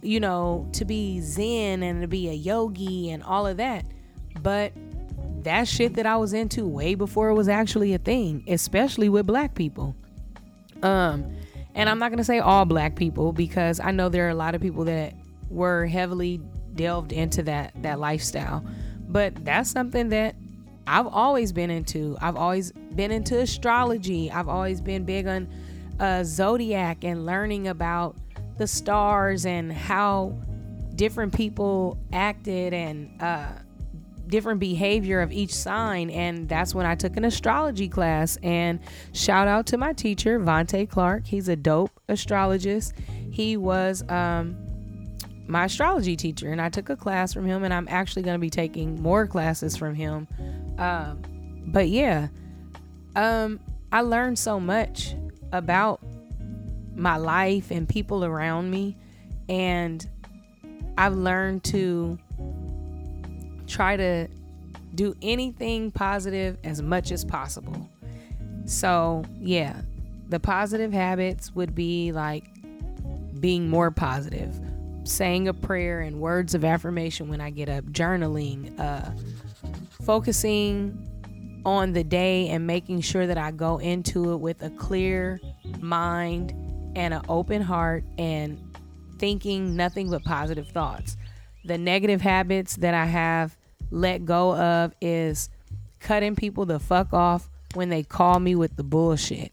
you 0.00 0.20
know 0.20 0.68
to 0.72 0.84
be 0.84 1.20
zen 1.20 1.82
and 1.82 2.02
to 2.02 2.08
be 2.08 2.28
a 2.28 2.32
yogi 2.32 3.10
and 3.10 3.22
all 3.22 3.46
of 3.46 3.56
that 3.56 3.84
but 4.40 4.72
that 5.42 5.66
shit 5.66 5.94
that 5.94 6.06
i 6.06 6.16
was 6.16 6.32
into 6.32 6.66
way 6.66 6.94
before 6.94 7.28
it 7.28 7.34
was 7.34 7.48
actually 7.48 7.94
a 7.94 7.98
thing 7.98 8.44
especially 8.48 9.08
with 9.08 9.26
black 9.26 9.54
people 9.54 9.94
um 10.82 11.34
and 11.74 11.88
i'm 11.88 11.98
not 11.98 12.10
going 12.10 12.18
to 12.18 12.24
say 12.24 12.38
all 12.38 12.64
black 12.64 12.94
people 12.94 13.32
because 13.32 13.80
i 13.80 13.90
know 13.90 14.08
there 14.08 14.26
are 14.26 14.30
a 14.30 14.34
lot 14.34 14.54
of 14.54 14.60
people 14.60 14.84
that 14.84 15.14
were 15.50 15.86
heavily 15.86 16.40
delved 16.74 17.12
into 17.12 17.42
that 17.42 17.72
that 17.82 17.98
lifestyle 17.98 18.64
but 19.08 19.44
that's 19.44 19.70
something 19.70 20.08
that 20.08 20.34
I've 20.86 21.06
always 21.06 21.52
been 21.52 21.70
into. 21.70 22.16
I've 22.20 22.36
always 22.36 22.72
been 22.72 23.12
into 23.12 23.38
astrology. 23.38 24.30
I've 24.30 24.48
always 24.48 24.80
been 24.80 25.04
big 25.04 25.26
on 25.26 25.48
uh, 26.02 26.24
zodiac 26.24 27.04
and 27.04 27.24
learning 27.24 27.68
about 27.68 28.16
the 28.58 28.66
stars 28.66 29.46
and 29.46 29.72
how 29.72 30.36
different 30.96 31.32
people 31.32 31.96
acted 32.12 32.74
and 32.74 33.22
uh, 33.22 33.52
different 34.26 34.58
behavior 34.58 35.20
of 35.20 35.30
each 35.30 35.54
sign. 35.54 36.10
And 36.10 36.48
that's 36.48 36.74
when 36.74 36.86
I 36.86 36.96
took 36.96 37.16
an 37.16 37.24
astrology 37.24 37.88
class. 37.88 38.36
And 38.42 38.80
shout 39.12 39.46
out 39.46 39.66
to 39.66 39.78
my 39.78 39.92
teacher, 39.92 40.40
Vontae 40.40 40.90
Clark. 40.90 41.24
He's 41.24 41.48
a 41.48 41.54
dope 41.54 41.92
astrologist. 42.08 42.94
He 43.30 43.56
was 43.56 44.02
um, 44.08 44.56
my 45.46 45.66
astrology 45.66 46.16
teacher, 46.16 46.50
and 46.50 46.60
I 46.60 46.68
took 46.68 46.90
a 46.90 46.96
class 46.96 47.32
from 47.32 47.46
him. 47.46 47.62
And 47.62 47.72
I'm 47.72 47.86
actually 47.88 48.22
going 48.22 48.34
to 48.34 48.40
be 48.40 48.50
taking 48.50 49.00
more 49.00 49.28
classes 49.28 49.76
from 49.76 49.94
him. 49.94 50.26
Um, 50.78 51.22
but 51.68 51.88
yeah, 51.88 52.26
um, 53.14 53.60
I 53.92 54.00
learned 54.00 54.38
so 54.38 54.58
much 54.58 55.14
about 55.52 56.00
my 56.94 57.16
life 57.16 57.70
and 57.70 57.88
people 57.88 58.24
around 58.24 58.70
me. 58.70 58.96
And 59.48 60.06
I've 60.98 61.14
learned 61.14 61.64
to 61.64 62.18
try 63.66 63.96
to 63.96 64.28
do 64.94 65.14
anything 65.22 65.90
positive 65.90 66.58
as 66.64 66.82
much 66.82 67.12
as 67.12 67.24
possible. 67.24 67.88
So, 68.66 69.24
yeah, 69.40 69.80
the 70.28 70.38
positive 70.38 70.92
habits 70.92 71.54
would 71.54 71.74
be 71.74 72.12
like 72.12 72.44
being 73.40 73.68
more 73.68 73.90
positive, 73.90 74.58
saying 75.04 75.48
a 75.48 75.54
prayer 75.54 76.00
and 76.00 76.20
words 76.20 76.54
of 76.54 76.64
affirmation 76.64 77.28
when 77.28 77.40
I 77.40 77.50
get 77.50 77.68
up, 77.68 77.84
journaling, 77.86 78.78
uh, 78.78 79.10
focusing 80.04 81.08
on 81.64 81.92
the 81.92 82.04
day 82.04 82.48
and 82.48 82.66
making 82.66 83.00
sure 83.00 83.26
that 83.26 83.38
I 83.38 83.50
go 83.50 83.78
into 83.78 84.32
it 84.32 84.36
with 84.36 84.62
a 84.62 84.70
clear 84.70 85.40
mind 85.80 86.52
and 86.96 87.14
an 87.14 87.22
open 87.28 87.62
heart 87.62 88.04
and 88.18 88.58
thinking 89.18 89.76
nothing 89.76 90.10
but 90.10 90.24
positive 90.24 90.68
thoughts. 90.68 91.16
The 91.64 91.78
negative 91.78 92.20
habits 92.20 92.76
that 92.76 92.94
I 92.94 93.06
have 93.06 93.56
let 93.90 94.24
go 94.24 94.56
of 94.56 94.94
is 95.00 95.48
cutting 96.00 96.34
people 96.34 96.66
the 96.66 96.80
fuck 96.80 97.12
off 97.12 97.48
when 97.74 97.88
they 97.88 98.02
call 98.02 98.40
me 98.40 98.54
with 98.54 98.76
the 98.76 98.82
bullshit. 98.82 99.52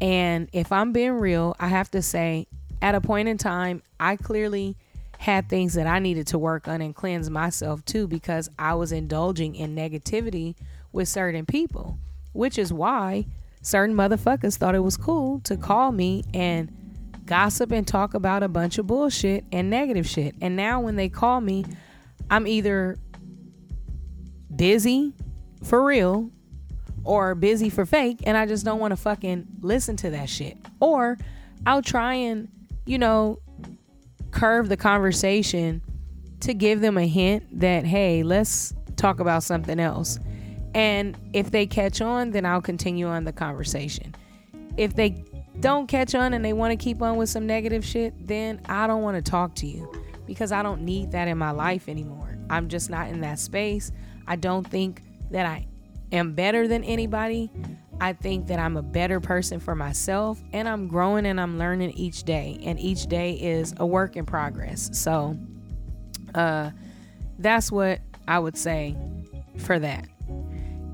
And 0.00 0.48
if 0.52 0.72
I'm 0.72 0.92
being 0.92 1.12
real, 1.12 1.54
I 1.60 1.68
have 1.68 1.90
to 1.92 2.02
say, 2.02 2.46
at 2.80 2.94
a 2.94 3.00
point 3.00 3.28
in 3.28 3.38
time, 3.38 3.82
I 4.00 4.16
clearly 4.16 4.76
had 5.18 5.48
things 5.48 5.74
that 5.74 5.86
I 5.86 6.00
needed 6.00 6.26
to 6.28 6.38
work 6.38 6.66
on 6.66 6.80
and 6.80 6.92
cleanse 6.92 7.30
myself 7.30 7.84
too 7.84 8.08
because 8.08 8.50
I 8.58 8.74
was 8.74 8.90
indulging 8.90 9.54
in 9.54 9.76
negativity 9.76 10.56
with 10.92 11.08
certain 11.08 11.46
people, 11.46 11.98
which 12.32 12.58
is 12.58 12.72
why 12.72 13.26
certain 13.62 13.94
motherfuckers 13.94 14.56
thought 14.56 14.74
it 14.74 14.80
was 14.80 14.96
cool 14.96 15.40
to 15.40 15.56
call 15.56 15.92
me 15.92 16.24
and 16.34 16.70
gossip 17.24 17.70
and 17.70 17.86
talk 17.86 18.14
about 18.14 18.42
a 18.42 18.48
bunch 18.48 18.78
of 18.78 18.86
bullshit 18.86 19.44
and 19.52 19.70
negative 19.70 20.06
shit. 20.06 20.34
And 20.40 20.56
now 20.56 20.80
when 20.80 20.96
they 20.96 21.08
call 21.08 21.40
me, 21.40 21.64
I'm 22.30 22.46
either 22.46 22.98
busy 24.54 25.12
for 25.62 25.84
real 25.84 26.30
or 27.04 27.34
busy 27.34 27.68
for 27.68 27.86
fake 27.86 28.18
and 28.24 28.36
I 28.36 28.46
just 28.46 28.64
don't 28.64 28.78
want 28.78 28.92
to 28.92 28.96
fucking 28.96 29.46
listen 29.60 29.96
to 29.98 30.10
that 30.10 30.28
shit. 30.28 30.56
Or 30.80 31.18
I'll 31.66 31.82
try 31.82 32.14
and, 32.14 32.48
you 32.84 32.98
know, 32.98 33.38
curve 34.30 34.68
the 34.68 34.76
conversation 34.76 35.82
to 36.40 36.54
give 36.54 36.80
them 36.80 36.98
a 36.98 37.06
hint 37.06 37.60
that, 37.60 37.84
hey, 37.84 38.22
let's 38.22 38.74
talk 38.96 39.20
about 39.20 39.42
something 39.42 39.78
else. 39.78 40.18
And 40.74 41.16
if 41.32 41.50
they 41.50 41.66
catch 41.66 42.00
on, 42.00 42.30
then 42.30 42.46
I'll 42.46 42.62
continue 42.62 43.06
on 43.06 43.24
the 43.24 43.32
conversation. 43.32 44.14
If 44.76 44.94
they 44.94 45.24
don't 45.60 45.86
catch 45.86 46.14
on 46.14 46.32
and 46.32 46.44
they 46.44 46.52
want 46.52 46.70
to 46.72 46.82
keep 46.82 47.02
on 47.02 47.16
with 47.16 47.28
some 47.28 47.46
negative 47.46 47.84
shit, 47.84 48.26
then 48.26 48.60
I 48.66 48.86
don't 48.86 49.02
want 49.02 49.22
to 49.22 49.30
talk 49.30 49.54
to 49.56 49.66
you 49.66 49.90
because 50.26 50.52
I 50.52 50.62
don't 50.62 50.82
need 50.82 51.12
that 51.12 51.28
in 51.28 51.36
my 51.36 51.50
life 51.50 51.88
anymore. 51.88 52.38
I'm 52.48 52.68
just 52.68 52.90
not 52.90 53.08
in 53.08 53.20
that 53.20 53.38
space. 53.38 53.92
I 54.26 54.36
don't 54.36 54.66
think 54.66 55.02
that 55.30 55.46
I 55.46 55.66
am 56.10 56.34
better 56.34 56.68
than 56.68 56.84
anybody. 56.84 57.50
I 58.00 58.12
think 58.14 58.48
that 58.48 58.58
I'm 58.58 58.76
a 58.76 58.82
better 58.82 59.20
person 59.20 59.60
for 59.60 59.74
myself 59.74 60.42
and 60.52 60.68
I'm 60.68 60.88
growing 60.88 61.26
and 61.26 61.40
I'm 61.40 61.58
learning 61.58 61.92
each 61.92 62.24
day. 62.24 62.58
And 62.62 62.80
each 62.80 63.06
day 63.06 63.34
is 63.34 63.74
a 63.78 63.86
work 63.86 64.16
in 64.16 64.26
progress. 64.26 64.90
So 64.92 65.36
uh 66.34 66.70
that's 67.38 67.70
what 67.70 68.00
I 68.26 68.38
would 68.38 68.56
say 68.56 68.96
for 69.58 69.78
that. 69.78 70.06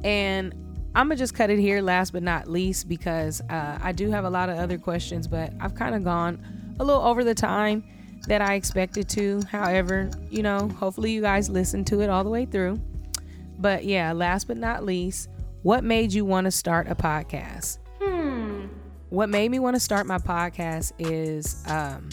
And 0.05 0.55
I'm 0.95 1.09
gonna 1.09 1.17
just 1.17 1.35
cut 1.35 1.51
it 1.51 1.59
here 1.59 1.81
last 1.81 2.13
but 2.13 2.23
not 2.23 2.49
least 2.49 2.89
because 2.89 3.41
uh, 3.51 3.79
I 3.81 3.93
do 3.93 4.11
have 4.11 4.25
a 4.25 4.31
lot 4.31 4.49
of 4.49 4.59
other 4.59 4.79
questions, 4.79 5.29
but 5.29 5.53
I've 5.61 5.75
kind 5.75 5.95
of 5.95 6.05
gone 6.05 6.43
a 6.81 6.85
little 6.85 7.03
over 7.03 7.25
the 7.25 7.35
time 7.35 7.85
that 8.27 8.43
I 8.43 8.55
expected 8.55 9.09
to. 9.11 9.43
However, 9.51 10.11
you 10.31 10.43
know, 10.43 10.69
hopefully 10.69 11.13
you 11.13 11.21
guys 11.21 11.49
listened 11.49 11.87
to 11.89 12.01
it 12.01 12.11
all 12.11 12.25
the 12.25 12.31
way 12.31 12.47
through. 12.47 12.81
But 13.59 13.85
yeah, 13.85 14.13
last 14.13 14.47
but 14.47 14.57
not 14.57 14.85
least, 14.85 15.29
what 15.63 15.85
made 15.85 16.13
you 16.13 16.25
want 16.25 16.45
to 16.47 16.51
start 16.51 16.89
a 16.89 16.95
podcast? 16.95 17.79
Hmm. 18.01 18.67
What 19.11 19.29
made 19.29 19.51
me 19.51 19.59
want 19.59 19.75
to 19.77 19.81
start 19.81 20.07
my 20.07 20.19
podcast 20.19 20.93
is, 20.99 21.63
um, 21.67 22.09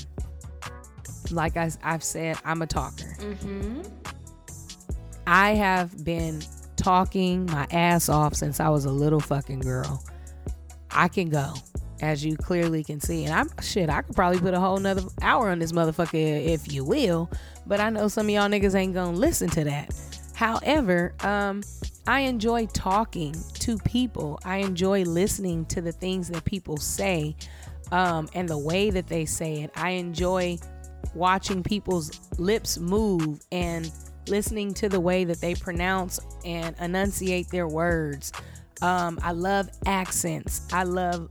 like 1.31 1.57
I, 1.57 1.69
have 1.81 2.03
said, 2.03 2.37
I'm 2.45 2.61
a 2.61 2.67
talker. 2.67 3.15
Mm-hmm. 3.19 3.81
I 5.27 5.51
have 5.51 6.03
been 6.03 6.41
talking 6.75 7.45
my 7.45 7.67
ass 7.71 8.09
off 8.09 8.35
since 8.35 8.59
I 8.59 8.69
was 8.69 8.85
a 8.85 8.91
little 8.91 9.19
fucking 9.19 9.59
girl. 9.59 10.03
I 10.91 11.07
can 11.07 11.29
go, 11.29 11.53
as 12.01 12.23
you 12.23 12.37
clearly 12.37 12.83
can 12.83 12.99
see. 12.99 13.25
And 13.25 13.33
I'm 13.33 13.49
shit, 13.61 13.89
I 13.89 14.01
could 14.01 14.15
probably 14.15 14.39
put 14.39 14.53
a 14.53 14.59
whole 14.59 14.77
nother 14.77 15.03
hour 15.21 15.49
on 15.49 15.59
this 15.59 15.71
motherfucker 15.71 16.45
if 16.45 16.71
you 16.71 16.85
will. 16.85 17.29
But 17.65 17.79
I 17.79 17.89
know 17.89 18.07
some 18.07 18.27
of 18.27 18.29
y'all 18.29 18.49
niggas 18.49 18.75
ain't 18.75 18.93
gonna 18.93 19.17
listen 19.17 19.49
to 19.51 19.63
that. 19.65 19.93
However, 20.35 21.13
um, 21.21 21.63
I 22.07 22.21
enjoy 22.21 22.67
talking 22.67 23.35
to 23.55 23.77
people. 23.79 24.39
I 24.43 24.57
enjoy 24.57 25.03
listening 25.03 25.65
to 25.67 25.81
the 25.81 25.91
things 25.91 26.29
that 26.29 26.43
people 26.45 26.77
say 26.77 27.35
um, 27.91 28.29
and 28.33 28.47
the 28.47 28.57
way 28.57 28.89
that 28.89 29.07
they 29.07 29.25
say 29.25 29.63
it. 29.63 29.71
I 29.75 29.91
enjoy 29.91 30.57
watching 31.13 31.63
people's 31.63 32.19
lips 32.37 32.77
move 32.77 33.39
and 33.51 33.91
listening 34.27 34.73
to 34.75 34.89
the 34.89 34.99
way 34.99 35.23
that 35.25 35.41
they 35.41 35.55
pronounce 35.55 36.19
and 36.43 36.75
enunciate 36.79 37.49
their 37.49 37.67
words. 37.67 38.31
Um, 38.81 39.19
I 39.21 39.31
love 39.31 39.69
accents. 39.85 40.67
I 40.71 40.83
love 40.83 41.29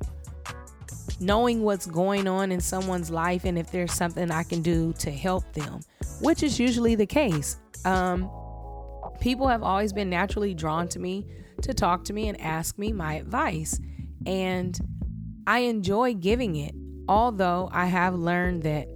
knowing 1.20 1.62
what's 1.62 1.86
going 1.86 2.26
on 2.26 2.50
in 2.50 2.60
someone's 2.60 3.10
life 3.10 3.44
and 3.44 3.58
if 3.58 3.70
there's 3.70 3.92
something 3.92 4.30
I 4.30 4.42
can 4.42 4.62
do 4.62 4.92
to 4.94 5.10
help 5.10 5.52
them, 5.52 5.80
which 6.20 6.42
is 6.42 6.58
usually 6.58 6.94
the 6.94 7.06
case. 7.06 7.58
Um, 7.84 8.30
people 9.20 9.48
have 9.48 9.62
always 9.62 9.92
been 9.92 10.10
naturally 10.10 10.54
drawn 10.54 10.88
to 10.88 10.98
me 10.98 11.26
to 11.62 11.74
talk 11.74 12.04
to 12.04 12.12
me 12.12 12.28
and 12.28 12.40
ask 12.40 12.78
me 12.78 12.92
my 12.92 13.14
advice. 13.14 13.78
And 14.26 14.78
I 15.46 15.60
enjoy 15.60 16.14
giving 16.14 16.56
it, 16.56 16.74
although 17.08 17.68
I 17.72 17.86
have 17.86 18.14
learned 18.14 18.62
that 18.62 18.88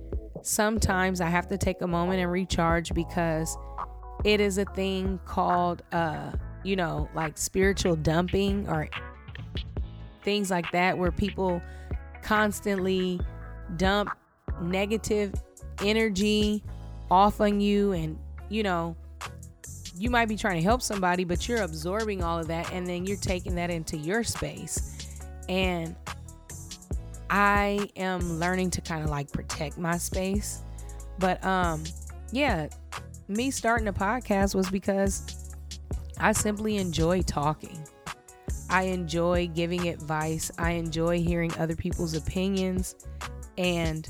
sometimes 0.42 1.20
I 1.20 1.28
have 1.28 1.48
to 1.48 1.58
take 1.58 1.82
a 1.82 1.86
moment 1.86 2.20
and 2.20 2.30
recharge 2.30 2.94
because 2.94 3.56
it 4.24 4.40
is 4.40 4.58
a 4.58 4.64
thing 4.66 5.18
called 5.24 5.82
uh 5.92 6.32
you 6.64 6.76
know 6.76 7.08
like 7.14 7.38
spiritual 7.38 7.96
dumping 7.96 8.68
or 8.68 8.88
things 10.22 10.50
like 10.50 10.70
that 10.72 10.96
where 10.98 11.12
people 11.12 11.62
constantly 12.22 13.20
dump 13.76 14.10
negative 14.60 15.32
energy 15.82 16.62
off 17.10 17.40
on 17.40 17.60
you 17.60 17.92
and 17.92 18.18
you 18.48 18.62
know 18.62 18.96
you 19.98 20.10
might 20.10 20.28
be 20.28 20.36
trying 20.36 20.56
to 20.56 20.62
help 20.62 20.80
somebody 20.80 21.24
but 21.24 21.48
you're 21.48 21.62
absorbing 21.62 22.22
all 22.22 22.38
of 22.38 22.46
that 22.46 22.72
and 22.72 22.86
then 22.86 23.04
you're 23.04 23.16
taking 23.16 23.54
that 23.56 23.70
into 23.70 23.96
your 23.96 24.22
space. 24.22 25.20
And 25.48 25.96
I 27.30 27.90
am 27.96 28.38
learning 28.38 28.70
to 28.70 28.80
kind 28.80 29.02
of 29.02 29.10
like 29.10 29.32
protect 29.32 29.76
my 29.76 29.98
space. 29.98 30.62
But 31.18 31.44
um 31.44 31.82
yeah 32.30 32.68
me 33.28 33.50
starting 33.50 33.88
a 33.88 33.92
podcast 33.92 34.54
was 34.54 34.70
because 34.70 35.54
I 36.18 36.32
simply 36.32 36.78
enjoy 36.78 37.22
talking. 37.22 37.78
I 38.70 38.84
enjoy 38.84 39.48
giving 39.48 39.88
advice. 39.88 40.50
I 40.58 40.72
enjoy 40.72 41.20
hearing 41.20 41.52
other 41.58 41.76
people's 41.76 42.14
opinions 42.14 42.94
and 43.56 44.08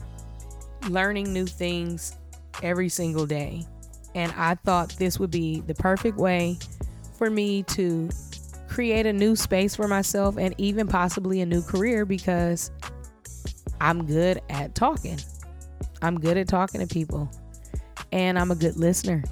learning 0.88 1.32
new 1.32 1.46
things 1.46 2.16
every 2.62 2.88
single 2.88 3.26
day. 3.26 3.66
And 4.14 4.32
I 4.36 4.54
thought 4.54 4.90
this 4.98 5.18
would 5.18 5.30
be 5.30 5.60
the 5.60 5.74
perfect 5.74 6.16
way 6.16 6.58
for 7.16 7.28
me 7.28 7.64
to 7.64 8.08
create 8.68 9.06
a 9.06 9.12
new 9.12 9.34
space 9.34 9.74
for 9.74 9.88
myself 9.88 10.36
and 10.38 10.54
even 10.58 10.86
possibly 10.86 11.40
a 11.40 11.46
new 11.46 11.62
career 11.62 12.04
because 12.04 12.70
I'm 13.80 14.06
good 14.06 14.40
at 14.48 14.74
talking. 14.74 15.18
I'm 16.02 16.18
good 16.20 16.36
at 16.36 16.48
talking 16.48 16.80
to 16.80 16.86
people 16.86 17.28
and 18.12 18.38
I'm 18.38 18.50
a 18.50 18.54
good 18.54 18.76
listener. 18.76 19.24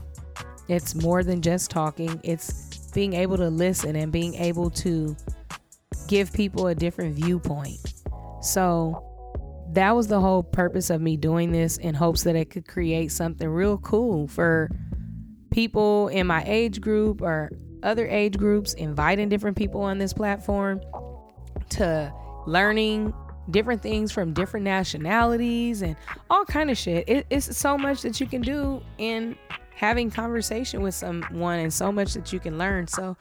It's 0.68 0.94
more 0.94 1.22
than 1.22 1.42
just 1.42 1.70
talking, 1.70 2.20
it's 2.24 2.88
being 2.88 3.12
able 3.12 3.36
to 3.36 3.48
listen 3.48 3.94
and 3.96 4.10
being 4.10 4.34
able 4.34 4.70
to 4.70 5.16
give 6.08 6.32
people 6.32 6.66
a 6.68 6.74
different 6.74 7.14
viewpoint. 7.14 7.94
So 8.40 9.02
that 9.72 9.94
was 9.94 10.08
the 10.08 10.20
whole 10.20 10.42
purpose 10.42 10.90
of 10.90 11.00
me 11.00 11.16
doing 11.16 11.52
this 11.52 11.76
in 11.78 11.94
hopes 11.94 12.22
that 12.24 12.36
it 12.36 12.50
could 12.50 12.66
create 12.66 13.12
something 13.12 13.48
real 13.48 13.78
cool 13.78 14.26
for 14.28 14.70
people 15.50 16.08
in 16.08 16.26
my 16.26 16.42
age 16.46 16.80
group 16.80 17.22
or 17.22 17.50
other 17.82 18.06
age 18.06 18.36
groups, 18.38 18.74
inviting 18.74 19.28
different 19.28 19.56
people 19.56 19.82
on 19.82 19.98
this 19.98 20.12
platform 20.12 20.80
to 21.70 22.12
learning 22.46 23.12
different 23.50 23.82
things 23.82 24.12
from 24.12 24.32
different 24.32 24.64
nationalities 24.64 25.82
and 25.82 25.96
all 26.30 26.44
kind 26.44 26.70
of 26.70 26.78
shit. 26.78 27.08
It, 27.08 27.26
it's 27.30 27.56
so 27.56 27.78
much 27.78 28.02
that 28.02 28.20
you 28.20 28.26
can 28.26 28.42
do 28.42 28.82
in 28.98 29.36
having 29.74 30.10
conversation 30.10 30.82
with 30.82 30.94
someone 30.94 31.58
and 31.58 31.72
so 31.72 31.92
much 31.92 32.14
that 32.14 32.32
you 32.32 32.40
can 32.40 32.58
learn. 32.58 32.86
So 32.86 33.16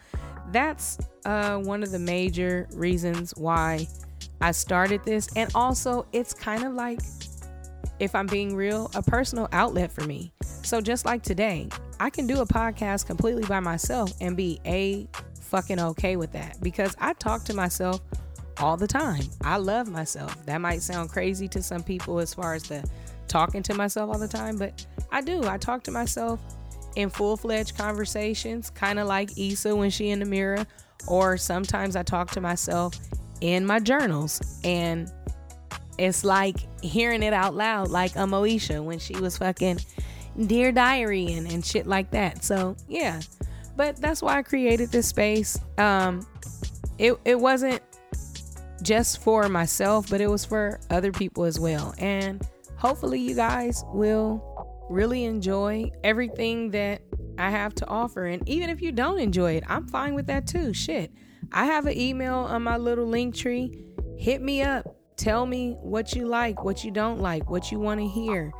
that's 0.52 0.98
uh, 1.26 1.58
one 1.58 1.84
of 1.84 1.92
the 1.92 2.00
major 2.00 2.68
reasons 2.74 3.34
why 3.36 3.88
I 4.42 4.52
started 4.52 5.04
this. 5.04 5.30
And 5.36 5.52
also, 5.54 6.06
it's 6.14 6.34
kind 6.34 6.64
of 6.64 6.74
like, 6.74 7.00
if 8.00 8.16
I'm 8.16 8.28
being 8.28 8.56
real, 8.56 8.90
a 8.96 9.02
personal 9.02 9.48
outlet 9.52 9.92
for 9.92 10.04
me. 10.06 10.32
So 10.42 10.82
just 10.82 11.06
like 11.06 11.24
today, 11.24 11.70
I 12.00 12.10
can 12.10 12.28
do 12.28 12.42
a 12.42 12.46
podcast 12.46 13.06
completely 13.06 13.44
by 13.44 13.60
myself 13.60 14.12
and 14.20 14.36
be 14.36 14.60
a 14.66 15.08
fucking 15.40 15.80
okay 15.80 16.16
with 16.16 16.32
that 16.34 16.58
because 16.62 16.96
I 17.00 17.14
talk 17.14 17.44
to 17.46 17.54
myself 17.54 18.02
all 18.60 18.78
the 18.78 18.88
time. 18.88 19.24
I 19.42 19.58
love 19.58 19.90
myself. 19.90 20.46
That 20.46 20.60
might 20.60 20.82
sound 20.82 21.10
crazy 21.10 21.48
to 21.50 21.62
some 21.62 21.84
people 21.84 22.20
as 22.20 22.34
far 22.34 22.54
as 22.54 22.64
the 22.64 22.88
talking 23.28 23.64
to 23.64 23.74
myself 23.74 24.12
all 24.12 24.20
the 24.20 24.28
time, 24.28 24.58
but 24.58 24.86
I 25.12 25.22
do. 25.22 25.44
I 25.46 25.58
talk 25.58 25.84
to 25.84 25.92
myself 25.92 26.40
in 26.96 27.10
full 27.10 27.38
fledged 27.38 27.78
conversations, 27.78 28.70
kind 28.70 29.00
of 29.00 29.08
like 29.08 29.38
Issa 29.38 29.76
when 29.76 29.90
she 29.90 30.10
in 30.10 30.20
the 30.20 30.26
mirror, 30.26 30.66
or 31.08 31.38
sometimes 31.38 31.96
I 31.96 32.04
talk 32.04 32.32
to 32.32 32.42
myself 32.42 32.96
in 33.42 33.66
my 33.66 33.80
journals 33.80 34.60
and 34.64 35.12
it's 35.98 36.24
like 36.24 36.58
hearing 36.84 37.24
it 37.24 37.34
out 37.34 37.56
loud, 37.56 37.90
like 37.90 38.16
a 38.16 38.20
Moesha 38.20 38.84
when 38.84 39.00
she 39.00 39.16
was 39.18 39.38
fucking 39.38 39.80
Dear 40.48 40.72
Diary 40.72 41.34
and, 41.34 41.50
and 41.52 41.66
shit 41.66 41.88
like 41.88 42.12
that. 42.12 42.44
So 42.44 42.76
yeah, 42.88 43.22
but 43.76 43.98
that's 43.98 44.22
why 44.22 44.38
I 44.38 44.44
created 44.44 44.92
this 44.92 45.08
space. 45.08 45.60
Um, 45.78 46.26
it, 46.98 47.18
it 47.26 47.40
wasn't 47.40 47.82
just 48.86 49.22
for 49.22 49.50
myself, 49.50 50.10
but 50.10 50.22
it 50.22 50.28
was 50.28 50.46
for 50.46 50.80
other 50.90 51.12
people 51.12 51.44
as 51.44 51.60
well. 51.60 51.94
And 51.98 52.48
hopefully, 52.78 53.20
you 53.20 53.36
guys 53.36 53.84
will 53.88 54.86
really 54.90 55.26
enjoy 55.26 55.92
everything 56.04 56.72
that 56.72 57.02
I 57.38 57.50
have 57.50 57.74
to 57.76 57.88
offer. 57.88 58.26
And 58.26 58.48
even 58.48 58.70
if 58.70 58.82
you 58.82 58.92
don't 58.92 59.20
enjoy 59.20 59.54
it, 59.54 59.64
I'm 59.68 59.88
fine 59.88 60.14
with 60.14 60.28
that 60.28 60.48
too. 60.48 60.74
Shit. 60.74 61.12
I 61.52 61.66
have 61.66 61.86
an 61.86 61.98
email 61.98 62.36
on 62.36 62.64
my 62.64 62.78
little 62.78 63.06
Linktree. 63.06 64.20
Hit 64.20 64.42
me 64.42 64.62
up. 64.62 64.96
Tell 65.18 65.46
me 65.46 65.78
what 65.82 66.14
you 66.14 66.28
like, 66.28 66.64
what 66.64 66.84
you 66.84 66.92
don't 66.92 67.20
like, 67.20 67.50
what 67.50 67.72
you 67.72 67.80
want 67.80 68.02
to 68.02 68.08
hear. 68.08 68.52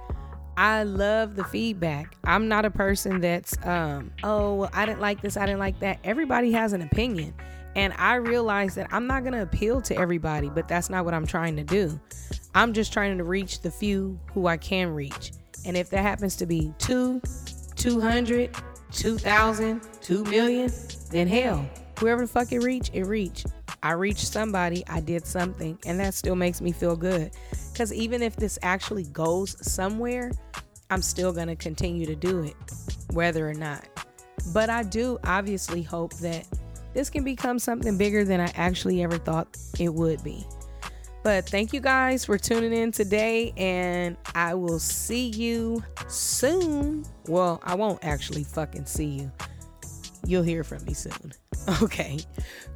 I 0.58 0.84
love 0.84 1.36
the 1.36 1.44
feedback. 1.44 2.16
I'm 2.24 2.48
not 2.48 2.64
a 2.64 2.72
person 2.72 3.20
that's 3.20 3.58
um, 3.66 4.12
oh, 4.24 4.56
well, 4.56 4.70
I 4.74 4.86
didn't 4.86 5.02
like 5.02 5.22
this, 5.22 5.36
I 5.36 5.46
didn't 5.46 5.60
like 5.60 5.80
that. 5.82 6.00
Everybody 6.06 6.54
has 6.54 6.72
an 6.72 6.82
opinion. 6.82 7.34
And 7.76 7.94
I 7.98 8.16
realize 8.16 8.76
that 8.76 8.88
I'm 8.92 9.06
not 9.06 9.24
going 9.24 9.34
to 9.34 9.42
appeal 9.42 9.82
to 9.82 9.98
everybody, 9.98 10.50
but 10.50 10.68
that's 10.68 10.90
not 10.90 11.04
what 11.04 11.14
I'm 11.14 11.28
trying 11.28 11.58
to 11.58 11.64
do. 11.64 12.00
I'm 12.54 12.74
just 12.74 12.94
trying 12.94 13.18
to 13.18 13.24
reach 13.24 13.62
the 13.62 13.72
few 13.72 14.20
who 14.34 14.48
I 14.48 14.58
can 14.58 14.94
reach. 14.94 15.34
And 15.66 15.76
if 15.76 15.90
that 15.90 16.02
happens 16.02 16.36
to 16.38 16.46
be 16.46 16.74
two, 16.78 17.22
200, 17.76 18.56
2,000, 18.92 19.82
2 20.02 20.24
million, 20.26 20.72
then 21.12 21.28
hell, 21.28 21.70
whoever 22.00 22.22
the 22.22 22.28
fuck 22.28 22.52
it 22.52 22.60
reach, 22.60 22.92
it 22.94 23.06
reach. 23.06 23.44
I 23.84 23.92
reached 23.92 24.26
somebody, 24.26 24.84
I 24.88 25.02
did 25.02 25.28
something, 25.28 25.78
and 25.86 26.00
that 26.00 26.14
still 26.14 26.36
makes 26.36 26.62
me 26.62 26.72
feel 26.72 26.96
good. 26.96 27.32
Because 27.72 27.94
even 27.94 28.22
if 28.22 28.36
this 28.36 28.58
actually 28.64 29.04
goes 29.04 29.56
somewhere, 29.70 30.32
I'm 30.90 31.02
still 31.02 31.34
going 31.34 31.48
to 31.48 31.56
continue 31.56 32.06
to 32.06 32.16
do 32.16 32.44
it, 32.44 32.56
whether 33.12 33.48
or 33.48 33.54
not. 33.54 33.86
But 34.54 34.70
I 34.70 34.84
do 34.84 35.20
obviously 35.24 35.82
hope 35.82 36.14
that 36.16 36.48
this 36.96 37.10
can 37.10 37.26
become 37.26 37.60
something 37.60 37.98
bigger 37.98 38.24
than 38.24 38.40
I 38.40 38.52
actually 38.56 39.04
ever 39.04 39.18
thought 39.18 39.56
it 39.78 39.94
would 39.94 40.24
be. 40.24 40.48
But 41.24 41.50
thank 41.50 41.74
you 41.74 41.82
guys 41.82 42.24
for 42.24 42.38
tuning 42.38 42.72
in 42.72 42.92
today, 42.92 43.52
and 43.58 44.16
I 44.34 44.54
will 44.54 44.80
see 44.80 45.28
you 45.28 45.84
soon. 46.08 47.04
Well, 47.28 47.60
I 47.64 47.76
won't 47.76 48.04
actually 48.06 48.46
fucking 48.46 48.86
see 48.86 49.06
you. 49.06 49.32
You'll 50.26 50.44
hear 50.44 50.64
from 50.64 50.84
me 50.86 50.94
soon. 50.94 51.34
Okay. 51.82 52.20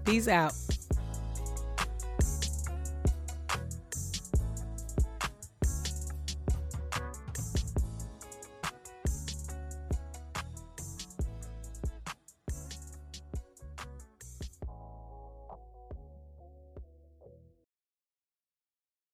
Peace 0.04 0.28
out. 0.28 0.54